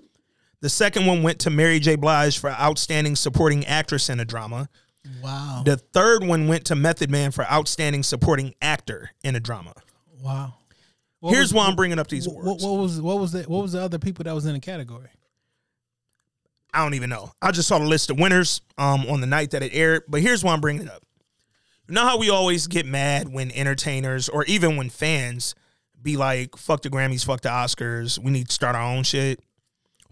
[0.62, 1.96] The second one went to Mary J.
[1.96, 4.68] Blige for Outstanding Supporting Actress in a Drama.
[5.22, 5.62] wow.
[5.64, 9.74] The third one went to Method Man for Outstanding Supporting Actor in a Drama.
[10.22, 10.54] wow.
[11.20, 12.62] What Here's was- why I'm bringing up these What, awards.
[12.64, 15.08] what was what was the what was the other people that was in the category?
[16.74, 17.32] I don't even know.
[17.40, 20.02] I just saw the list of winners um, on the night that it aired.
[20.08, 21.02] But here's why I'm bringing it up.
[21.88, 25.54] You know how we always get mad when entertainers or even when fans
[26.02, 28.18] be like, fuck the Grammys, fuck the Oscars.
[28.18, 29.40] We need to start our own shit.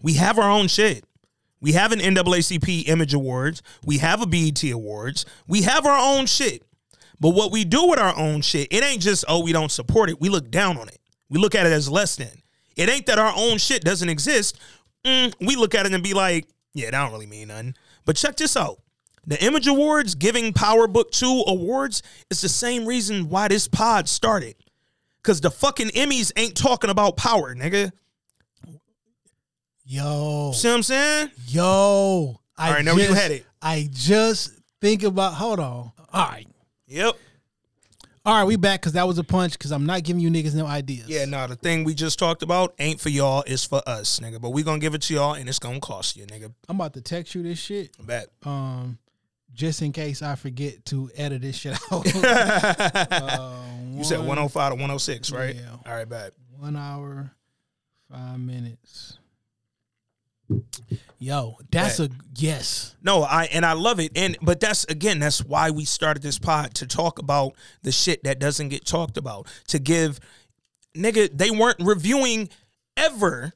[0.01, 1.03] We have our own shit.
[1.61, 3.61] We have an NAACP Image Awards.
[3.85, 5.25] We have a BET Awards.
[5.47, 6.63] We have our own shit.
[7.19, 10.09] But what we do with our own shit, it ain't just, oh, we don't support
[10.09, 10.19] it.
[10.21, 10.99] We look down on it.
[11.29, 12.41] We look at it as less than.
[12.75, 14.59] It ain't that our own shit doesn't exist.
[15.05, 17.75] Mm, we look at it and be like, yeah, that don't really mean nothing.
[18.05, 18.79] But check this out.
[19.27, 24.07] The Image Awards giving Power Book 2 awards is the same reason why this pod
[24.07, 24.55] started.
[25.23, 27.91] Cause the fucking Emmys ain't talking about power, nigga.
[29.87, 31.31] Yo, See what I'm saying?
[31.47, 32.39] yo.
[32.57, 33.45] I All right, now you just- headed?
[33.61, 34.51] I just
[34.81, 35.33] think about.
[35.33, 35.91] Hold on.
[36.13, 36.47] All right,
[36.87, 37.17] Yep.
[38.25, 38.43] all right.
[38.45, 39.53] We back because that was a punch.
[39.53, 41.09] Because I'm not giving you niggas no ideas.
[41.09, 44.39] Yeah, no, the thing we just talked about ain't for y'all, it's for us, nigga.
[44.39, 46.53] But we gonna give it to y'all and it's gonna cost you, nigga.
[46.69, 47.91] I'm about to text you this shit.
[47.99, 48.29] I bet.
[48.43, 48.97] Um,
[49.55, 52.05] just in case I forget to edit this shit out.
[52.15, 55.55] Uh, you said 105 to 106, right?
[55.55, 55.61] Yeah.
[55.85, 56.33] All right, bet.
[56.59, 57.31] One hour,
[58.11, 59.17] five minutes.
[61.17, 62.95] Yo, that's a yes.
[63.01, 64.11] No, I and I love it.
[64.15, 68.23] And but that's again, that's why we started this pod to talk about the shit
[68.25, 69.47] that doesn't get talked about.
[69.69, 70.19] To give
[70.95, 72.49] nigga, they weren't reviewing
[72.97, 73.53] ever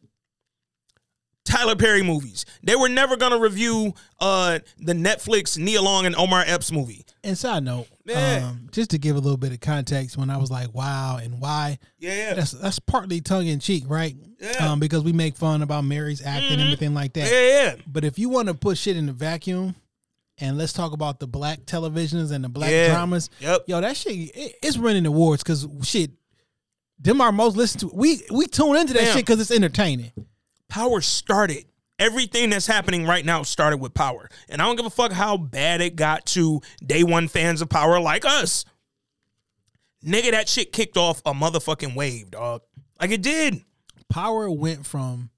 [1.49, 2.45] Tyler Perry movies.
[2.63, 7.03] They were never gonna review uh the Netflix Nia Long and Omar Epps movie.
[7.23, 10.49] And side note, um, just to give a little bit of context, when I was
[10.49, 14.15] like, "Wow," and why, Yeah, that's that's partly tongue in cheek, right?
[14.39, 14.71] Yeah.
[14.71, 17.29] Um, because we make fun about Mary's acting and everything like that.
[17.29, 17.75] yeah, yeah.
[17.87, 19.75] But if you want to put shit in the vacuum,
[20.37, 22.87] and let's talk about the black televisions and the black Yeah.
[22.93, 23.63] dramas, Yep.
[23.67, 26.11] yo, that shit it, it's winning awards because shit,
[26.99, 27.91] them are most listened to.
[27.93, 29.15] We we tune into that Damn.
[29.17, 30.11] shit because it's entertaining.
[30.69, 31.65] Power started.
[31.97, 34.29] Everything that's happening right now started with Power.
[34.47, 37.67] And I don't give a fuck how bad it got to day one fans of
[37.69, 38.63] Power like us.
[40.05, 42.61] Nigga, that shit kicked off a motherfucking wave, dog.
[43.01, 43.65] Like it did.
[44.07, 45.29] Power went from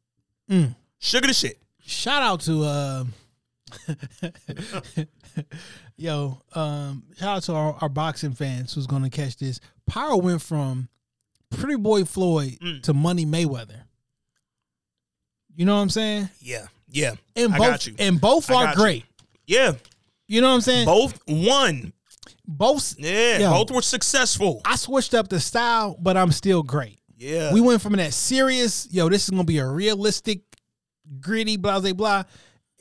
[0.99, 1.59] Sugar to shit.
[1.81, 3.03] shout out to uh
[5.97, 10.41] yo um shout out to our, our boxing fans who's gonna catch this power went
[10.41, 10.89] from
[11.49, 12.83] pretty boy floyd Mm.
[12.83, 13.83] to money mayweather
[15.55, 16.65] you know what i'm saying Yeah.
[16.89, 17.13] Yeah.
[17.35, 18.81] and I both and both I are got you.
[18.81, 19.05] great
[19.47, 19.73] Yeah.
[20.27, 20.41] you.
[20.41, 21.93] know what i'm saying both, One.
[22.47, 22.95] Both.
[22.99, 23.39] Yeah.
[23.39, 23.51] Yo.
[23.51, 24.61] Both were successful.
[24.65, 27.53] i switched up the style but i'm still great Yeah.
[27.53, 30.41] we went from that serious yo this is gonna be a realistic
[31.19, 32.23] gritty blah blah blah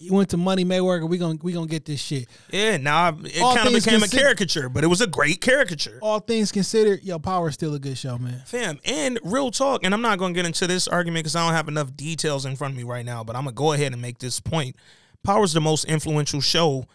[0.02, 2.76] you went to money mayweather we gonna we gonna get this shit yeah.
[2.78, 5.98] Now I- it kind of became a caricature, but it was a great caricature.
[6.02, 8.42] all things considered, yo, Power is still a good show, man.
[8.46, 11.44] Fam, and real talk, and I'm not going to get into this argument because I
[11.44, 13.72] don't have enough details in front of me right now, but I'm going to go
[13.72, 14.74] ahead and make this point.
[15.22, 16.86] Power's the most influential show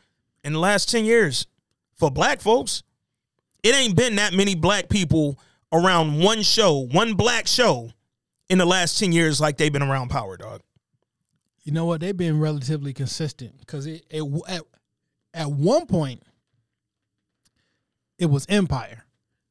[0.43, 1.45] in the last 10 years
[1.95, 2.81] for black folks.
[3.63, 5.39] It ain't been that many black people
[5.71, 7.91] around one show, one black show
[8.49, 10.61] in the last 10 years like they've been around Power, dog.
[11.65, 11.99] You know what?
[11.99, 14.61] They've been relatively consistent because it, it at
[15.33, 16.23] at one point
[18.17, 19.03] it was Empire,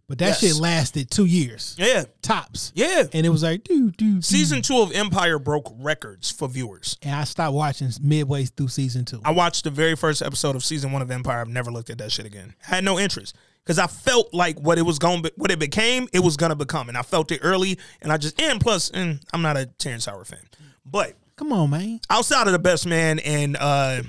[0.09, 0.41] but that Yes.
[0.41, 3.05] shit lasted two years Yeah, tops, yeah.
[3.12, 4.25] and it was like dude, dude.
[4.25, 6.97] Season two of Empire broke records for viewers.
[7.03, 9.21] And I stopped watching midway through season two.
[9.25, 11.41] I watched the very first episode of season one of Empire.
[11.41, 12.55] I've never looked at that shit again.
[12.61, 16.07] Had no interest because I felt like what it was going, to what it became,
[16.12, 17.79] it was gonna become, and I felt it early.
[18.01, 20.41] And I just and plus, and I'm not a Terrence Howard fan,
[20.87, 22.01] but Come on, man.
[22.11, 24.03] outside of the Best Man and uh,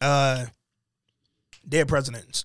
[0.00, 0.46] uh,
[1.68, 2.44] Dead Presidents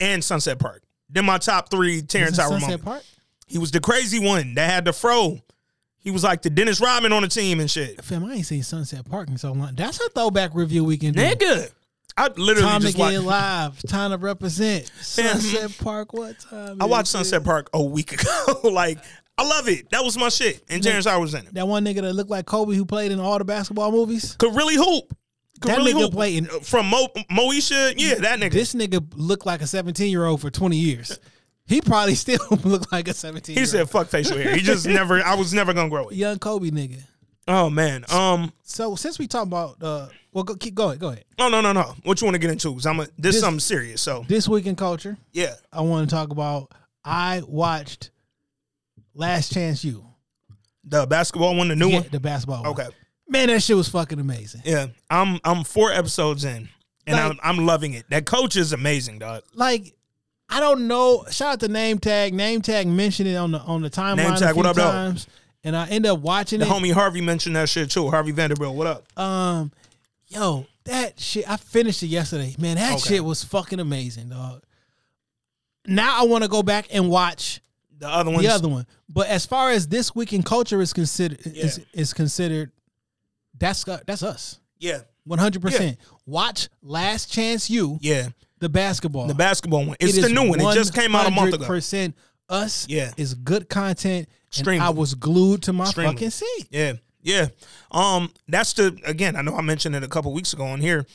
[0.00, 2.82] and Sunset Park, then my top three Terrence Howard Sunset.
[2.84, 3.02] Park?
[3.46, 5.40] He was the crazy one that had the fro.
[5.98, 8.02] He was like the Dennis Rodman on the team and shit.
[8.04, 9.74] Fam, I ain't seen Sunset Park in so long.
[9.74, 11.20] That's a throwback review we can do.
[11.20, 11.70] Nigga,
[12.16, 13.24] I literally Time to just get watched.
[13.26, 13.82] live.
[13.88, 14.86] Time to represent.
[15.00, 16.12] Sunset Park.
[16.12, 16.80] What time?
[16.80, 17.18] I watched it?
[17.18, 18.60] Sunset Park a week ago.
[18.70, 18.98] like,
[19.38, 19.90] I love it.
[19.90, 20.62] That was my shit.
[20.68, 21.54] And Terrence Howard was in it.
[21.54, 24.34] That one nigga that looked like Kobe who played in all the basketball movies.
[24.38, 25.14] Could really hoop.
[25.60, 26.12] Could That really nigga hoop.
[26.12, 27.94] play in- From Mo- Moesha.
[27.96, 28.52] Yeah, that nigga.
[28.52, 31.18] This nigga looked like a 17 year old for 20 years.
[31.66, 34.54] He probably still looked like a 17 he said, fuck facial hair.
[34.54, 36.14] He just never, I was never going to grow it.
[36.14, 37.02] young Kobe nigga.
[37.48, 38.04] Oh, man.
[38.10, 41.24] Um, So since we talk about uh well go keep going, go ahead.
[41.38, 41.94] oh, no, no, no.
[42.04, 42.72] What you want to get into?
[42.72, 44.00] 'Cause I'm a, this, This- something serious.
[44.02, 45.54] So, This week in culture, yeah.
[45.72, 46.72] I want to talk about
[47.04, 48.10] I watched
[49.16, 50.04] Last Chance U.
[50.84, 52.08] The basketball one, the new Yeah, one.
[52.12, 52.62] the basketball.
[52.62, 52.70] one.
[52.72, 52.86] Okay.
[53.28, 54.62] Man, that shit was fucking amazing.
[54.64, 56.68] Yeah, I'm I'm four episodes in,
[57.06, 58.04] and Like- I'm I'm loving it.
[58.10, 59.42] That coach is amazing, dog.
[59.54, 59.94] Like,
[60.48, 61.24] I don't know.
[61.30, 62.34] Shout out to Name Tag.
[62.34, 64.82] Name Tag mentioned it on the on the timeline Name Tag, what up, though?
[64.90, 65.26] times,
[65.64, 66.68] and I end up watching The it.
[66.68, 68.10] homie Harvey mentioned that shit too.
[68.10, 69.18] Harvey Vanderbilt, what up?
[69.18, 69.72] Um,
[70.28, 71.50] yo, that shit.
[71.50, 72.54] I finished it yesterday.
[72.58, 73.08] Man, that Okay.
[73.16, 74.62] shit was fucking amazing, dog.
[75.84, 77.60] Now I want to go back and watch
[77.98, 78.42] The other ones.
[78.44, 78.86] the other one.
[79.08, 81.84] But as far as this week in culture is considered is, Yeah.
[82.00, 82.72] is considered,
[83.58, 84.58] that's that's us.
[84.78, 85.98] Yeah, One hundred percent.
[86.26, 88.28] Watch Last Chance U, yeah.
[88.58, 89.26] the basketball.
[89.26, 89.96] The basketball one.
[90.00, 90.60] It's It the new one.
[90.60, 91.64] It just came out a month ago.
[91.64, 92.12] 100%
[92.48, 93.12] Us Yeah.
[93.16, 94.28] is good content.
[94.66, 96.12] And I was glued to my Extremely.
[96.14, 96.66] fucking seat.
[96.70, 96.92] Yeah,
[97.22, 97.48] yeah.
[97.90, 99.34] Um, that's the again.
[99.36, 101.06] I know I mentioned it a couple weeks ago on here.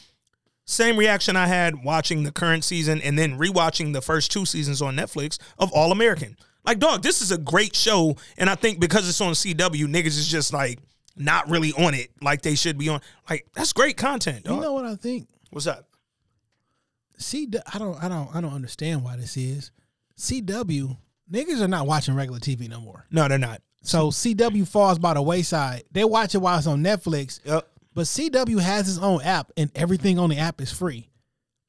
[0.66, 4.82] Same reaction I had watching the current season and then rewatching the first two seasons
[4.82, 6.38] on Netflix of All American.
[6.66, 10.08] Like, dog, this is a great show, and I think because it's on CW, niggas
[10.08, 10.80] is just like
[11.16, 13.02] not really on it like they should be on.
[13.30, 14.44] Like, that's great content.
[14.46, 14.56] Dog.
[14.56, 15.28] You know what I think?
[15.50, 15.88] What's up?
[17.18, 19.72] C I don't I don't I don't understand why this is.
[20.18, 20.98] CW
[21.32, 23.06] niggas are not watching regular TV no more.
[23.12, 23.62] No, they're not.
[23.84, 25.84] So CW falls by the wayside.
[25.92, 27.68] They watch it while it's on Netflix, Yep.
[27.94, 31.10] but CW has its own app and everything on the app is free.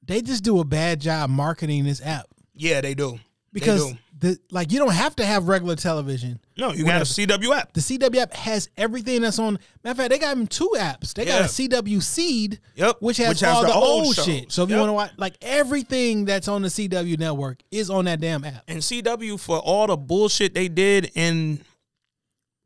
[0.05, 3.19] They just do a bad job marketing this app Yeah, they do.
[3.53, 6.39] Because the like you don't have to have regular television.
[6.57, 7.73] no, you got a CW app.
[7.73, 9.59] The CW app has everything that's on.
[9.85, 11.13] Matter of fact, they got them two apps.
[11.13, 14.17] They got a CW Seed, Yep, which has which has all the the, old old,
[14.17, 14.51] shit.
[14.53, 18.05] So if you want to watch, like everything that's on the CW network is on
[18.07, 18.63] that damn app.
[18.69, 21.61] and CW for all the bullshit they did in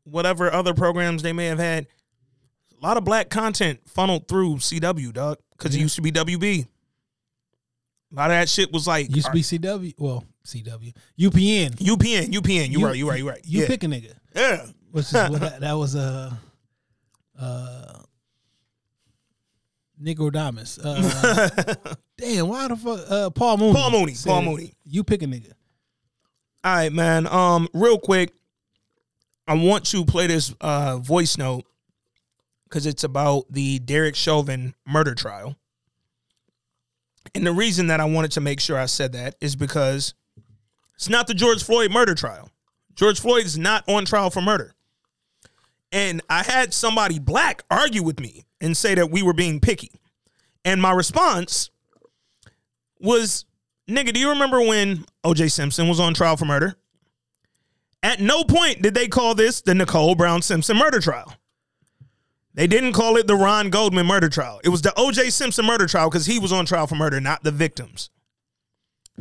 [0.03, 1.87] whatever other programs they may have had.
[2.79, 6.67] A lot of black content funneled through CW, dog, because it used to be WB.
[8.11, 9.95] A lot of that shit was like Used to be CW.
[9.97, 11.75] Well, CW, UPN.
[11.75, 12.69] UPN, UPN.
[12.69, 13.41] You, right, you right, you right.
[13.43, 13.67] You yeah.
[13.67, 14.13] pick a nigga.
[14.33, 14.65] yeah.
[14.91, 16.37] Which is what that, that was a
[17.37, 17.99] uh, uh,
[19.99, 20.79] Nicodamus.
[20.79, 21.75] Uh,
[22.17, 22.99] damn, why the fuck?
[23.09, 23.73] Uh, Paul Mooney.
[23.73, 24.73] Paul Mooney, Paul Mooney.
[24.85, 25.51] You pick a nigga.
[26.63, 27.27] All right, man.
[27.27, 28.33] Um, real quick,
[29.47, 31.65] I want to play this uh voice note
[32.63, 35.55] because it's about the Derek Chauvin murder trial.
[37.35, 40.13] And the reason that I wanted to make sure I said that is because
[40.97, 42.49] it's not the George Floyd murder trial.
[42.95, 44.73] George Floyd is not on trial for murder.
[45.91, 49.91] And I had somebody black argue with me and say that we were being picky.
[50.65, 51.69] And my response
[52.99, 53.45] was,
[53.87, 56.75] nigga, do you remember when OJ Simpson was on trial for murder?
[58.01, 61.31] At no point did they call this the Nicole Brown Simpson murder trial.
[62.55, 64.59] They didn't call it the Ron Goldman murder trial.
[64.63, 67.43] It was the OJ Simpson murder trial because he was on trial for murder, not
[67.43, 68.09] the victims.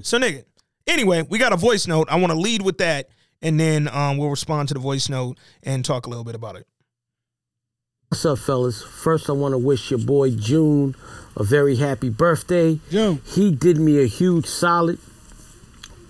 [0.01, 0.45] So, nigga.
[0.87, 2.09] Anyway, we got a voice note.
[2.11, 3.09] I want to lead with that,
[3.43, 6.57] and then um, we'll respond to the voice note and talk a little bit about
[6.57, 6.67] it.
[8.09, 8.85] What's up, fellas?
[8.85, 10.95] First, I want to wish your boy June
[11.37, 12.79] a very happy birthday.
[12.89, 13.21] June.
[13.27, 14.99] He did me a huge solid.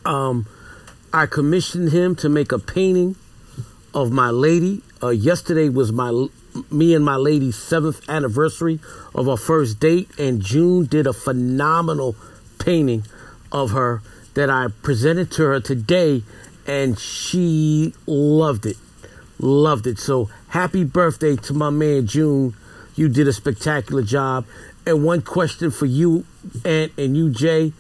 [0.05, 0.47] Um,
[1.11, 3.17] I commissioned him to make a painting
[3.95, 4.83] of my lady.
[5.03, 6.29] Uh, yesterday was my
[6.71, 8.79] me and my lady's seventh anniversary
[9.15, 12.15] of our first date, and June did a phenomenal
[12.59, 13.05] painting
[13.51, 14.03] of her
[14.37, 16.23] that I presented to her today,
[16.67, 18.77] and she loved it
[19.39, 19.99] loved it.
[19.99, 22.55] So happy birthday to my man June.
[22.95, 24.47] You did a spectacular job.
[24.87, 26.25] And one question for you,
[26.65, 27.73] Ant, and you, Jay.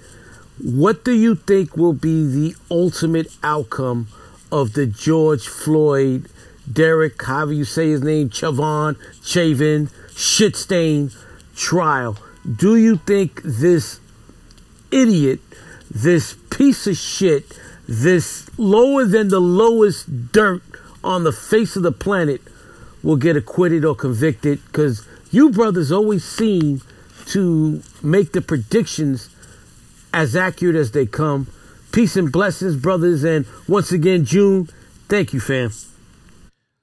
[0.62, 4.08] What do you think will be the ultimate outcome
[4.50, 6.28] of the George Floyd,
[6.70, 11.12] Derek, however you say his name, Chavon, Chavin, shit stain
[11.54, 12.16] trial?
[12.50, 14.00] Do you think this
[14.90, 15.40] idiot,
[16.02, 17.58] this piece of shit,
[17.88, 20.62] this lower than the lowest dirt
[21.02, 22.42] on the face of the planet
[23.02, 26.82] will get acquitted or convicted because you brothers always seem
[27.26, 29.30] to make the predictions
[30.12, 31.46] as accurate as they come.
[31.92, 33.24] Peace and blessings, brothers.
[33.24, 34.68] And once again, June,
[35.08, 35.70] thank you, fam.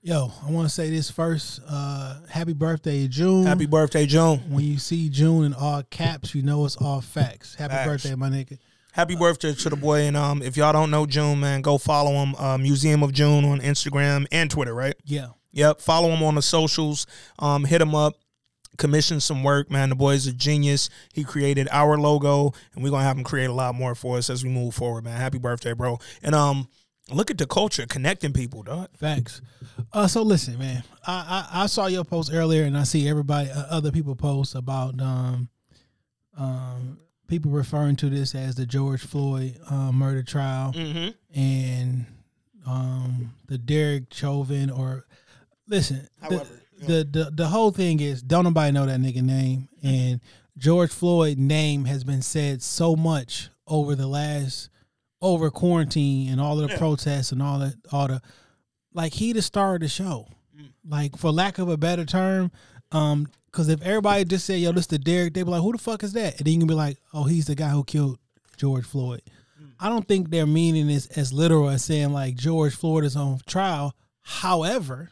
[0.01, 1.61] Yo, I want to say this first.
[1.67, 3.45] Uh, happy birthday, June.
[3.45, 4.39] Happy birthday, June.
[4.49, 7.55] When you see June in all caps, you know it's all facts.
[7.55, 7.87] Happy Facts.
[7.87, 8.57] birthday, my nigga.
[8.93, 10.01] Happy birthday to the boy.
[10.01, 12.35] And um, if y'all don't know June, man, go follow him.
[12.35, 14.93] Uh, Museum of June on Instagram and Twitter, right?
[15.03, 15.29] Yeah.
[15.51, 15.81] Yep.
[15.81, 17.07] Follow him on the socials.
[17.39, 18.13] Um, hit him up.
[18.77, 19.89] Commission some work, man.
[19.89, 20.91] The boy's a genius.
[21.11, 24.29] He created our logo, and we're gonna have him create a lot more for us
[24.29, 25.17] as we move forward, man.
[25.17, 25.99] Happy birthday, bro.
[26.23, 26.67] And um,
[27.11, 28.89] look at the culture connecting people, dog.
[28.97, 29.41] Facts.
[29.91, 30.83] Uh, so listen, man.
[31.05, 34.55] I, I I saw your post earlier, and I see everybody uh, other people post
[34.55, 35.49] about um
[36.35, 36.97] um
[37.27, 41.09] people referring to this as the George Floyd uh, murder trial Mm-hmm.
[41.39, 42.05] and
[42.65, 45.05] um, the Derek Chauvin or
[45.67, 46.07] listen.
[46.21, 50.19] the- However, the, the the whole thing is don't nobody know that nigga name and
[50.57, 54.69] George Floyd name has been said so much over the last
[55.21, 56.79] over quarantine and all of the Yeah.
[56.79, 58.21] protests and all the all the
[58.93, 60.27] like he the star of the show.
[60.59, 60.71] Mm.
[60.85, 62.51] Like for lack of a better term,
[62.93, 65.77] um, because if everybody just said, yo, this the Derek, they'd be like, who the
[65.77, 66.37] fuck is that?
[66.37, 68.17] And then you can be like, oh, he's the guy who killed
[68.57, 69.21] George Floyd.
[69.79, 73.39] I don't think their meaning is as literal as saying like George Floyd is on
[73.45, 73.95] trial.
[74.21, 75.09] However,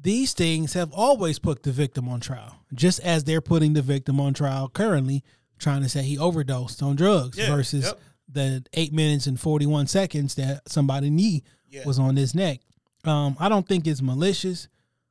[0.00, 4.18] these things have always put the victim on trial, just as they're putting the victim
[4.18, 5.22] on trial currently,
[5.58, 8.00] trying to say he overdosed on drugs Yeah, versus yep.
[8.28, 11.84] the eight minutes and 41 seconds that somebody knee Yeah.
[11.86, 12.60] was on his neck.
[13.04, 14.68] Um, I don't think it's malicious.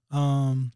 [0.10, 0.72] Um,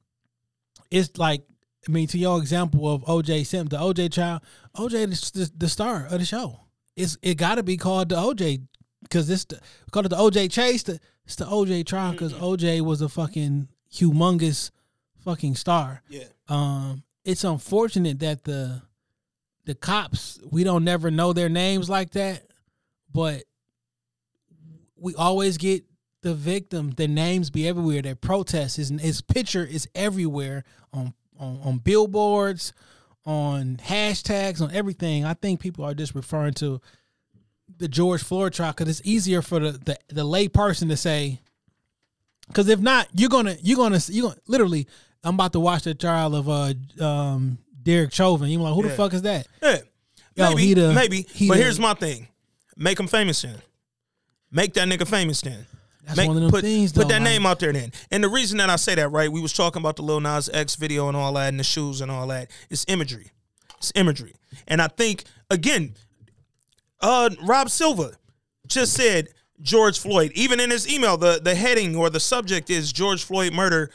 [0.91, 1.43] it's like,
[1.87, 4.41] I mean, to your example of OJ Simpson, the OJ trial,
[4.75, 6.59] OJ is the, the star of the show.
[6.95, 8.61] It's it got to be called the OJ
[9.03, 9.59] because this the,
[9.91, 10.83] called it the OJ chase.
[10.83, 14.71] The, it's the OJ trial because OJ was a fucking humongous
[15.23, 16.01] fucking star.
[16.07, 16.25] Yeah.
[16.47, 18.81] Um, it's unfortunate that the
[19.65, 22.43] the cops we don't never know their names like that,
[23.11, 23.43] but
[24.95, 25.83] we always get
[26.25, 26.89] the victim.
[26.89, 28.01] Their names be everywhere.
[28.01, 32.73] Their protest his his picture is everywhere on on, on billboards,
[33.25, 35.23] on hashtags, on everything.
[35.23, 36.81] I think people are just referring to
[37.77, 41.41] the George Floyd trial because it's easier for the the, the lay person to say.
[42.47, 44.87] Because if not, you're gonna you're gonna you gonna literally.
[45.23, 46.73] I'm about to watch the trial of uh
[47.05, 48.49] um Derek Chauvin.
[48.49, 49.47] You're like, who the fuck is that?
[49.61, 49.77] Yeah.
[50.35, 51.21] Yo, maybe, he the- maybe.
[51.21, 52.27] he but the- here's my thing:
[52.75, 53.61] make him famous then.
[54.51, 55.67] Make that nigga famous then.
[56.05, 56.93] That's Make- one of them put, things.
[56.93, 57.91] Put that name out there then.
[58.11, 59.31] And the reason that I say that, right?
[59.31, 62.01] We was talking about the Lil Nas X video and all that, and the shoes
[62.01, 62.51] and all that.
[62.69, 63.31] It's imagery.
[63.77, 64.33] It's imagery.
[64.67, 65.95] And I think again,
[67.01, 68.11] uh, Rob Silva
[68.67, 69.29] just said
[69.61, 70.31] George Floyd.
[70.35, 73.91] Even in his email, the the heading or the subject is George Floyd murder.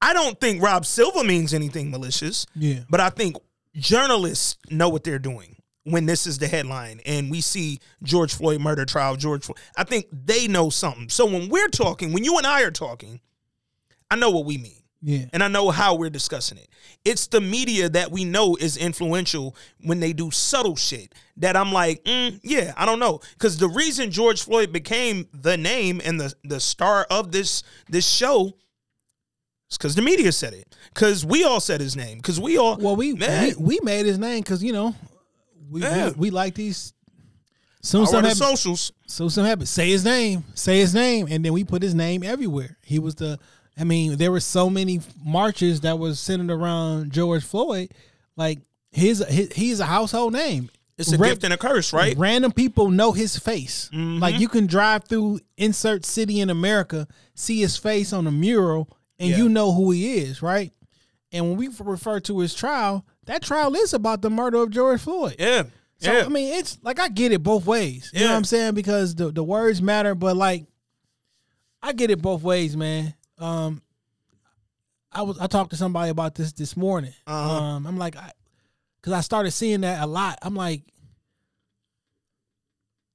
[0.00, 2.44] I don't think Rob Silva means anything malicious.
[2.56, 2.80] Yeah.
[2.90, 3.36] But I think
[3.76, 8.60] journalists know what they're doing when this is the headline and we see George Floyd
[8.60, 9.58] murder trial, George Floyd.
[9.76, 11.08] I think they know something.
[11.08, 13.20] So when we're talking, when you and I are talking,
[14.10, 14.82] I know what we mean.
[15.04, 15.24] Yeah.
[15.32, 16.68] And I know how we're discussing it.
[17.04, 21.72] It's the media that we know is influential when they do subtle shit that I'm
[21.72, 23.20] like, mm, yeah, I don't know.
[23.32, 28.08] Because the reason George Floyd became the name and the, the star of this this
[28.08, 28.52] show
[29.68, 30.72] is because the media said it.
[30.94, 32.18] Because we all said his name.
[32.18, 34.94] Because we all Well, we man, we, we made his name because you know
[35.72, 36.08] we, Yeah.
[36.10, 36.92] we we like these.
[37.84, 38.38] Soon some happens.
[38.38, 38.92] socials.
[39.06, 39.70] So something happens.
[39.70, 40.44] Say his name.
[40.54, 42.78] Say his name, and then we put his name everywhere.
[42.84, 43.38] He was the.
[43.76, 47.90] I mean, there were so many marches that was centered around George Floyd.
[48.36, 48.60] Like
[48.92, 50.70] his, his he's a household name.
[50.98, 52.16] It's a Ra- gift and a curse, right?
[52.16, 53.88] Random people know his face.
[53.92, 54.18] Mm-hmm.
[54.20, 58.88] Like you can drive through insert city in America, see his face on a mural,
[59.18, 59.38] and Yeah.
[59.38, 60.70] you know who he is, right?
[61.32, 65.00] And when we refer to his trial, that trial is about the murder of George
[65.00, 65.36] Floyd.
[65.38, 65.64] Yeah.
[65.98, 66.24] So yeah.
[66.24, 68.10] I mean, it's like I get it both ways.
[68.12, 68.74] You know what I'm saying?
[68.74, 70.66] Because the the words matter, but like
[71.80, 73.14] I get it both ways, man.
[73.38, 73.82] Um
[75.12, 77.14] I was I talked to somebody about this this morning.
[77.26, 77.62] Uh-huh.
[77.62, 78.32] Um I'm like I
[79.02, 80.38] cuz I started seeing that a lot.
[80.42, 80.82] I'm like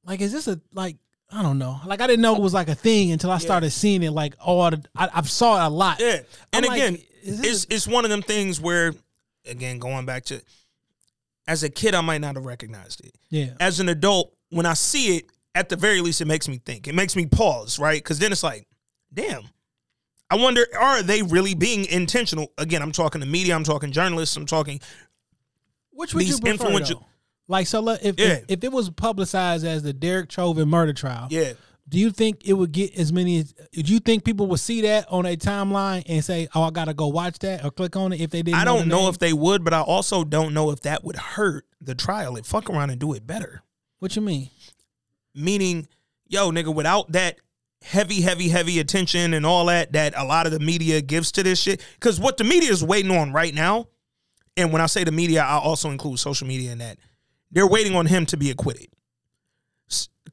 [0.05, 0.95] like is this a like
[1.29, 1.81] I don't know.
[1.85, 4.35] Like I didn't know it was like a thing until I started seeing it like
[4.39, 5.99] oh I, I saw it a lot.
[5.99, 6.21] Yeah.
[6.53, 8.93] And I'm again, this it's it's one of them things where
[9.49, 10.41] again, going back to
[11.47, 13.15] as a kid I might not have recognized it.
[13.29, 13.53] Yeah.
[13.59, 15.25] As an adult, when I see it,
[15.55, 16.87] at the very least it makes me think.
[16.87, 18.03] It makes me pause, right?
[18.03, 18.67] Cuz then it's like,
[19.13, 19.43] damn.
[20.29, 22.51] I wonder are they really being intentional?
[22.57, 24.81] Again, I'm talking to media, I'm talking journalists, I'm talking
[25.91, 27.05] Which would you prefer, influential- though?
[27.49, 28.25] Like so, if, Yeah.
[28.27, 31.53] if if it was publicized as the Derek Chauvin murder trial, yeah.
[31.89, 33.39] Do you think it would get as many?
[33.39, 36.71] as- Do you think people would see that on a timeline and say, "Oh, I
[36.71, 38.59] gotta go watch that" or click on it if they didn't?
[38.59, 41.15] I don't the know if they would, but I also don't know if that would
[41.15, 42.35] hurt the trial.
[42.35, 43.63] It fuck around and do it better.
[43.99, 44.49] What you mean?
[45.33, 45.87] meaning,
[46.27, 47.37] yo, nigga, without that
[47.83, 51.43] heavy, heavy, heavy attention and all that that a lot of the media gives to
[51.43, 51.83] this shit.
[51.93, 53.87] Because what the media is waiting on right now,
[54.55, 56.97] and when I say the media, I also include social media in that,
[57.51, 58.87] they're waiting on him to be acquitted.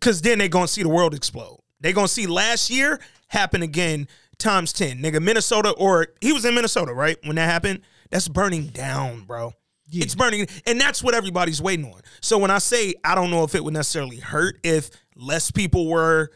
[0.05, 1.61] Because then they're going to see the world explode.
[1.81, 4.07] They're going to see last year happen again
[4.37, 4.99] times 10.
[4.99, 7.17] Nigga, Minnesota, or he was in Minnesota, right?
[7.25, 9.55] When that happened, that's burning down, bro.
[9.91, 12.03] It's burning, and that's what everybody's waiting on.
[12.21, 15.89] So when I say I don't know if it would necessarily hurt if less people
[15.89, 16.31] were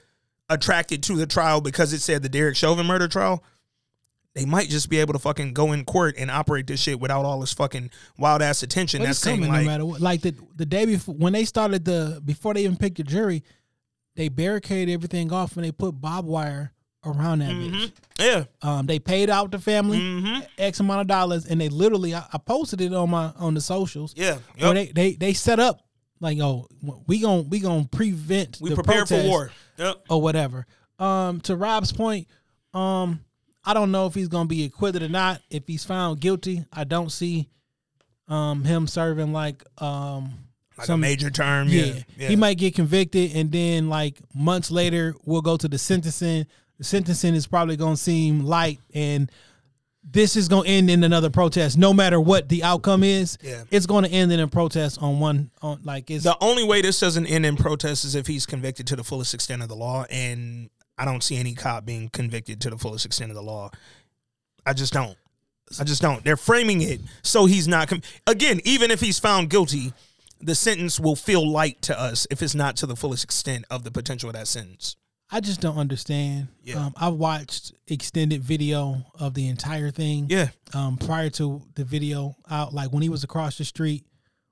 [0.49, 3.43] attracted to the trial because it said the Derek Chauvin murder trial,
[4.35, 7.24] they might just be able to fucking go in court and operate this shit without
[7.24, 9.01] all this fucking wild ass attention.
[9.01, 10.01] But That's coming like, no matter what.
[10.01, 13.43] Like the the day before when they started the before they even picked the jury,
[14.19, 16.73] they barricaded everything off and they put barbed wire
[17.07, 17.93] around that bitch.
[18.19, 20.40] yeah, Um, they paid out the family Mm-hmm.
[20.59, 23.61] X amount of dollars, and they literally I, I posted it on my on the
[23.61, 24.12] socials.
[24.16, 24.74] yeah, yep.
[24.74, 25.81] they, they they set up
[26.20, 26.66] like oh
[27.07, 29.53] we gon' we gonna prevent we the prepare for war.
[29.78, 30.05] Yep.
[30.11, 30.66] or whatever.
[30.99, 32.27] Um, to Rob's point,
[32.74, 33.20] um,
[33.65, 35.40] I don't know if he's gonna be acquitted or not.
[35.49, 37.49] If he's found guilty, I don't see
[38.27, 40.35] um him serving like um
[40.79, 41.69] Like some a major term.
[41.69, 41.85] yeah.
[41.85, 42.29] Yeah, yeah.
[42.29, 46.47] He might get convicted and then like months later we'll go to the sentencing.
[46.79, 49.31] The sentencing is probably gonna seem light and
[50.11, 51.77] this is gonna end in another protest.
[51.77, 53.65] No matter what the outcome is, Yeah.
[53.71, 56.99] it's gonna end in a protest on one on like it's The only way this
[57.01, 60.05] doesn't end in protest is if he's convicted to the fullest extent of the law,
[60.09, 63.71] and I don't see any cop being convicted to the fullest extent of the law.
[64.65, 65.17] I just don't.
[65.79, 66.25] I just don't.
[66.25, 67.89] They're framing it so he's not.
[67.89, 69.93] Com- Again, even if he's found guilty,
[70.40, 73.85] the sentence will feel light to us if it's not to the fullest extent of
[73.85, 74.97] the potential of that sentence.
[75.31, 76.48] I just don't understand.
[76.62, 76.86] Yeah.
[76.86, 80.27] Um, I watched extended video of the entire thing.
[80.31, 80.48] Yeah.
[80.73, 84.06] Um, prior to the video out, like when he was across the street,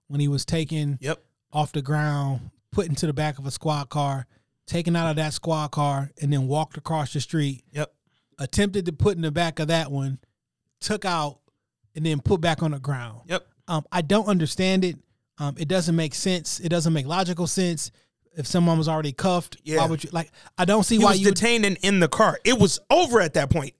[0.08, 1.22] when he was taken Yep.
[1.52, 4.26] off the ground, put into the back of a squad car,
[4.66, 7.94] taken out of that squad car, and then walked across the street, Yep.
[8.38, 10.18] attempted to put in the back of that one,
[10.80, 11.38] took out,
[11.94, 13.22] and then put back on the ground.
[13.28, 13.46] Yep.
[13.66, 14.96] Um, I don't understand it.
[15.38, 16.60] Um, it doesn't make sense.
[16.60, 17.90] It doesn't make logical sense.
[18.36, 19.78] If someone was already cuffed, Yeah.
[19.78, 20.30] why would you like?
[20.58, 21.26] I don't see He why was you.
[21.28, 22.38] would- detained and in the car.
[22.44, 23.74] It was over at that point.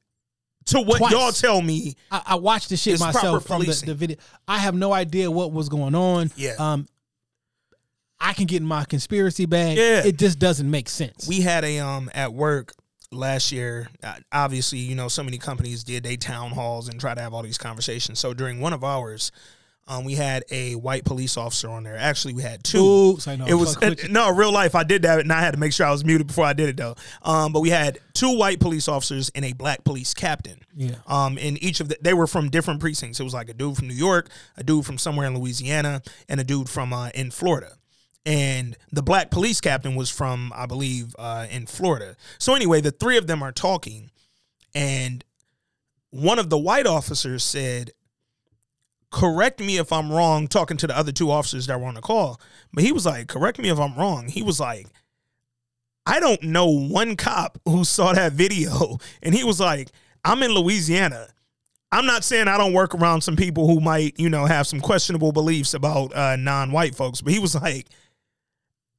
[0.67, 1.13] To what Twice.
[1.13, 4.17] y'all tell me, I, I watched the shit myself from the, the video.
[4.49, 6.33] I have no idea what was going on.
[6.37, 6.55] Yeah.
[6.59, 6.89] Um,
[8.19, 9.77] I can get in my conspiracy bag.
[9.77, 10.05] Yeah.
[10.05, 11.29] It just doesn't make sense.
[11.29, 12.73] we had a um at work
[13.13, 17.15] last year uh, obviously you know so many companies did they town halls and try
[17.15, 19.31] to have all these conversations so during one of ours
[19.89, 21.97] um we had a white police officer on there.
[21.97, 22.79] Actually we had two.
[22.79, 23.77] Ooh, so I know, it was
[24.11, 26.27] no real life i did that and i had to make sure i was muted
[26.27, 26.97] before i did it though.
[27.23, 30.61] Um but we had two white police officers and a black police captain.
[30.75, 30.97] Yeah.
[31.07, 33.21] um in each of the they were from different precincts.
[33.21, 36.41] It was like a dude from new york a dude from somewhere in louisiana and
[36.41, 37.73] a dude from uh in florida.
[38.25, 42.17] And the black police captain was from i believe uh, in florida.
[42.39, 44.11] So anyway the three of them are talking
[44.75, 45.25] and
[46.11, 47.93] one of the white officers said
[49.17, 52.03] correct me if i'm wrong talking to the other two officers that were on the
[52.03, 52.39] call.
[52.75, 54.29] But he was like correct me if i'm wrong.
[54.29, 54.89] He was like
[56.05, 58.99] i don't know one cop who saw that video.
[59.23, 59.91] And he was like
[60.23, 61.29] i'm in louisiana.
[61.93, 64.81] I'm not saying I don't work around some people who might, you know, have some
[64.81, 67.87] questionable beliefs about uh, non-white folks, but he was like,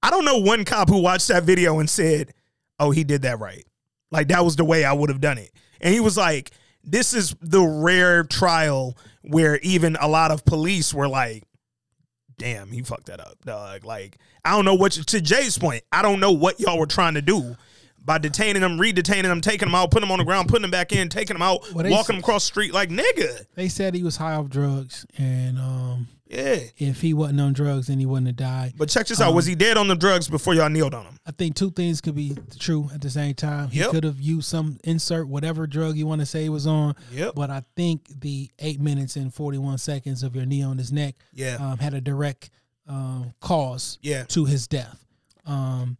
[0.01, 2.33] I don't know one cop who watched that video and said,
[2.79, 3.65] "Oh, he did that right."
[4.09, 5.51] Like that was the way I would have done it.
[5.81, 6.51] And he was like,
[6.87, 11.43] "This is the rare trial where even a lot of police were like,
[12.37, 15.83] damn, he fucked that up, dog." Like, I don't know what you, to Jay's point,
[15.91, 17.55] I don't know what y'all were trying to do.
[18.03, 20.71] By detaining them, redetaining them, taking them out, putting them on the ground, putting them
[20.71, 23.67] back in, taking them out, Well, walking s- them across the street, like nigga, They
[23.67, 26.57] said he was high off drugs, and um, yeah.
[26.77, 28.73] if he wasn't on drugs, then he wouldn't have died.
[28.77, 31.17] But check this out: was he dead on the drugs before y'all kneeled on him?
[31.25, 33.69] I think two things could be true at the same time.
[33.69, 33.91] He Yep.
[33.91, 36.95] could have used some insert whatever drug you want to say he was on.
[37.11, 37.35] Yep.
[37.35, 40.91] But I think the eight minutes and forty one seconds of your knee on his
[40.91, 41.55] neck Yeah.
[41.59, 42.49] um, had a direct
[42.87, 44.23] um, cause Yeah.
[44.25, 45.03] to his death.
[45.45, 45.97] Um,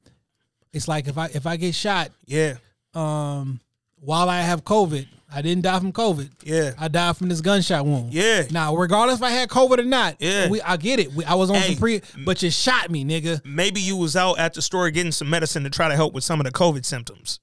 [0.73, 2.55] it's like if I if I get shot Yeah,
[2.93, 3.59] um,
[3.99, 6.29] while I have COVID, I didn't die from COVID.
[6.43, 8.13] yeah, I died from this gunshot wound.
[8.13, 8.45] yeah.
[8.49, 10.47] Now, regardless if I had COVID or not, Yeah.
[10.49, 11.11] we, I get it.
[11.13, 11.73] We, I was on Hey.
[11.73, 13.43] some pre, but you shot me, nigga.
[13.45, 16.23] Maybe you was out at the store getting some medicine to try to help with
[16.23, 17.39] some of the COVID symptoms.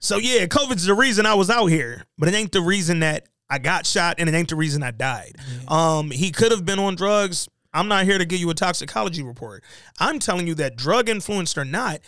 [0.00, 3.26] So yeah, COVID's the reason I was out here, but it ain't the reason that
[3.48, 5.36] I got shot, and it ain't the reason I died.
[5.68, 7.48] Um, he could have been on drugs.
[7.72, 9.64] I'm not here to give you a toxicology report.
[9.98, 12.00] I'm telling you that drug influenced or not,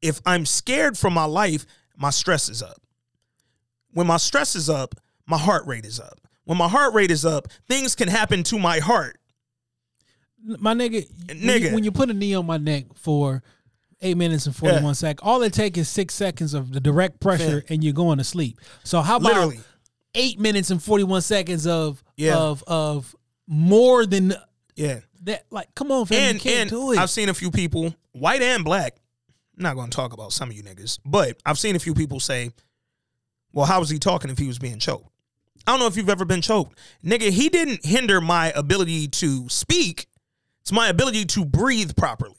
[0.00, 1.66] if I'm scared for my life,
[1.96, 2.80] my stress is up.
[3.96, 4.94] When my stress is up,
[5.26, 6.20] my heart rate is up.
[6.44, 9.18] When my heart rate is up, things can happen to my heart.
[10.58, 11.72] my nigga, when you- Nigga.
[11.72, 13.42] When you, put a knee on my neck for
[14.02, 17.20] eight minutes and forty one seconds, all it takes is six seconds of the direct
[17.20, 18.60] pressure, and you're going to sleep.
[18.84, 19.60] So how about Literally.
[20.14, 22.36] eight minutes and forty one seconds of Yeah.
[22.36, 23.16] of of
[23.48, 24.34] more than
[24.76, 25.00] Yeah.
[25.22, 25.46] that?
[25.50, 26.98] Like, come on, fam, you and can't and do it.
[26.98, 28.96] I've seen a few people, white and black.
[29.56, 31.94] I'm not going to talk about some of you niggas, but I've seen a few
[31.94, 32.50] people say,
[33.56, 35.08] "Well, how was he talking if he was being choked?"
[35.66, 37.30] I don't know if you've ever been choked, nigga.
[37.30, 40.06] He didn't hinder my ability to speak.
[40.60, 42.36] It's my ability to breathe properly.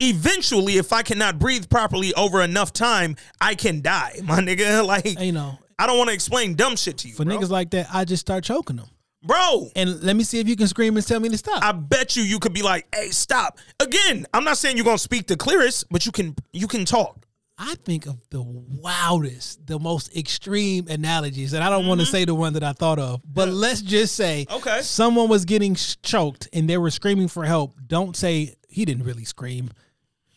[0.00, 4.84] Eventually, if I cannot breathe properly over enough time, I can die, my nigga.
[4.92, 7.36] Like you know, I don't want to explain dumb shit to you, For bro.
[7.38, 8.88] niggas like that, I just start choking them.
[9.22, 9.70] bro.
[9.76, 11.62] And let me see if you can scream and tell me to stop.
[11.62, 14.98] I bet you you could be like, "Hey, stop!" Again, I'm not saying you're gonna
[14.98, 17.24] speak the clearest, but you can you can talk.
[17.58, 22.24] I think of the wildest, the most extreme analogies, and I don't want to say
[22.24, 24.80] the one that I thought of, but let's just say Okay.
[24.82, 27.74] someone was getting choked and they were screaming for help.
[27.86, 29.70] Don't say he didn't really scream.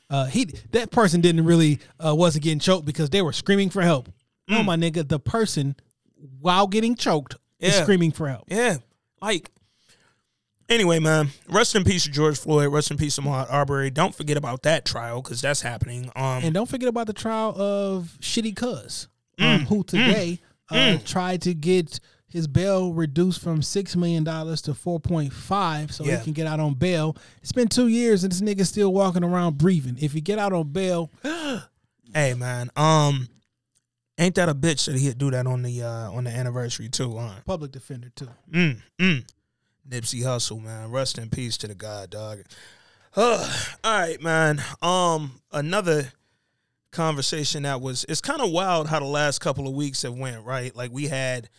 [0.10, 3.82] Uh, he that person didn't really uh, wasn't getting choked because they were screaming for
[3.82, 4.10] help.
[4.48, 5.76] No, my nigga, the person
[6.40, 8.44] while getting choked is screaming for help.
[8.48, 8.78] Yeah,
[9.22, 9.50] like.
[10.68, 12.74] Anyway, man, rest in peace to George Floyd.
[12.74, 13.90] Rest in peace to Ahmaud Arbery.
[13.92, 16.06] Don't forget about that trial because that's happening.
[16.16, 19.08] Um, And don't forget about the trial of Shitty Cuz,
[19.40, 19.56] Mm.
[19.56, 20.40] um, who today
[20.70, 25.94] uh, tried to get his bail reduced from six million dollars to four point five,
[25.94, 26.18] so Yeah.
[26.18, 27.16] he can get out on bail.
[27.42, 29.98] It's been two years, and this nigga's still walking around breathing.
[30.00, 31.12] If he get out on bail,
[32.14, 33.28] hey, man, um,
[34.18, 37.16] ain't that a bitch that he'd do that on the uh on the anniversary too?
[37.18, 37.36] Huh?
[37.46, 38.30] public defender too.
[38.52, 39.26] Mm, mm.
[39.90, 40.92] Nipsey Hussle, man.
[40.92, 42.44] Rest in peace to the god, dog.
[43.16, 43.50] Uh,
[43.84, 44.62] all right, man.
[44.82, 46.12] Um, another
[46.92, 50.46] conversation that was it's kind of wild how the last couple of weeks have went,
[50.46, 50.76] right?
[50.76, 51.50] Like we had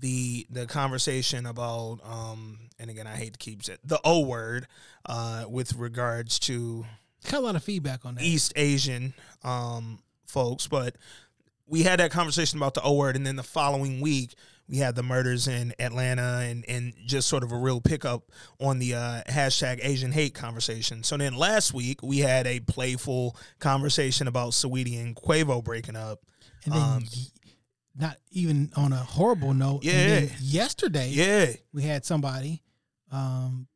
[0.00, 4.66] the the conversation about um and again I hate to keep it the O word
[5.06, 6.84] uh with regards to
[7.30, 8.24] Got a lot of feedback on that.
[8.24, 10.96] East Asian um, folks, but
[11.66, 14.34] we had that conversation about the O word, and then the following week
[14.68, 18.30] we had the murders in Atlanta, and and just sort of a real pickup
[18.60, 21.02] on the uh, hashtag Asian hate conversation.
[21.02, 26.20] So then last week we had a playful conversation about Saweetie and Quavo breaking up.
[26.64, 27.04] and then um,
[27.96, 29.84] not even on a horrible note.
[29.84, 30.26] Yeah.
[30.40, 32.62] Yesterday, Yeah, we had somebody
[33.12, 33.68] um,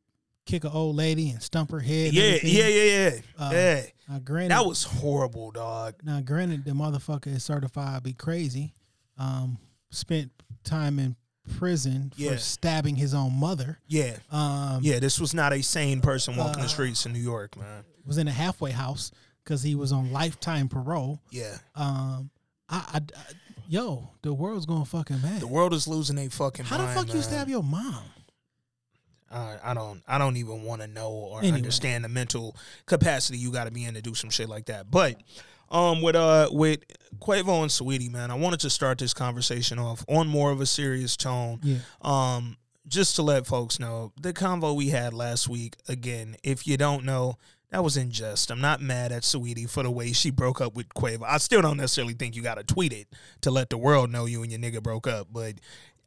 [0.45, 2.11] kick an old lady and stump her head.
[2.13, 3.81] yeah, yeah, yeah, yeah, Uh, yeah.
[4.09, 5.95] Now, granted, That was horrible, dog.
[6.03, 8.73] Now, granted, the motherfucker is certified be crazy.
[9.17, 9.59] Um,
[9.91, 10.31] spent
[10.63, 11.15] time in
[11.57, 12.35] prison for Yeah.
[12.37, 13.79] stabbing his own mother.
[13.87, 14.99] Yeah, Um, yeah.
[14.99, 17.83] This was not a sane person walking Uh, the streets in New York, man.
[18.05, 19.11] was in a halfway house
[19.43, 21.21] because he was on lifetime parole.
[21.31, 22.29] Yeah, Um,
[22.69, 23.33] I, I, I-
[23.67, 25.41] yo, the world's going fucking mad.
[25.41, 26.65] the world is losing a fucking.
[26.65, 28.03] How the mind, fuck you stab your mom?
[29.31, 31.57] I, I don't I don't even want to know or Anyway.
[31.57, 32.55] understand the mental
[32.87, 34.89] capacity you got to be in to do some shit like that.
[34.89, 35.21] But
[35.71, 36.83] um with uh with
[37.19, 40.65] Quavo and Saweetie, man, I wanted to start this conversation off on more of a
[40.65, 41.59] serious tone.
[41.63, 41.77] Yeah.
[42.01, 46.75] Um just to let folks know, the convo we had last week, again, if you
[46.75, 47.35] don't know,
[47.71, 48.49] that was in jest.
[48.49, 51.23] I'm not mad at Saweetie for the way she broke up with Quavo.
[51.27, 53.07] I still don't necessarily think you got to tweet it
[53.41, 55.27] to let the world know you and your nigga broke up.
[55.31, 55.55] But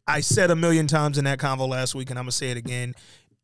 [0.07, 2.51] I said a million times in that convo last week, and I'm going to say
[2.51, 2.95] it again.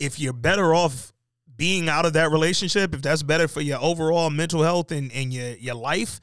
[0.00, 1.12] If you're better off
[1.58, 5.34] being out of that relationship, if that's better for your overall mental health and, and
[5.34, 6.20] your, your life,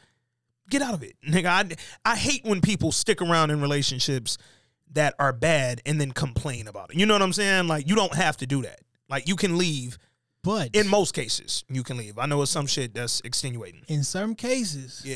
[0.71, 1.13] get out of it.
[1.29, 4.39] Nigga, I, I hate when people stick around in relationships
[4.93, 6.97] that are bad and then complain about it.
[6.97, 7.67] You know what I'm saying?
[7.67, 8.79] Like, you don't have to do that.
[9.09, 9.99] Like, you can leave.
[10.41, 12.17] But In most cases, you can leave.
[12.19, 13.81] I know it's some shit that's extenuating.
[13.87, 15.15] in some cases, Yeah.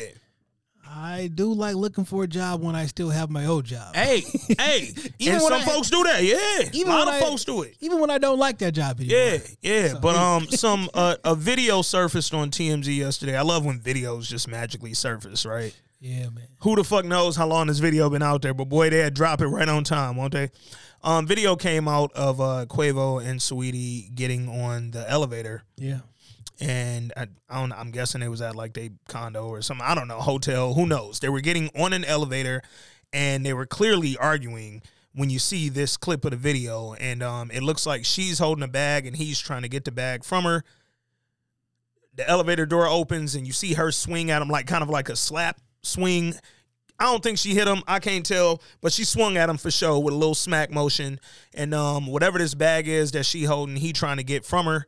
[0.92, 3.94] I do like looking for a job when I still have my old job.
[3.96, 4.22] Hey,
[4.58, 4.90] hey.
[5.20, 6.24] Even some I- folks do that.
[6.24, 6.70] Yeah.
[6.74, 7.76] Even a lot of I- folks do it.
[7.80, 9.18] Even when I don't like that job anymore.
[9.18, 13.38] Yeah, yeah, So- but um, some uh, a video surfaced on TMZ yesterday.
[13.38, 15.76] I love when videos just magically surface, right?
[16.02, 16.48] Yeah, man.
[16.62, 18.54] Who the fuck knows how long this video been out there?
[18.54, 20.50] But boy, they had drop it right on time, won't they?
[21.04, 26.00] Um, video came out of uh Quavo and Saweetie getting on the elevator, Yeah.
[26.60, 27.72] And I, I don't.
[27.72, 29.86] I'm guessing it was at like they condo or something.
[29.86, 30.74] I don't know, hotel.
[30.74, 31.20] Who knows?
[31.20, 32.62] They were getting on an elevator,
[33.14, 34.82] and they were clearly arguing.
[35.12, 38.64] When you see this clip of the video, and um, it looks like she's holding
[38.64, 40.64] a bag and he's trying to get the bag from her.
[42.16, 45.10] The elevator door opens and you see her swing at him like kind of like
[45.10, 46.36] a slap swing.
[47.00, 47.82] I don't think she hit him.
[47.88, 51.20] I can't tell, but she swung at him for sure with a little smack motion.
[51.54, 54.86] And um, whatever this bag is that she holding, he trying to get from her.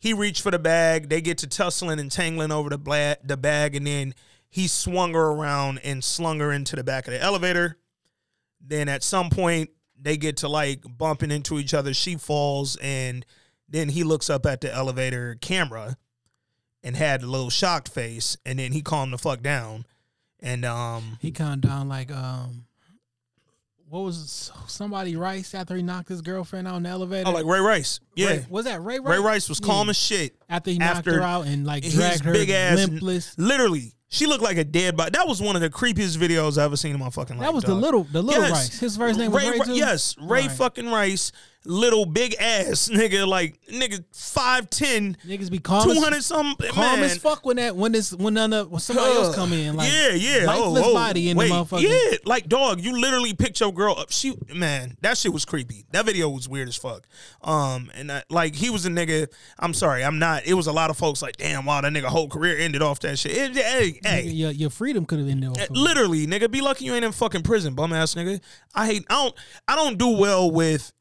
[0.00, 1.10] He reached for the bag.
[1.10, 4.14] They get to tussling and tangling over the bla- the bag, and then
[4.48, 7.78] he swung her around and slung her into the back of the elevator.
[8.60, 9.70] Then at some point
[10.00, 11.92] they get to like bumping into each other.
[11.94, 13.24] She falls, and
[13.68, 15.98] then he looks up at the elevator camera
[16.82, 19.84] and had a little shocked face, and then he calmed the fuck down.
[20.40, 22.64] And um, He calmed down like um
[23.90, 27.28] what was somebody Rice after he knocked his girlfriend out in the elevator?
[27.28, 28.28] oh, like Ray Rice, yeah.
[28.28, 29.18] Ray- was that Ray Rice?
[29.18, 29.90] Ray Rice was calm Yeah.
[29.90, 30.36] as shit.
[30.48, 33.34] after he knocked after her out and like his dragged her big ass- limpless.
[33.36, 35.10] Literally, she looked like a dead body.
[35.12, 37.46] That was one of the creepiest videos I've ever seen in my fucking life.
[37.46, 38.50] That was the little the little Yes.
[38.52, 38.78] Rice.
[38.80, 39.74] His first name was Ray, Ray?
[39.74, 40.52] Yes, Ray Right.
[40.52, 41.32] fucking Rice.
[41.64, 45.82] Little big ass nigga, like nigga five ten, Niggas be calm.
[45.84, 47.04] two hundred as- hundred some Calm man.
[47.10, 49.90] as fuck when that when this when none of when somebody else come in like
[49.92, 51.82] yeah, yeah, lifeless oh, oh, body in wait, the motherfucker.
[51.82, 54.10] Yeah, like dog, you literally picked your girl up.
[54.10, 55.84] She man, that shit was creepy.
[55.92, 57.06] That video was weird as fuck.
[57.42, 59.26] Um, and I, like he was a nigga.
[59.58, 60.46] I'm sorry, I'm not.
[60.46, 63.00] It was a lot of folks like, damn, wow, that nigga whole career ended off
[63.00, 63.32] that shit.
[63.32, 65.50] It- hey, hey, Your, your freedom could have been there.
[65.66, 68.40] for- literally, nigga, be lucky you ain't in fucking prison, bum ass nigga.
[68.74, 69.04] I hate.
[69.10, 69.34] I don't.
[69.68, 70.92] I don't do well with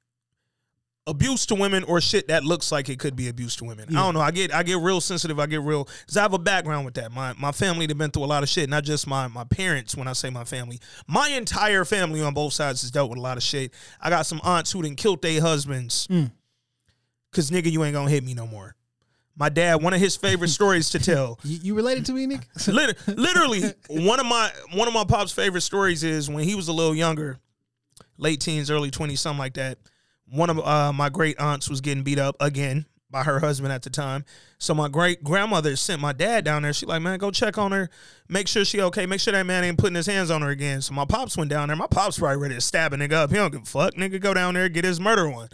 [1.09, 3.85] abuse to women or shit that looks like it could be abuse to women.
[3.89, 4.21] I don't know.
[4.21, 5.39] I get I get real sensitive.
[5.39, 7.11] I get real because I have a background with that.
[7.11, 8.69] My my family they've been through a lot of shit.
[8.69, 9.95] Not just my my parents.
[9.95, 13.21] When I say my family, my entire family on both sides has dealt with a
[13.21, 13.73] lot of shit.
[13.99, 16.07] I got some aunts who didn't kill their husbands.
[16.07, 16.31] Mm.
[17.31, 18.75] Cause nigga, you ain't gonna hit me no more.
[19.35, 21.39] My dad, one of his favorite stories to tell.
[21.43, 22.41] You, you related to me, Nick?
[22.67, 26.67] Lit- literally one of my one of my pop's favorite stories is when he was
[26.67, 27.39] a little younger
[28.17, 29.77] late teens early 20s something like that
[30.31, 33.81] one of uh, my great aunts was getting beat up again by her husband at
[33.81, 34.23] the time.
[34.59, 36.73] So my great grandmother sent my dad down there.
[36.73, 37.89] She like man go check on her.
[38.27, 39.05] Make sure she okay.
[39.05, 40.81] Make sure that man ain't putting his hands on her again.
[40.81, 41.77] So my pops went down there.
[41.77, 43.29] My pops probably ready to stab a nigga up.
[43.31, 44.21] He don't give a fuck nigga.
[44.21, 45.49] Go down there get his murder one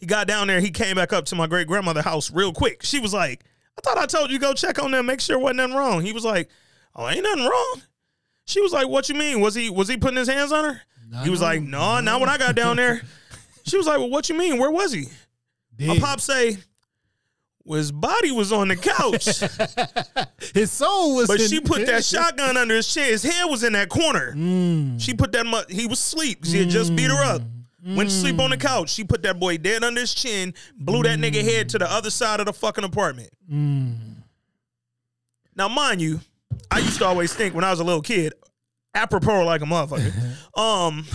[0.00, 0.60] he got down there.
[0.60, 2.82] He came back up to my great grandmother house real quick.
[2.82, 3.44] She was like
[3.78, 6.00] i thought i told you go check on them make sure wasn't nothing wrong.
[6.02, 6.48] He was like
[6.96, 7.82] oh ain't nothing wrong.
[8.46, 9.40] She was like, "What you mean?
[9.40, 10.80] Was he was he putting his hands on her?"
[11.22, 13.02] he was like, "No, not when I got down there."
[13.64, 14.58] she was like, "Well, what you mean?
[14.58, 15.06] Where was he?"
[15.78, 16.02] My Dead.
[16.02, 16.58] pop say,
[17.64, 19.40] well, "His body was on the couch,
[20.54, 21.26] His soul was.
[21.26, 23.04] but in- she put that shotgun under his chin.
[23.04, 24.34] His head was in that corner.
[24.34, 25.00] Mm.
[25.00, 25.46] She put that.
[25.46, 26.44] Mu- he was asleep.
[26.44, 27.42] She had just beat her up."
[27.86, 27.96] Mm.
[27.96, 28.60] Went to sleep on the mm.
[28.60, 28.90] couch.
[28.90, 32.10] She put that boy dead under his chin, blew that nigga head to the other
[32.10, 33.30] side of the fucking apartment.
[35.56, 36.20] Now, mind you,
[36.70, 38.34] I used to always think when I was a little kid,
[38.94, 40.12] apropos like a motherfucker.
[40.58, 41.06] um,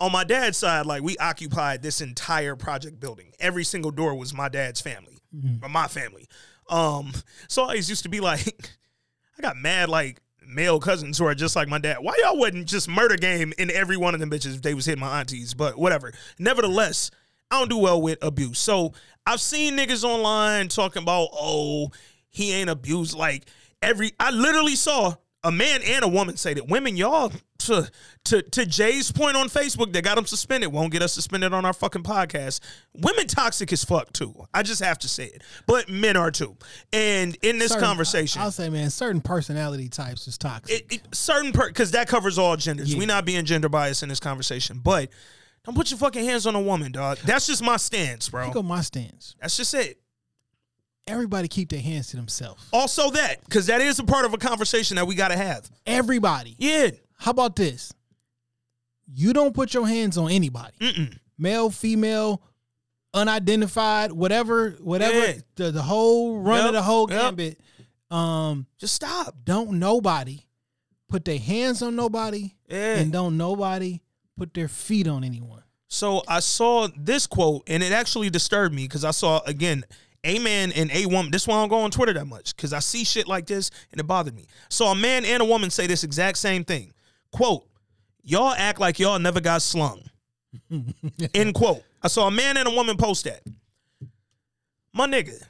[0.00, 3.32] on my dad's side, like we occupied this entire project building.
[3.38, 5.18] Every single door was my dad's family,
[5.62, 6.26] or my family.
[6.68, 7.12] Um,
[7.48, 8.70] so I always used to be like,
[9.38, 11.98] I got mad like male cousins who are just like my dad.
[12.00, 14.86] Why y'all wouldn't just murder game in every one of them bitches if they was
[14.86, 15.54] hitting my aunties?
[15.54, 16.12] But whatever.
[16.38, 17.10] Nevertheless,
[17.50, 18.58] I don't do well with abuse.
[18.58, 18.92] So
[19.26, 21.90] I've seen niggas online talking about, oh,
[22.28, 23.14] he ain't abused.
[23.14, 23.44] Like
[23.82, 27.90] every, I literally saw a man and a woman say that women, y'all, to
[28.24, 30.70] to to Jay's point on Facebook, that got him suspended.
[30.72, 32.60] Won't get us suspended on our fucking podcast.
[32.94, 34.34] Women toxic as fuck too.
[34.52, 35.42] I just have to say it.
[35.66, 36.56] But men are too.
[36.92, 40.80] And in this certain- conversation, I'll say, man, certain personality types is toxic.
[40.80, 42.92] it, it, certain per because that covers all genders.
[42.92, 42.98] Yeah.
[42.98, 45.10] We not being gender biased in this conversation, but
[45.64, 47.18] don't put your fucking hands on a woman, dog.
[47.18, 48.44] That's just my stance, bro.
[48.44, 49.36] Here go my stance.
[49.40, 50.00] That's just it.
[51.10, 52.64] Everybody keep their hands to themselves.
[52.72, 55.68] Also, that because that is a part of a conversation that we got to have.
[55.86, 56.54] Everybody.
[56.58, 57.92] Yeah, How about this?
[59.12, 60.72] You don't put your hands on anybody.
[60.80, 61.18] Mm-mm.
[61.36, 62.42] Male, female,
[63.12, 65.18] unidentified, whatever, whatever.
[65.18, 65.32] Yeah.
[65.56, 67.20] The, the whole run Yep, of the whole yep.
[67.22, 67.60] gambit.
[68.10, 69.34] Um, just stop.
[69.44, 70.46] don't nobody
[71.08, 72.96] put their hands on nobody, Yeah.
[72.98, 74.00] and don't nobody
[74.36, 75.62] put their feet on anyone.
[75.88, 79.84] So I saw this quote, and it actually disturbed me because I saw again
[80.24, 81.30] a man and a woman.
[81.30, 83.46] This is why I don't go on Twitter that much because I see shit like
[83.46, 84.46] this and it bothered me.
[84.68, 86.92] So a man and a woman say this exact same thing.
[87.32, 87.66] Quote:
[88.22, 90.02] Y'all act like y'all never got slung.
[91.34, 91.82] End quote.
[92.02, 93.42] I saw a man and a woman post that.
[94.92, 95.40] My nigga,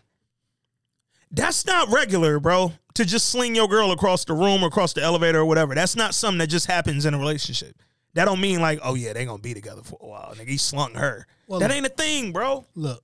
[1.30, 2.72] that's not regular, bro.
[2.94, 5.74] To just sling your girl across the room, or across the elevator, or whatever.
[5.74, 7.76] That's not something that just happens in a relationship.
[8.14, 10.34] That don't mean like, oh yeah, they gonna be together for a while.
[10.36, 11.26] Nigga, he slung her.
[11.46, 11.76] Well, that look.
[11.76, 12.66] ain't a thing, bro.
[12.74, 13.02] Look,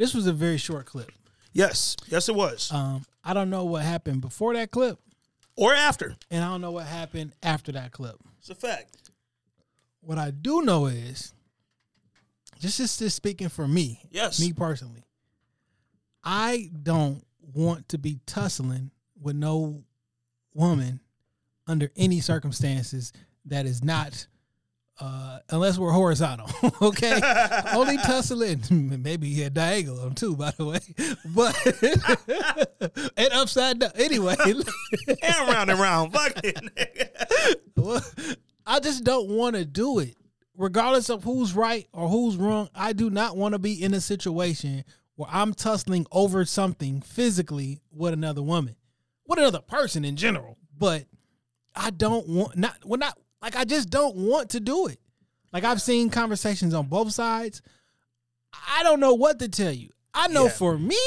[0.00, 1.12] this was a very short clip.
[1.52, 2.72] Yes, yes, it was.
[2.72, 4.98] Um, I don't know what happened before that clip,
[5.56, 6.16] or after.
[6.30, 8.16] and I don't know what happened after that clip.
[8.38, 8.96] It's a fact.
[10.00, 11.34] What I do know is,
[12.58, 14.40] just just, just speaking for me, Yes.
[14.40, 15.04] me personally,
[16.24, 17.22] I don't
[17.54, 18.90] want to be tussling
[19.20, 19.84] with no
[20.54, 21.00] woman
[21.66, 23.12] under any circumstances
[23.44, 24.26] that is not,
[25.00, 26.48] uh, unless we're horizontal.
[26.82, 27.20] okay,
[27.74, 28.62] only tussling,
[29.02, 30.80] maybe yeah, diagonal too, by the way,
[31.34, 33.92] but and upside down.
[33.94, 36.12] Anyway, And round and round.
[36.12, 37.70] Fuck it.
[37.76, 38.04] Well,
[38.66, 40.16] I just don't want to do it.
[40.56, 44.00] Regardless of who's right or who's wrong, I do not want to be in a
[44.00, 44.84] situation
[45.16, 48.76] where I'm tussling over something physically with another woman,
[49.26, 50.58] with another person in general.
[50.76, 51.06] But
[51.74, 54.98] I don't want not well not like I just don't want to do it.
[55.52, 57.62] Like I've seen conversations on both sides.
[58.52, 59.90] I don't know what to tell you.
[60.14, 60.50] I know Yeah.
[60.50, 60.98] for me,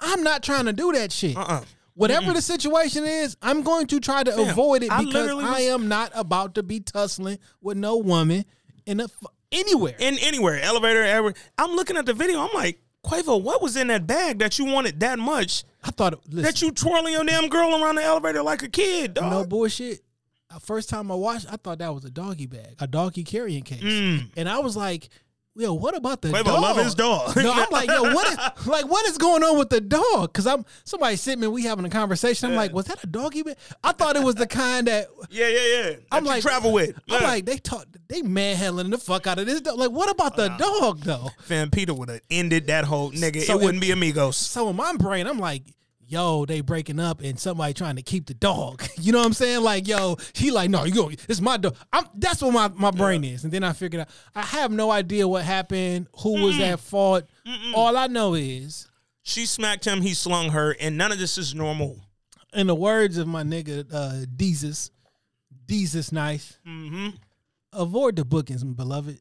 [0.00, 1.36] I'm not trying to do that shit.
[1.36, 1.62] Uh-uh.
[1.94, 5.60] Whatever the situation is, I'm going to try to Fam, avoid it because I was-
[5.62, 8.44] am not about to be tussling with no woman
[8.84, 9.06] in a.
[9.50, 9.94] anywhere.
[9.98, 11.34] in anywhere, elevator, everywhere.
[11.56, 12.40] I'm looking at the video.
[12.40, 16.12] I'm like, Quavo, what was in that bag that you wanted that much I thought
[16.14, 19.30] it- listen, that you twirling your damn girl around the elevator like a kid, dog?
[19.30, 20.00] no bullshit.
[20.54, 23.62] Uh, First time I watched, I thought that was a doggy bag, a doggy carrying
[23.64, 23.82] case,
[24.36, 25.08] and I was like,
[25.56, 26.34] "Yo, what about the Mm.
[26.40, 27.36] Quavo dog?" love his dog.
[27.36, 30.46] no, I'm like, "Yo, what is like what is going on with the dog?" Because
[30.46, 32.48] I'm somebody sitting me, we having a conversation.
[32.48, 35.48] I'm like, "Was that a doggy bag?" I thought it was the kind that yeah,
[35.48, 35.96] yeah, yeah.
[36.12, 36.96] I'm you like travel with.
[37.10, 37.26] I'm Yeah.
[37.28, 39.78] like they talk, they manhandling the fuck out of this dog.
[39.78, 41.28] Like, what about the dog though?
[41.42, 43.42] Fam Peter would have ended that whole nigga.
[43.42, 44.36] So it wouldn't be amigos.
[44.36, 45.62] So in my brain, I'm like,
[46.06, 48.82] yo, they breaking up and somebody trying to keep the dog.
[48.98, 49.62] You know what I'm saying?
[49.62, 51.76] Like, yo, he like, no, you go, it's my dog.
[51.92, 53.44] I'm that's what my, my brain is.
[53.44, 57.24] And then I figured out I have no idea what happened, who was at fault.
[57.74, 58.88] All I know is,
[59.22, 60.00] She smacked him.
[60.00, 62.00] He slung her, and none of this is normal.
[62.54, 64.90] in the words of my nigga uh Deezus,
[65.66, 66.58] Deezus nice.
[66.66, 67.08] Mm-hmm.
[67.72, 69.20] Avoid the bookings, beloved.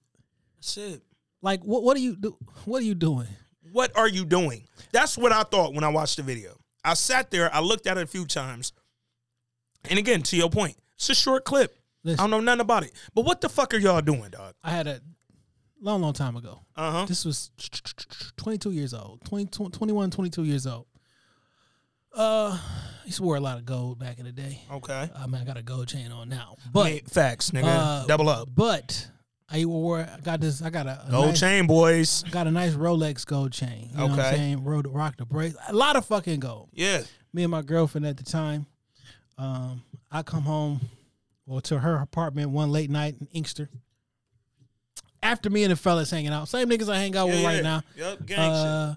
[0.56, 1.02] That's it.
[1.42, 3.28] Like what what are you do what are you doing?
[3.72, 4.64] What are you doing?
[4.92, 6.58] That's what I thought when I watched the video.
[6.86, 8.72] I sat there, I looked at it a few times.
[9.90, 11.78] And again, to your point, it's a short clip.
[12.08, 12.92] I don't know nothing about it.
[13.14, 14.54] But what the fuck are y'all doing, dog?
[14.64, 15.02] I had a
[15.82, 16.62] long, long time ago.
[16.76, 17.06] Uh huh.
[17.06, 17.50] This was
[18.38, 20.86] 22 years old, 20, 21, 22 years old.
[22.16, 24.62] Uh, I used to wear a lot of gold back in the day.
[24.72, 25.10] Okay.
[25.16, 27.64] I mean, I got a gold chain on now, But but facts, nigga.
[27.66, 28.48] uh, Double up.
[28.56, 29.10] But
[29.50, 32.24] I wore, I got this, I got a, a Gold nice, chain, boys.
[32.32, 33.90] got a nice Rolex gold chain.
[33.92, 34.36] You know what I'm Okay.
[34.38, 34.64] saying?
[34.64, 36.70] Rode, rock the brace, a lot of fucking gold.
[36.74, 37.04] Yeah.
[37.32, 38.66] Me and my girlfriend at the time,
[39.38, 40.82] um, I come home,
[41.46, 43.70] well, to her apartment one late night in Inkster.
[45.22, 47.56] After me and the fellas hanging out, same niggas I hang out with yeah, right
[47.58, 47.62] yeah.
[47.62, 47.82] now.
[47.96, 48.26] Yep.
[48.26, 48.94] Gang Uh,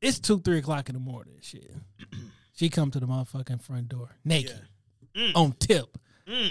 [0.00, 1.34] it's two, three o'clock in the morning.
[1.42, 1.70] Shit.
[2.54, 4.60] she come to the motherfucking front door naked,
[5.16, 5.32] Mm.
[5.34, 5.98] on tip,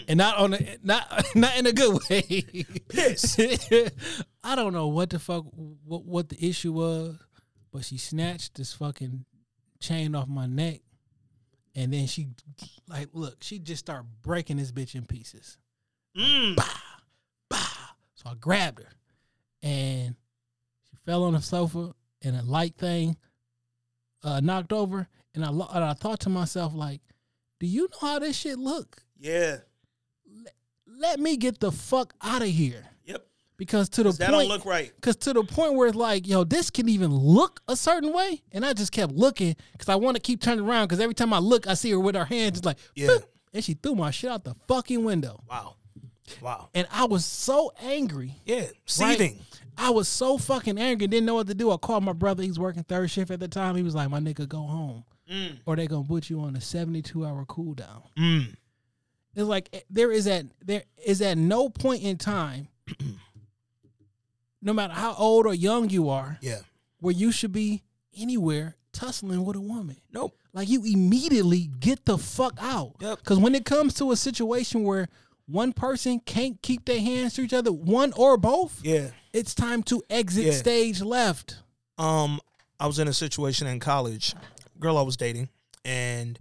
[0.08, 2.66] and not on a, not not in a good way.
[2.90, 3.40] Piss.
[4.44, 7.16] I don't know what the fuck what what the issue was,
[7.72, 9.26] but she snatched this fucking
[9.80, 10.82] chain off my neck,
[11.76, 12.30] and then she
[12.88, 15.58] like look, she just started breaking this bitch in pieces.
[16.18, 16.58] Mm.
[18.22, 18.90] So I grabbed her,
[19.64, 20.16] and
[20.88, 23.18] she fell on the sofa, and a light thing
[24.24, 25.08] uh, knocked over.
[25.34, 27.02] And I lo- and I thought to myself, like,
[27.60, 29.04] do you know how this shit look?
[29.18, 29.58] Yeah.
[31.00, 33.26] Let me get the fuck out of here, Yep.
[33.58, 34.92] because to the point, That don't look right.
[35.02, 38.42] Cause to the point where it's like, yo, this can even look a certain way,
[38.52, 40.88] and I just kept looking because I want to keep turning around.
[40.88, 43.08] Because every time I look, I see her with her hands just like, Yeah.
[43.08, 43.24] boop,
[43.54, 45.76] and she threw my shit out the fucking window, Wow.
[46.42, 46.70] Wow.
[46.74, 48.36] and I was so angry.
[48.46, 48.68] Yeah.
[48.86, 49.40] Seething.
[49.78, 51.72] I was so fucking angry, didn't know what to do.
[51.72, 52.44] I called my brother.
[52.44, 53.76] He's working third shift at the time.
[53.76, 55.04] He was like, "My nigga, go home,
[55.66, 58.56] or they gonna put you on a seventy-two hour cool down." Mm.
[59.36, 62.68] It's like eh, there is at there is at no point in time,
[64.62, 66.60] no matter how old or young you are, Yeah.
[67.00, 67.84] where you should be
[68.18, 69.98] anywhere tussling with a woman.
[70.12, 70.38] Nope.
[70.54, 72.96] Like you immediately get the fuck out.
[73.00, 73.20] Yep.
[73.20, 75.08] Because when it comes to a situation where
[75.48, 79.12] one person can't keep their hands to each other, one or both, Yeah.
[79.34, 80.52] it's time to exit Yeah.
[80.58, 81.58] stage left.
[81.98, 82.40] Um,
[82.80, 84.36] I was in a situation in college,
[84.80, 85.50] girl I was dating,
[85.86, 86.38] and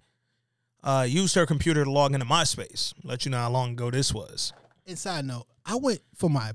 [0.82, 2.94] uh, used her computer to log into MySpace.
[3.05, 4.52] Let you know how long ago this was.
[4.86, 6.52] And side note, I went for my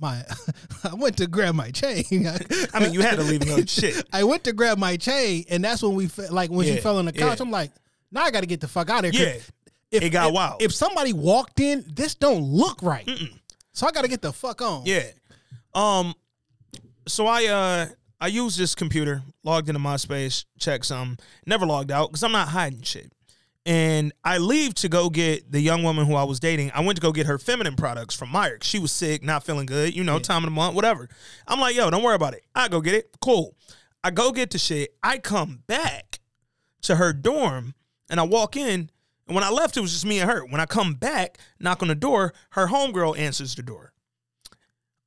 [0.00, 0.22] my
[0.84, 2.04] I went to grab my chain.
[2.74, 4.06] I mean, you had to leave no shit.
[4.12, 6.98] I went to grab my chain, and that's when we fe- like when she fell
[6.98, 7.38] on the couch.
[7.38, 7.44] yeah.
[7.44, 7.72] I'm like,
[8.10, 9.34] now I got to get the fuck out of here.
[9.34, 9.40] Yeah,
[9.90, 10.62] if, it got if, wild.
[10.62, 13.08] If somebody walked in, this don't look right.
[13.72, 14.82] So I got to get the fuck on.
[14.84, 15.06] Yeah.
[15.74, 16.14] Um.
[17.06, 17.86] So I uh
[18.20, 22.48] I used this computer, logged into MySpace, checked some, never logged out because I'm not
[22.48, 23.12] hiding shit.
[23.68, 26.70] And I leave to go get the young woman who I was dating.
[26.72, 28.64] I went to go get her feminine products from Meijer.
[28.64, 31.06] She was sick, not feeling good, you know, time of the month, whatever.
[31.46, 32.44] I'm like, yo, don't worry about it.
[32.54, 33.14] I go get it.
[33.20, 33.54] Cool.
[34.02, 34.94] I go get the shit.
[35.02, 36.20] I come back
[36.82, 37.74] to her dorm
[38.08, 38.90] and I walk in.
[39.26, 40.46] And when I left, it was just me and her.
[40.46, 43.92] When I come back, knock on the door, her homegirl answers the door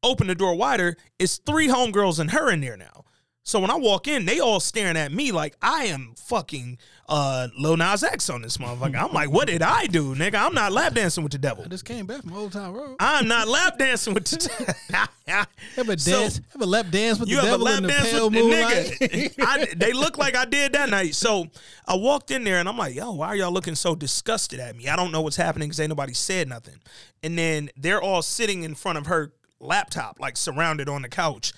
[0.03, 3.05] open the door wider, it's three homegirls and her in there now.
[3.43, 6.77] So when I walk in, they all staring at me like I am fucking
[7.09, 8.95] uh Lil Nas X on this motherfucker.
[9.01, 10.35] I'm like, what did I do, nigga?
[10.35, 11.63] I'm not lap dancing with the devil.
[11.65, 12.97] I just came back from Old Town Road.
[12.99, 14.37] I'm not lap dancing with the
[14.91, 15.45] devil.
[15.75, 17.77] Have a So- dance, have a lap dance with you the have a devil lap
[17.77, 18.85] in the dance pale with the moonlight.
[19.01, 19.35] nigga.
[19.41, 21.15] I, they look like I did that night.
[21.15, 21.47] So
[21.87, 24.75] I walked in there and I'm like, yo, why are y'all looking so disgusted at
[24.75, 24.87] me?
[24.87, 26.75] I don't know what's happening because ain't nobody said nothing.
[27.23, 31.53] And then they're all sitting in front of her laptop, like surrounded on the couch.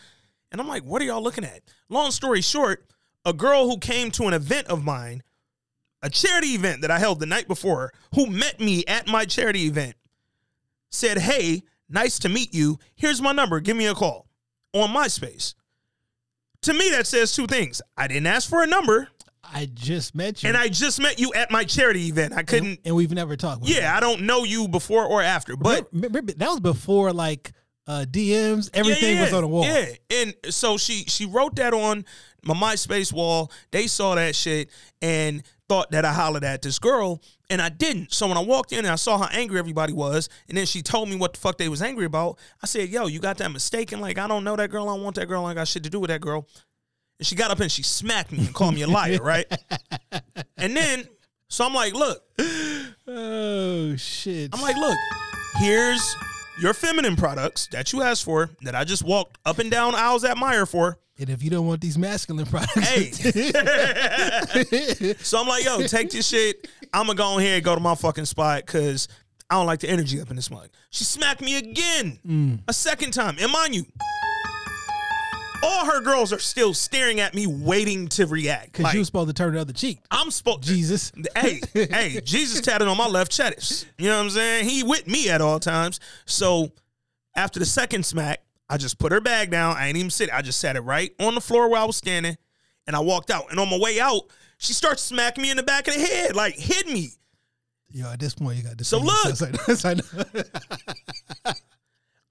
[0.53, 1.61] And I'm like, what are y'all looking at?
[1.89, 2.85] Long story short,
[3.25, 5.23] a girl who came to an event of mine,
[6.01, 9.63] a charity event that I held the night before, who met me at my charity
[9.63, 9.95] event,
[10.89, 12.79] said, hey, Nice to meet you.
[12.95, 13.59] Here's my number.
[13.59, 14.25] Give me a call
[14.73, 15.53] on MySpace.
[16.61, 17.83] To me, that says two things.
[17.95, 19.09] I didn't ask for a number,
[19.43, 22.33] I just met you, and I just met you at my charity event.
[22.33, 22.67] I couldn't.
[22.67, 23.67] and, and we've never talked.
[23.67, 27.51] Yeah, I don't know you before or after, but Remember- remember- that was before like
[27.87, 28.69] uh, DMs.
[28.73, 29.65] Everything was on the wall.
[29.65, 32.05] Yeah, and so she she wrote that on
[32.43, 33.51] my MySpace wall.
[33.71, 34.69] They saw that shit
[35.01, 38.13] and thought that I hollered at this girl, and I didn't.
[38.13, 40.81] So when I walked in and I saw how angry everybody was, and then she
[40.81, 43.51] told me what the fuck they was angry about, I said, "Yo, you got that
[43.51, 43.99] mistaken?
[43.99, 44.89] Like I don't know that girl.
[44.89, 45.45] I don't want that girl.
[45.45, 46.47] I got shit to do with that girl."
[47.19, 49.45] And she got up and she smacked me and called me a liar, right?
[50.57, 51.05] And then
[51.47, 52.23] so I'm like, "Look,
[53.05, 54.49] Oh shit!
[54.53, 54.97] I'm like, look,
[55.57, 56.15] here's
[56.59, 60.23] your feminine products that you asked for that I just walked up and down aisles
[60.23, 60.97] at Meijer for.
[61.17, 63.11] and if you don't want these masculine products, Hey.
[65.19, 66.67] so I'm like, yo, take this shit.
[66.93, 69.07] I'm gonna go ahead and go to my fucking spot because
[69.49, 70.69] I don't like the energy up in this mug.
[70.89, 72.59] She smacked me again, mm.
[72.67, 73.35] a second time.
[73.39, 73.85] And mind you,
[75.63, 78.73] all her girls are still staring at me, waiting to react.
[78.73, 79.99] because Like, you were supposed to turn the other cheek.
[80.11, 81.11] I'm supposed Jesus.
[81.35, 83.87] hey, hey, Jesus tatted on my left chest.
[83.97, 84.69] You know what I'm saying?
[84.69, 85.99] He with me at all times.
[86.25, 86.71] So
[87.35, 89.75] after the second smack, I just put her bag down.
[89.77, 90.29] I ain't even sit.
[90.31, 92.37] I just sat it right on the floor where I was standing,
[92.87, 93.51] and I walked out.
[93.51, 94.23] And on my way out,
[94.57, 97.09] she starts smacking me in the back of the head, like hit me.
[97.89, 98.83] Yo, at this point, you got to.
[98.83, 99.15] So look.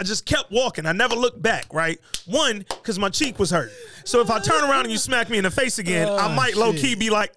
[0.03, 0.85] I just kept walking.
[0.85, 1.97] I never looked back, right?
[2.27, 3.71] One, because my cheek was hurt.
[4.05, 6.35] So if I turn around and you smack me in the face again, I Oh,
[6.35, 7.33] might low key be like,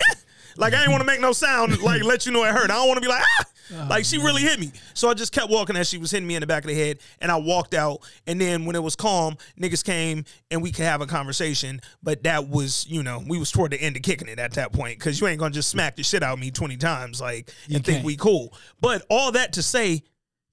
[0.58, 2.72] like I ain't want to make no sound, like let you know it hurt.
[2.72, 3.46] I don't want to be like, ah!
[3.74, 4.72] Oh, like she really hit me.
[4.96, 6.76] So I just kept walking as she was hitting me in the back of the
[6.76, 8.00] head, and I walked out.
[8.26, 11.82] And then when it was calm, niggas came and we could have a conversation.
[12.02, 14.72] But that was, you know, we was toward the end of kicking it at that
[14.74, 17.52] point because you ain't gonna just smack the shit out of me twenty times, like
[17.68, 18.06] You and think can't.
[18.06, 18.54] we cool.
[18.82, 20.02] But all that to say,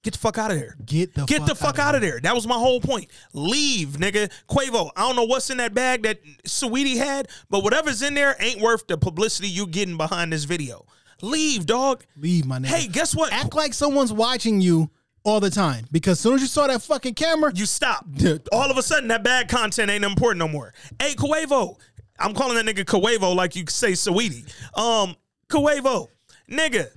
[0.03, 0.75] get the fuck out of there.
[0.85, 2.19] Get the Get fuck the fuck out of there.
[2.21, 3.09] That was my whole point.
[3.33, 4.31] Leave, nigga.
[4.47, 8.35] Quavo, I don't know what's in that bag that Saweetie had, but whatever's in there
[8.39, 10.85] ain't worth the publicity you getting behind this video.
[11.21, 12.03] Leave, dog.
[12.17, 12.67] Leave my nigga.
[12.67, 13.31] Hey, guess what?
[13.31, 14.89] act like someone's watching you
[15.23, 18.05] all the time because as soon as you saw that fucking camera, you stop.
[18.51, 20.73] All of a sudden, that bad content ain't important no more.
[20.99, 21.79] Hey, Quavo.
[22.19, 24.45] I'm calling that nigga Quavo like you say Saweetie.
[24.77, 25.15] Um,
[25.49, 26.09] Quavo,
[26.49, 26.89] nigga.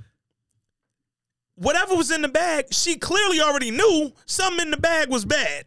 [1.56, 5.64] Whatever was in the bag, she clearly already knew something in the bag was bad.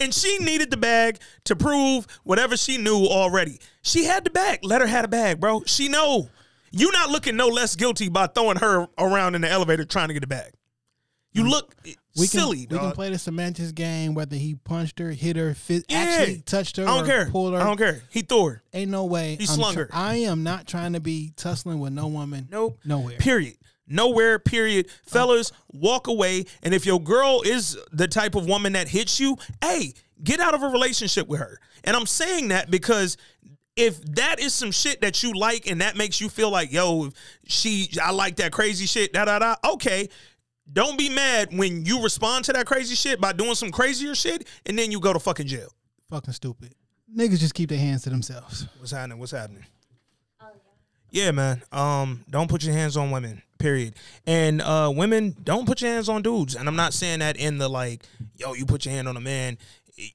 [0.00, 3.60] And she needed the bag to prove whatever she knew already.
[3.82, 4.58] She had the bag.
[4.62, 5.62] Let her have a bag, bro.
[5.66, 6.28] She know.
[6.72, 10.14] You not looking no less guilty by throwing her around in the elevator trying to
[10.14, 10.52] get a bag.
[11.32, 11.96] You look Mm.
[12.16, 15.52] we silly, can, we can play the semantics game whether he punched her, hit her,
[15.54, 15.98] fit, Yeah.
[15.98, 17.26] actually touched her, I don't care.
[17.30, 17.60] pulled her.
[17.60, 18.02] I don't care.
[18.10, 18.62] He threw her.
[18.72, 19.36] Ain't no way.
[19.36, 19.88] He I'm slung tr- her.
[19.92, 22.48] I am not trying to be tussling with no woman.
[22.50, 22.78] Nope.
[22.84, 23.16] Nowhere.
[23.18, 23.56] Period.
[23.86, 24.86] Nowhere, period.
[24.88, 25.10] Oh.
[25.10, 26.46] Fellas, walk away.
[26.62, 30.54] And if your girl is the type of woman that hits you, hey, get out
[30.54, 31.58] of a relationship with her.
[31.84, 33.16] And I'm saying that because
[33.76, 37.10] if that is some shit that you like and that makes you feel like, yo,
[37.46, 40.08] she I like that crazy shit, da da da, okay.
[40.72, 44.48] Don't be mad when you respond to that crazy shit by doing some crazier shit
[44.64, 45.68] and then you go to fucking jail.
[46.08, 46.74] Fucking stupid.
[47.14, 48.66] Niggas just keep their hands to themselves.
[48.78, 49.18] What's happening?
[49.18, 49.64] What's happening?
[51.14, 51.62] Yeah, man.
[51.70, 53.40] Um, don't put your hands on women.
[53.60, 53.94] Period.
[54.26, 56.56] And uh, women, don't put your hands on dudes.
[56.56, 58.02] And I'm not saying that in the like,
[58.36, 59.56] yo, you put your hand on a man,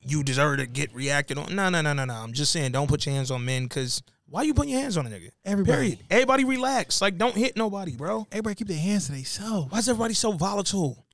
[0.01, 1.55] you deserve to get reacted on.
[1.55, 2.13] No, no, no, no, no.
[2.13, 4.97] I'm just saying, don't put your hands on men because why you putting your hands
[4.97, 5.29] on a nigga?
[5.45, 5.77] Everybody.
[5.77, 5.99] Period.
[6.09, 7.01] Everybody relax.
[7.01, 8.27] Like, don't hit nobody, bro.
[8.33, 9.71] Everybody keep their hands to themselves.
[9.71, 11.05] Why is everybody so volatile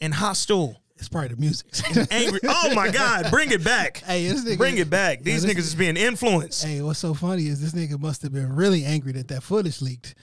[0.00, 0.80] and hostile?
[0.96, 1.66] It's probably the music.
[2.12, 2.40] Angry.
[2.44, 3.98] oh my God, bring it back.
[3.98, 5.22] Hey, this nigga- bring it back.
[5.22, 6.64] These Yeah, niggas is being influenced.
[6.64, 9.80] hey, what's so funny is this nigga must have been really angry that that footage
[9.82, 10.14] leaked.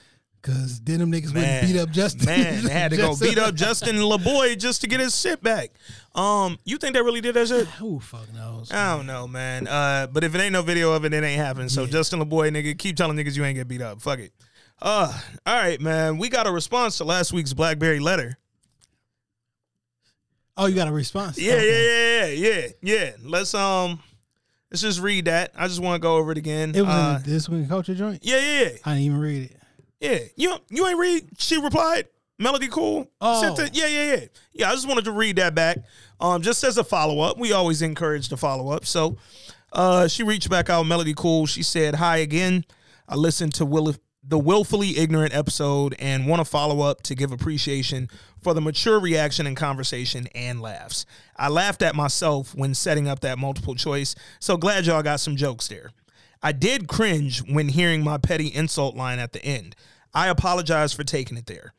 [0.42, 2.24] Cause then them niggas wouldn't beat up Justin.
[2.24, 5.72] Man, they had to go beat up Justin Laboy just to get his shit back.
[6.14, 7.66] Um, you think they really did that shit?
[7.66, 8.72] Who fuck knows?
[8.72, 9.68] I don't know, man.
[9.68, 11.68] Uh, but if it ain't no video of it, it ain't happening.
[11.68, 14.00] So Justin Laboy, nigga, keep telling niggas you ain't get beat up.
[14.00, 14.32] Fuck it.
[14.80, 15.12] Uh,
[15.44, 16.16] all right, man.
[16.16, 18.38] We got a response to last week's BlackBerry letter.
[20.60, 21.38] Oh, you got a response?
[21.38, 22.26] Yeah, Okay.
[22.28, 23.10] yeah, yeah, yeah, yeah.
[23.24, 24.00] Let's um,
[24.70, 25.52] let's just read that.
[25.56, 26.74] I just want to go over it again.
[26.74, 28.20] It was uh, in this week culture joint.
[28.22, 28.68] yeah, yeah, yeah.
[28.84, 29.56] I didn't even read it.
[30.00, 31.28] Yeah, you you ain't read.
[31.38, 32.08] She replied,
[32.38, 33.54] "Melody cool." Oh.
[33.58, 34.70] It- yeah, yeah, yeah, yeah.
[34.70, 35.78] I just wanted to read that back,
[36.20, 37.38] um, just as a follow up.
[37.38, 38.84] We always encourage the follow up.
[38.86, 39.16] So,
[39.72, 40.84] uh, she reached back out.
[40.84, 41.46] Melody cool.
[41.46, 42.64] She said, "Hi again.
[43.08, 47.32] I listened to Will the willfully ignorant episode and want to follow up to give
[47.32, 48.08] appreciation
[48.42, 51.06] for the mature reaction and conversation and laughs.
[51.36, 54.14] I laughed at myself when setting up that multiple choice.
[54.38, 55.90] So glad y'all got some jokes there."
[56.42, 59.76] I did cringe when hearing my petty insult line at the end.
[60.14, 61.74] I apologize for taking it there.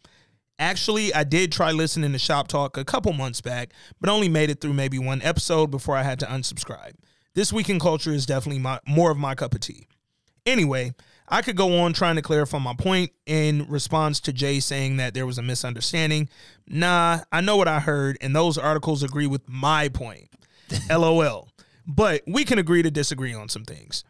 [0.60, 4.52] Actually, I did try listening to Shop Talk a couple months back, but only made
[4.52, 6.94] it through maybe one episode before I had to unsubscribe.
[7.34, 9.88] This week in culture is definitely my, more of my cup of tea.
[10.46, 10.94] Anyway,
[11.32, 15.14] I could go on trying to clarify my point in response to Jay saying that
[15.14, 16.28] there was a misunderstanding.
[16.68, 20.28] Nah, I know what I heard, and those articles agree with my point.
[20.90, 21.50] LOL.
[21.88, 24.04] But we can agree to disagree on some things.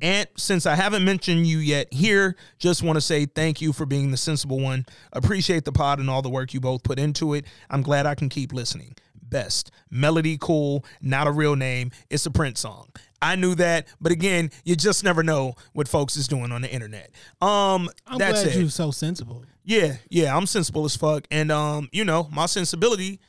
[0.00, 3.86] And since I haven't mentioned you yet here, just want to say thank you for
[3.86, 4.86] being the sensible one.
[5.12, 7.46] Appreciate the pod and all the work you both put into it.
[7.70, 8.96] I'm glad I can keep listening.
[9.22, 9.70] Best.
[9.90, 11.90] Melody Cool, not a real name.
[12.10, 12.88] It's a Prince song.
[13.24, 16.70] I knew that, but again, you just never know what folks is doing on the
[16.70, 17.10] internet.
[17.40, 18.60] Um, I'm that's glad it.
[18.60, 19.44] you're so sensible.
[19.64, 23.20] Yeah, yeah, I'm sensible as fuck, and um, you know, my sensibility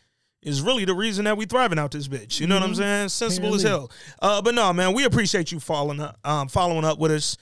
[0.42, 2.40] is really the reason that we thriving out this bitch.
[2.40, 3.10] You know what I'm saying?
[3.10, 3.90] Sensible as hell.
[4.22, 7.38] Uh, but no, man, we appreciate you following up, um, following up with us.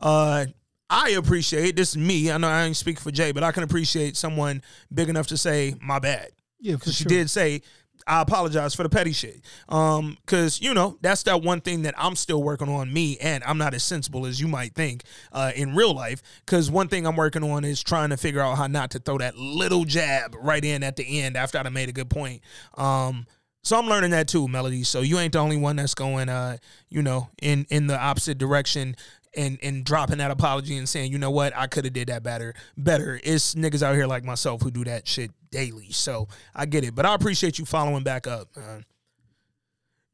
[0.00, 0.46] Uh,
[0.90, 2.30] I appreciate this is me.
[2.30, 4.60] I know I ain't speaking for Jay, but I can appreciate someone
[4.92, 6.28] big enough to say my bad.
[6.60, 7.08] Yeah, Because she sure.
[7.08, 7.62] did say,
[8.06, 9.40] I apologize for the petty shit.
[9.68, 13.42] Um, cause you know, that's that one thing that I'm still working on me and
[13.44, 16.22] I'm not as sensible as you might think, uh, in real life.
[16.46, 19.18] Cause one thing I'm working on is trying to figure out how not to throw
[19.18, 22.42] that little jab right in at the end after I made a good point.
[22.74, 23.26] Um,
[23.64, 24.82] so I'm learning that too, Melody.
[24.82, 26.56] So you ain't the only one that's going, uh,
[26.88, 28.96] you know, in in the opposite direction
[29.34, 32.22] and and dropping that apology and saying, you know what, I could have did that
[32.22, 32.54] better.
[32.76, 33.20] Better.
[33.22, 35.90] It's niggas out here like myself who do that shit daily.
[35.92, 38.48] So I get it, but I appreciate you following back up.
[38.56, 38.84] Man.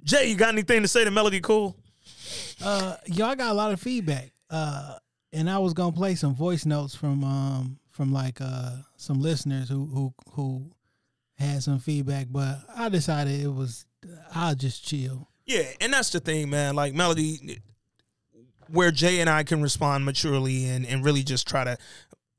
[0.05, 1.75] Jay, you got anything to say to Melody Cool?
[2.63, 4.33] Uh, y'all got a lot of feedback.
[4.51, 4.99] Uh,
[5.33, 9.69] and I was gonna play some voice notes from um from like uh some listeners
[9.69, 10.71] who who who
[11.37, 13.87] had some feedback, but I decided it was
[14.35, 15.29] I'll just chill.
[15.47, 16.75] Yeah, and that's the thing, man.
[16.75, 17.61] Like Melody,
[18.71, 21.79] where Jay and I can respond maturely and, and really just try to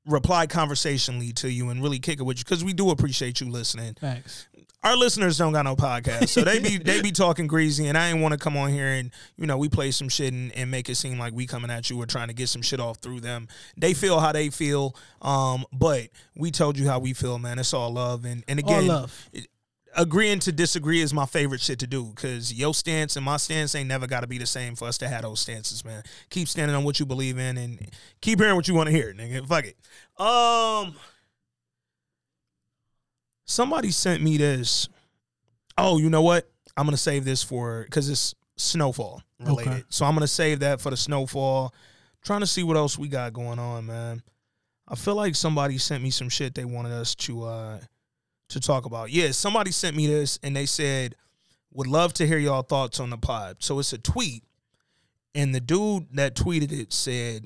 [0.05, 3.49] reply conversationally to you and really kick it with you because we do appreciate you
[3.49, 3.95] listening.
[3.99, 4.47] Thanks.
[4.81, 8.11] Our listeners don't got no podcast, so they be they be talking greasy, and I
[8.11, 10.71] ain't want to come on here and you know we play some shit and, and
[10.71, 12.99] make it seem like we coming at you or trying to get some shit off
[12.99, 13.49] through them.
[13.75, 17.59] They feel how they feel, um, but we told you how we feel, man.
[17.59, 19.29] It's all love, and and All again, love.
[19.95, 23.75] Agreeing to disagree is my favorite shit to do because your stance and my stance
[23.75, 26.03] ain't never got to be the same for us to have those stances, man.
[26.29, 27.79] Keep standing on what you believe in and
[28.21, 29.47] keep hearing what you want to hear, nigga.
[29.47, 29.77] Fuck it.
[30.21, 30.95] Um,
[33.45, 34.89] somebody sent me this.
[35.77, 36.49] Oh, you know what?
[36.77, 39.71] I'm gonna save this for because it's snowfall related.
[39.71, 39.83] Okay.
[39.89, 41.73] So I'm gonna save that for the snowfall.
[42.23, 44.21] trying to see what else we got going on, man.
[44.87, 47.79] I feel like somebody sent me some shit they wanted us to uh
[48.49, 49.11] to talk about.
[49.11, 51.15] Yeah, somebody sent me this and they said,
[51.71, 53.57] would love to hear y'all thoughts on the pod.
[53.59, 54.43] So it's a tweet,
[55.35, 57.45] and the dude that tweeted it said,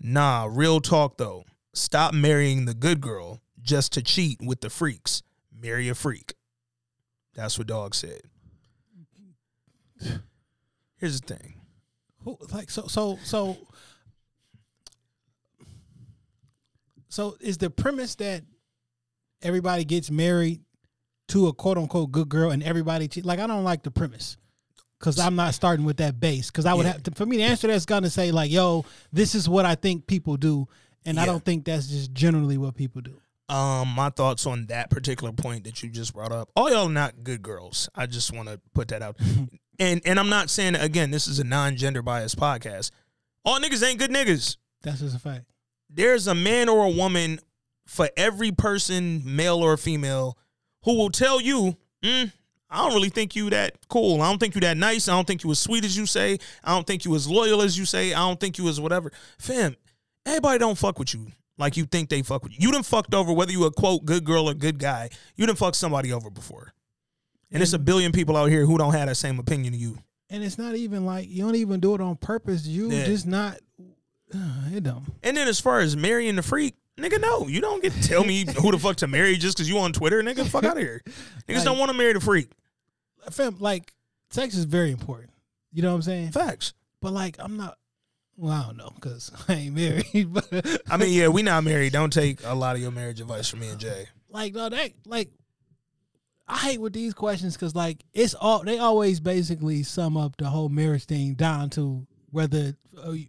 [0.00, 1.44] Nah, real talk though.
[1.72, 5.22] Stop marrying the good girl just to cheat with the freaks.
[5.56, 6.34] Marry a freak.
[7.34, 8.20] That's what dog said.
[10.96, 11.54] Here's the thing.
[12.24, 13.56] Who like so so so
[17.08, 18.42] so is the premise that
[19.44, 20.60] everybody gets married
[21.28, 24.36] to a quote unquote good girl and everybody che- like I don't like the premise
[24.98, 26.92] because I'm not starting with that base because I would Yeah.
[26.92, 29.74] have to, for me to answer that's gonna say like yo this is what I
[29.74, 30.66] think people do
[31.06, 33.20] and I don't think that's just generally what people do.
[33.50, 36.48] Um, my thoughts on that particular point that you just brought up.
[36.56, 37.90] All y'all not good girls.
[37.94, 39.18] I just want to put that out.
[39.78, 42.90] and and I'm not saying again, this is a non-gender biased podcast.
[43.44, 44.56] All niggas ain't good niggas.
[44.82, 45.44] That's just a fact.
[45.90, 47.38] There's a man or a woman
[47.86, 50.38] for every person, male or female,
[50.84, 52.32] who will tell you, mm,
[52.70, 54.20] I don't really think you that cool.
[54.20, 55.08] I don't think you that nice.
[55.08, 56.38] I don't think you as sweet as you say.
[56.62, 58.12] I don't think you as loyal as you say.
[58.12, 59.12] I don't think you as whatever.
[59.38, 59.76] Fam,
[60.26, 62.58] everybody don't fuck with you like you think they fuck with you.
[62.60, 65.10] You done fucked over whether you a quote good girl or good guy.
[65.36, 66.72] You done fucked somebody over before.
[67.52, 69.98] And it's a billion people out here who don't have that same opinion of you.
[70.28, 72.66] And it's not even like you don't even do it on purpose.
[72.66, 73.04] You Yeah.
[73.04, 73.58] just not.
[74.72, 75.04] it don't.
[75.22, 78.24] And then as far as marrying the freak, nigga, no, you don't get to tell
[78.24, 80.46] me who the fuck to marry just because you on Twitter, nigga.
[80.46, 81.02] Fuck out of here.
[81.48, 82.50] Niggas Like- don't want to marry the freak.
[83.30, 83.92] Fam, like
[84.30, 85.30] sex is very important.
[85.72, 86.32] You know what I'm saying?
[86.32, 86.74] Facts.
[87.00, 87.78] But like, I'm not.
[88.36, 90.32] Well, I don't know because I ain't married.
[90.32, 91.92] But I mean, yeah, we not married.
[91.92, 94.06] Don't take a lot of your marriage advice from me and Jay.
[94.28, 95.30] like, no, that like,
[96.46, 100.46] I hate with these questions because like it's all they always basically sum up the
[100.46, 102.76] whole marriage thing down to whether
[103.06, 103.28] uh, you-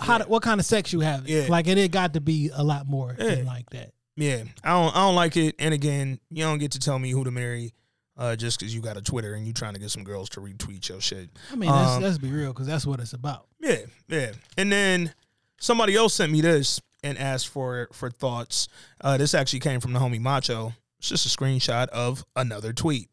[0.00, 1.28] how what kind of sex you have.
[1.28, 1.46] Yeah.
[1.48, 3.34] Like, and it got to be a lot more Yeah.
[3.36, 3.92] than like that.
[4.16, 4.96] Yeah, I don't.
[4.96, 5.54] I don't like it.
[5.58, 7.72] And again, you don't get to tell me who to marry,
[8.16, 10.40] uh, just because you got a Twitter and you trying to get some girls to
[10.40, 11.30] retweet your shit.
[11.52, 13.46] I mean, let's, Um, let's be real because that's what it's about.
[13.60, 13.76] Yeah,
[14.08, 14.32] yeah.
[14.56, 15.14] And then
[15.60, 18.66] somebody else sent me this, and asked for for thoughts.
[19.00, 20.72] Uh, this actually came from the homie Macho.
[20.98, 23.08] It's just a screenshot of another tweet.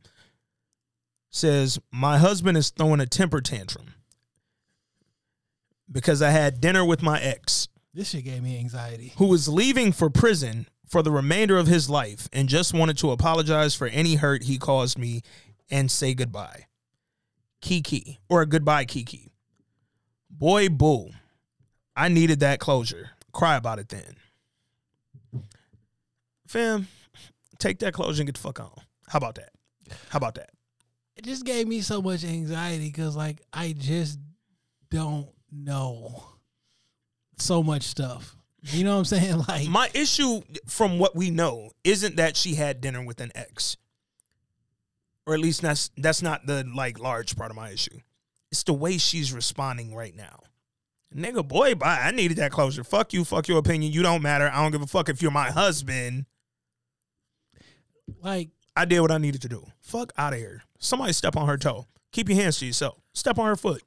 [1.29, 3.93] Says my husband is throwing a temper tantrum
[5.91, 9.13] because I had dinner with my ex This shit gave me anxiety.
[9.17, 13.11] Who was leaving for prison for the remainder of his life and just wanted to
[13.11, 15.21] apologize for any hurt he caused me
[15.69, 16.65] and say goodbye.
[17.61, 19.31] Kiki, or a goodbye, Kiki.
[20.29, 21.09] Boy, boo.
[21.95, 23.11] I needed that closure.
[23.31, 25.43] Cry about it then.
[26.47, 26.87] Fam,
[27.57, 28.71] take that closure and get the fuck on.
[29.07, 29.49] How about that?
[30.09, 30.49] How about that?
[31.15, 34.19] It just gave me so much anxiety because like I just
[34.89, 36.23] don't know
[37.37, 38.35] so much stuff.
[38.61, 39.43] You know what I'm saying?
[39.47, 43.77] Like My issue, from what we know, isn't that she had dinner with an ex,
[45.25, 47.99] or at least that's that's not the like large part of my issue.
[48.51, 50.39] It's the way she's responding right now.
[51.15, 51.99] Nigga, boy, bye.
[52.03, 52.83] I needed that closure.
[52.83, 53.23] Fuck you.
[53.23, 53.91] Fuck your opinion.
[53.91, 54.49] You don't matter.
[54.51, 56.25] I don't give a fuck if you're my husband.
[58.21, 59.65] like I did what I needed to do.
[59.81, 60.63] Fuck out of here.
[60.79, 61.85] Somebody step on her toe.
[62.11, 62.97] Keep your hands to yourself.
[63.13, 63.81] Step on her foot.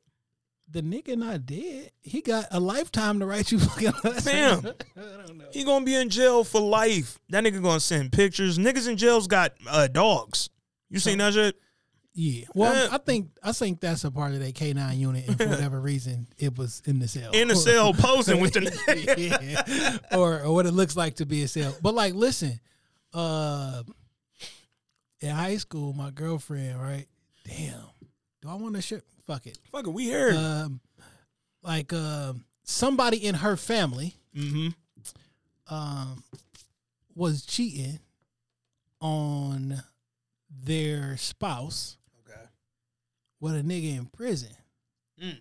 [0.70, 1.90] The nigga not dead.
[2.02, 4.24] He got a lifetime to write you fucking letters.
[4.24, 4.58] Fam.
[4.96, 5.46] I don't know.
[5.50, 7.18] He gonna be in jail for life.
[7.30, 8.58] That nigga gonna send pictures.
[8.58, 10.50] Niggas in jails got uh, dogs.
[10.90, 11.56] You seen that shit?
[12.14, 12.46] Yeah.
[12.54, 12.94] Well, Yeah.
[12.94, 15.80] I think I think that's a part of that K nine unit, and for whatever
[15.80, 17.30] reason, it was in the cell.
[17.32, 20.18] In the cell posing with the yeah.
[20.18, 21.76] or or what it looks like to be a cell.
[21.80, 22.58] But like, listen,
[23.14, 23.82] uh,
[25.20, 27.06] in high school, my girlfriend, right?
[27.46, 27.84] Damn,
[28.42, 29.02] do I want to share?
[29.28, 29.58] Fuck it.
[29.70, 30.32] Fuck it, we here.
[30.34, 30.80] Um,
[31.62, 34.68] like, um, somebody in her family, mm-hmm.
[35.72, 36.24] um,
[37.14, 37.98] was cheating
[39.02, 39.82] on
[40.50, 42.40] their spouse Okay.
[43.38, 44.48] with a nigga in prison.
[45.22, 45.40] Mm.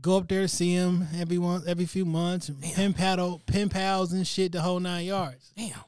[0.00, 3.68] Go up there to see him every one every few months, and pen paddle, pen
[3.68, 5.52] pals and shit, the whole nine yards.
[5.56, 5.80] Damn.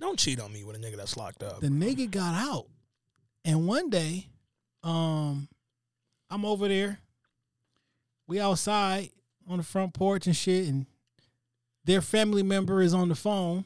[0.00, 1.60] Don't cheat on me with a nigga that's locked up.
[1.60, 2.64] The nigga got out,
[3.44, 4.28] and one day,
[4.82, 5.48] um,
[6.30, 6.98] I'm over there.
[8.26, 9.10] We outside
[9.48, 10.86] on the front porch and shit, and
[11.84, 13.64] their family member is on the phone.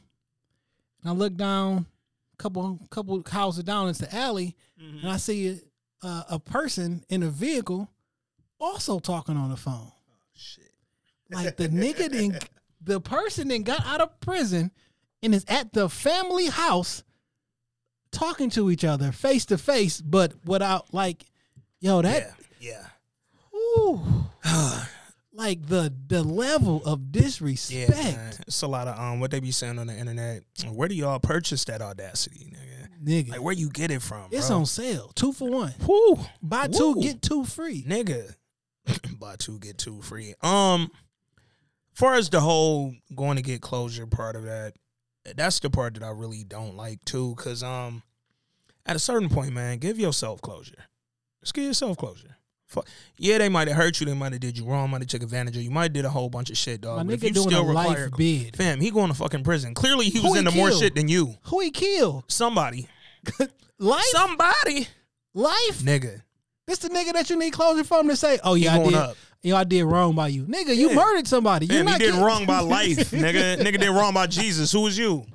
[1.01, 1.85] And I look down,
[2.33, 4.99] a couple couple houses down into the alley, mm-hmm.
[4.99, 5.59] and I see
[6.01, 7.89] a, a person in a vehicle
[8.59, 9.91] also talking on the phone.
[9.91, 10.71] Oh, shit.
[11.29, 12.45] Like the nigga didn't,
[12.81, 14.71] the person then got out of prison
[15.21, 17.03] and is at the family house
[18.11, 21.25] talking to each other face to face, but without like,
[21.79, 22.31] yo, that,
[22.63, 22.85] Yeah.
[23.53, 24.01] ooh,
[25.33, 27.89] like the the level of disrespect.
[27.89, 28.33] man.
[28.47, 30.43] It's a lot of um what they be saying on the internet.
[30.71, 32.69] Where do y'all purchase that audacity, nigga?
[33.03, 34.29] Nigga, Like where you get it from?
[34.31, 34.59] it's bro?
[34.59, 35.73] on sale, two for one.
[35.85, 36.17] Woo.
[36.41, 37.83] Buy two, get two free.
[37.83, 38.33] nigga.
[39.19, 40.33] Buy two, get two free.
[40.41, 40.89] Um,
[41.93, 44.73] far as the whole going to get closure part of that,
[45.35, 47.35] that's the part that I really don't like too.
[47.37, 48.03] Cause um,
[48.85, 50.85] at a certain point, man, give yourself closure.
[51.41, 52.37] Just give yourself closure.
[52.73, 52.87] Fuck.
[53.17, 54.05] Yeah, they might have hurt you.
[54.05, 54.89] They might have did you wrong.
[54.89, 55.71] Might have took advantage of you.
[55.71, 56.97] Might have did a whole bunch of shit, dog.
[56.97, 58.55] My But if you doing a still life require- bid.
[58.57, 59.73] Fam, he going to fucking prison.
[59.73, 60.81] Clearly, he Who was he into more killed?
[60.81, 61.35] shit than you.
[61.43, 62.23] Who he killed?
[62.27, 62.87] Somebody,
[63.79, 64.87] Life, somebody,
[65.33, 65.79] life.
[65.79, 66.21] nigga.
[66.67, 68.93] This the nigga that you need closure from to say, oh yeah, I did.
[68.93, 69.17] up.
[69.41, 70.75] Yo, I did wrong by you, nigga.
[70.75, 70.95] You Yeah.
[70.95, 71.65] murdered somebody.
[71.65, 73.57] You did getting- wrong by life, nigga.
[73.57, 74.71] Nigga did wrong by Jesus.
[74.71, 75.25] Who is you?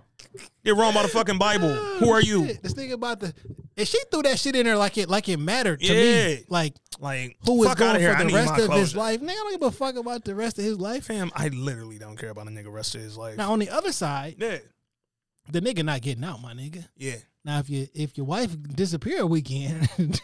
[0.65, 1.69] Did wrong by the fucking Bible.
[1.75, 2.47] Who are you?
[2.63, 3.35] This nigga about the
[3.79, 6.27] and she threw that shit in there like it like it mattered to Yeah.
[6.37, 6.45] me.
[6.49, 9.21] Like Like, who was fuck going for the rest of his life.
[9.21, 11.05] Nigga, I don't give a fuck about the rest of his life.
[11.07, 13.37] Fam, I literally don't care about a nigga rest of his life.
[13.39, 14.59] Now on the other side, Yeah.
[15.51, 16.87] the nigga not getting out, my nigga.
[16.97, 17.17] Yeah.
[17.45, 19.89] Now if you if your wife disappear a weekend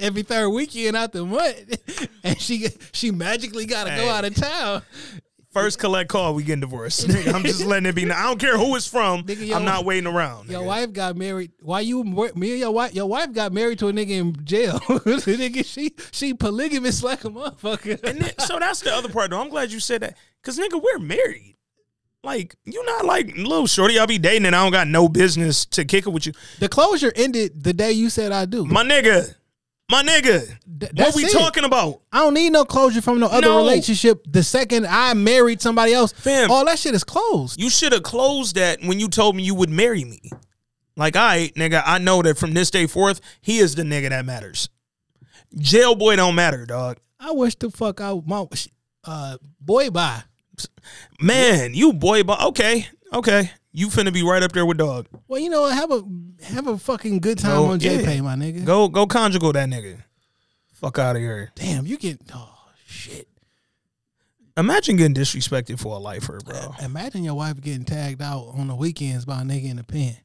[0.00, 4.00] every third weekend out the month and she she magically gotta Hey.
[4.04, 4.82] go out of town.
[5.58, 7.08] First collect call, we getting divorced.
[7.08, 8.10] Nigga, I'm just letting it be.
[8.10, 9.24] I don't care who it's from.
[9.24, 10.48] Nigga, I'm not waiting around.
[10.48, 10.66] Your nigga.
[10.66, 11.52] wife got married.
[11.60, 12.94] Why you me and your wife?
[12.94, 14.78] Your wife got married to a nigga in jail.
[14.80, 18.02] nigga, she she polygamous like a motherfucker.
[18.02, 19.40] And then, so that's the other part, though.
[19.40, 20.16] I'm glad you said that.
[20.40, 21.56] Because, nigga, we're married.
[22.24, 25.64] Like, you not like, little shorty, I'll be dating and I don't got no business
[25.66, 26.32] to kick it with you.
[26.58, 28.64] the closure ended the day you said I do.
[28.64, 29.34] My nigga.
[29.90, 30.46] My nigga.
[30.80, 31.32] Th- what we it.
[31.32, 32.02] talking about?
[32.12, 33.56] I don't need no closure from no other No.
[33.56, 34.22] relationship.
[34.28, 36.50] The second I married somebody else, Fam.
[36.50, 37.58] all that shit is closed.
[37.60, 40.20] You should have closed that when you told me you would marry me.
[40.96, 44.10] Like, all right, nigga, I know that from this day forth, he is the nigga
[44.10, 44.68] that matters.
[45.56, 46.98] Jail boy don't matter, dog.
[47.18, 48.46] I wish the fuck I my
[49.04, 50.22] uh boy bye.
[51.20, 53.52] Man, you boy, but okay, okay.
[53.72, 55.06] You finna be right up there with dog.
[55.28, 55.74] Well, you know, what?
[55.74, 56.02] have a
[56.44, 57.98] have a fucking good time Go- on yeah.
[57.98, 58.64] JPay, my nigga.
[58.64, 60.02] Go, go conjugal that nigga.
[60.74, 61.50] Fuck out of here.
[61.54, 62.54] Damn, you get oh
[62.86, 63.28] shit.
[64.56, 66.74] Imagine getting disrespected for a lifer, bro.
[66.82, 70.16] Imagine your wife getting tagged out on the weekends by a nigga in the pen.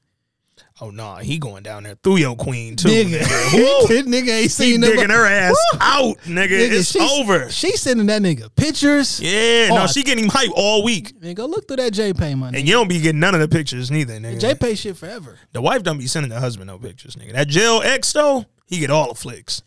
[0.83, 2.89] Oh nah, he going down there through your queen too.
[2.89, 4.03] Nigga, Nigga!
[4.03, 5.79] Nigga ain't he seen digging nobody- her ass Woo!
[5.79, 6.49] out, nigga.
[6.49, 7.49] Nigga, it's over.
[7.49, 9.21] She sending that nigga pictures.
[9.21, 12.37] Yeah, Oh, no, she getting him hype all week, Man, go look through that JPay
[12.37, 12.59] money.
[12.59, 14.41] and you don't be getting none of the pictures neither, nigga.
[14.41, 15.37] JPay shit forever.
[15.53, 17.31] the wife don't be sending the husband no pictures, nigga.
[17.31, 19.61] That jail ex though, he get all the flicks,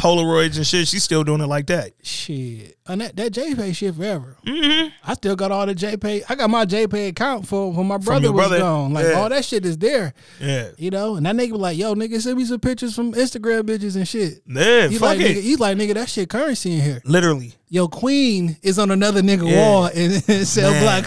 [0.00, 0.88] Polaroids and shit.
[0.88, 1.92] She's still doing it like that.
[2.02, 4.36] Shit, and that, that JPay shit forever.
[4.46, 4.88] Mm-hmm.
[5.04, 6.22] I still got all the JPay.
[6.28, 8.58] I got my JPay account for when my brother was brother?
[8.58, 8.92] gone.
[8.94, 9.12] Like Yeah.
[9.12, 10.14] all that shit is there.
[10.40, 13.12] Yeah, You know, and that nigga was like, "Yo, nigga, send me some pictures from
[13.12, 15.36] Instagram bitches and shit." yeah, He's fuck like, it.
[15.36, 17.02] nigga, he's like, nigga, that shit currency in here.
[17.04, 17.54] Literally.
[17.68, 19.56] Yo, Queen is on another nigga Yeah.
[19.68, 21.06] wall and, and sell black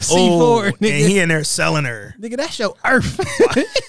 [0.00, 2.14] C Oh, four, and he in there selling her.
[2.20, 3.18] nigga, that's your earth.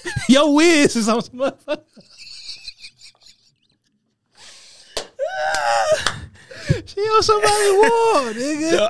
[0.28, 1.82] Yo, Wiz is on some motherfucker.
[6.86, 8.88] she on somebody's wall, nigga.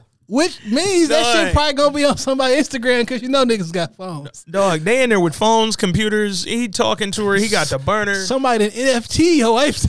[0.28, 1.34] Which means that Dog.
[1.34, 4.42] shit probably gonna be on somebody's Instagram because you know niggas got phones.
[4.44, 6.42] Dog, they in there with phones, computers.
[6.42, 7.36] He talking to her.
[7.36, 8.16] He got the burner.
[8.16, 9.76] Somebody in NFT your wife.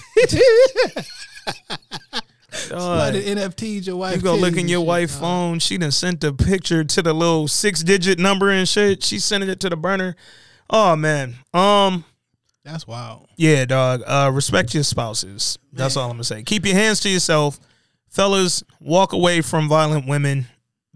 [2.52, 4.18] Somebody NFT your wife.
[4.18, 5.22] You go look in your shit, wife's dog.
[5.22, 5.60] phone.
[5.60, 9.04] She done sent the picture to the little six digit number and shit.
[9.04, 10.16] She sent it to the burner.
[10.70, 11.36] Oh man.
[11.54, 12.06] Um.
[12.68, 13.28] That's wild.
[13.38, 14.04] Yeah, dog.
[14.06, 15.58] Uh, respect your spouses.
[15.72, 16.44] That's all I'm gonna say.
[16.44, 17.60] Keep your hands to yourself,
[18.10, 18.64] fellas.
[18.82, 20.48] Walk away from violent women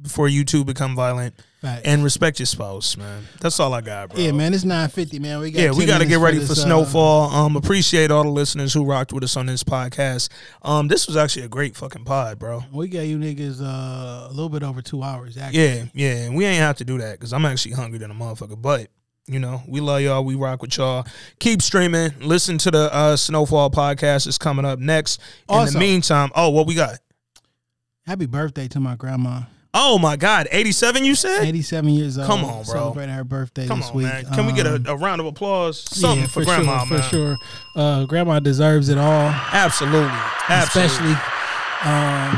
[0.02, 1.34] before you two become violent,
[1.64, 3.24] and respect your spouse, man.
[3.40, 4.20] That's all I got, bro.
[4.20, 5.40] Yeah, man, it's nine fifty, man.
[5.40, 7.30] We got Yeah, we got to get ready for, this, uh, snowfall.
[7.30, 10.30] Um, appreciate all the listeners who rocked with us on this podcast.
[10.64, 12.64] Um, this was actually a great fucking pod, bro.
[12.74, 15.38] we got you niggas uh, a little bit over two hours.
[15.38, 15.62] Actually.
[15.62, 18.16] Yeah, yeah, and we ain't have to do that because I'm actually hungry than a
[18.16, 18.62] motherfucker.
[18.62, 18.90] But
[19.32, 20.24] you know, we love y'all.
[20.24, 21.06] We rock with y'all.
[21.40, 22.12] Keep streaming.
[22.20, 24.28] Listen to the uh, Snowfall podcast.
[24.28, 25.20] It's coming up next.
[25.50, 27.00] In Also- the meantime, oh, what we got?
[28.06, 29.42] Happy birthday to my grandma.
[29.74, 31.06] Oh my God, 87.
[31.06, 31.44] You said?
[31.46, 32.28] Eighty-seven years old.
[32.28, 32.74] Come on, bro.
[32.74, 34.06] Celebrating her birthday Come this on, week.
[34.08, 34.26] man.
[34.26, 35.80] Can we get a, Um, a round of applause?
[35.80, 37.02] Something yeah, for, grandma, sure, man.
[37.04, 37.38] For sure.
[37.78, 39.30] Uh, grandma deserves it all.
[39.54, 40.10] Absolutely,
[40.50, 40.92] absolutely.
[40.92, 41.16] Especially
[41.86, 42.38] um,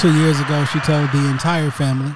[0.00, 2.12] two years ago, she told the entire family.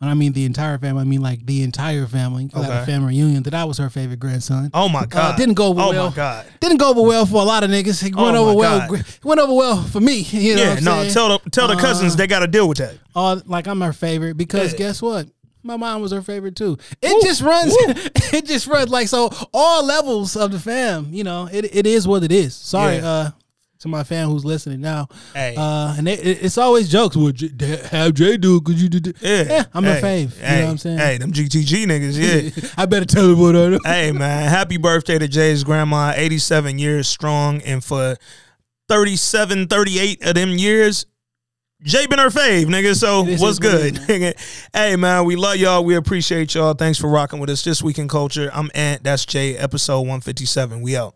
[0.00, 1.02] And I mean the entire family.
[1.02, 2.48] I mean like the entire family.
[2.54, 2.66] Okay.
[2.82, 4.70] a family reunion, that I was her favorite grandson.
[4.72, 6.08] Oh my God, Uh, didn't go over oh well.
[6.10, 6.46] my God.
[6.60, 8.02] Didn't go over well for a lot of niggas.
[8.06, 8.88] It Oh went over well.
[9.22, 10.20] Went over well for me.
[10.30, 11.02] You know yeah, no.
[11.02, 11.12] saying?
[11.12, 12.94] Tell the tell the cousins Uh, they got to deal with that.
[13.14, 14.78] all like I'm her favorite because Yeah.
[14.78, 15.26] guess what?
[15.62, 16.78] My mom was her favorite too.
[17.02, 17.74] It just runs.
[18.32, 19.28] it just runs like so.
[19.52, 21.08] All levels of the fam.
[21.12, 22.54] You know, it it is what it is.
[22.54, 23.06] Sorry, Yeah.
[23.06, 23.30] uh,
[23.80, 25.08] to my fan who's listening now.
[25.34, 25.54] Hey.
[25.56, 27.16] Uh, and it, it- it's always jokes.
[27.16, 27.50] Well, J-
[27.90, 29.06] have Jay do it because you did.
[29.08, 30.38] it." Yeah, I'm hey, a fave.
[30.38, 30.98] Hey, you know what I'm saying?
[30.98, 32.54] Hey, them GTG niggas.
[32.64, 32.70] Yeah.
[32.76, 33.78] I better tell him what I know.
[33.84, 36.12] hey man, happy birthday to Jay's grandma.
[36.14, 38.16] 87 years strong, and for
[38.88, 41.06] 37, 38 of them years.
[41.82, 42.94] Jay been her fave, nigga.
[42.94, 43.94] So what's is what it good,
[44.34, 44.68] nigga?
[44.74, 45.82] Hey man, we love y'all.
[45.82, 46.74] We appreciate y'all.
[46.74, 48.50] Thanks for rocking with us this week in culture.
[48.52, 49.02] I'm Ant.
[49.02, 49.56] That's Jay.
[49.56, 50.82] Episode 157.
[50.82, 51.14] We out.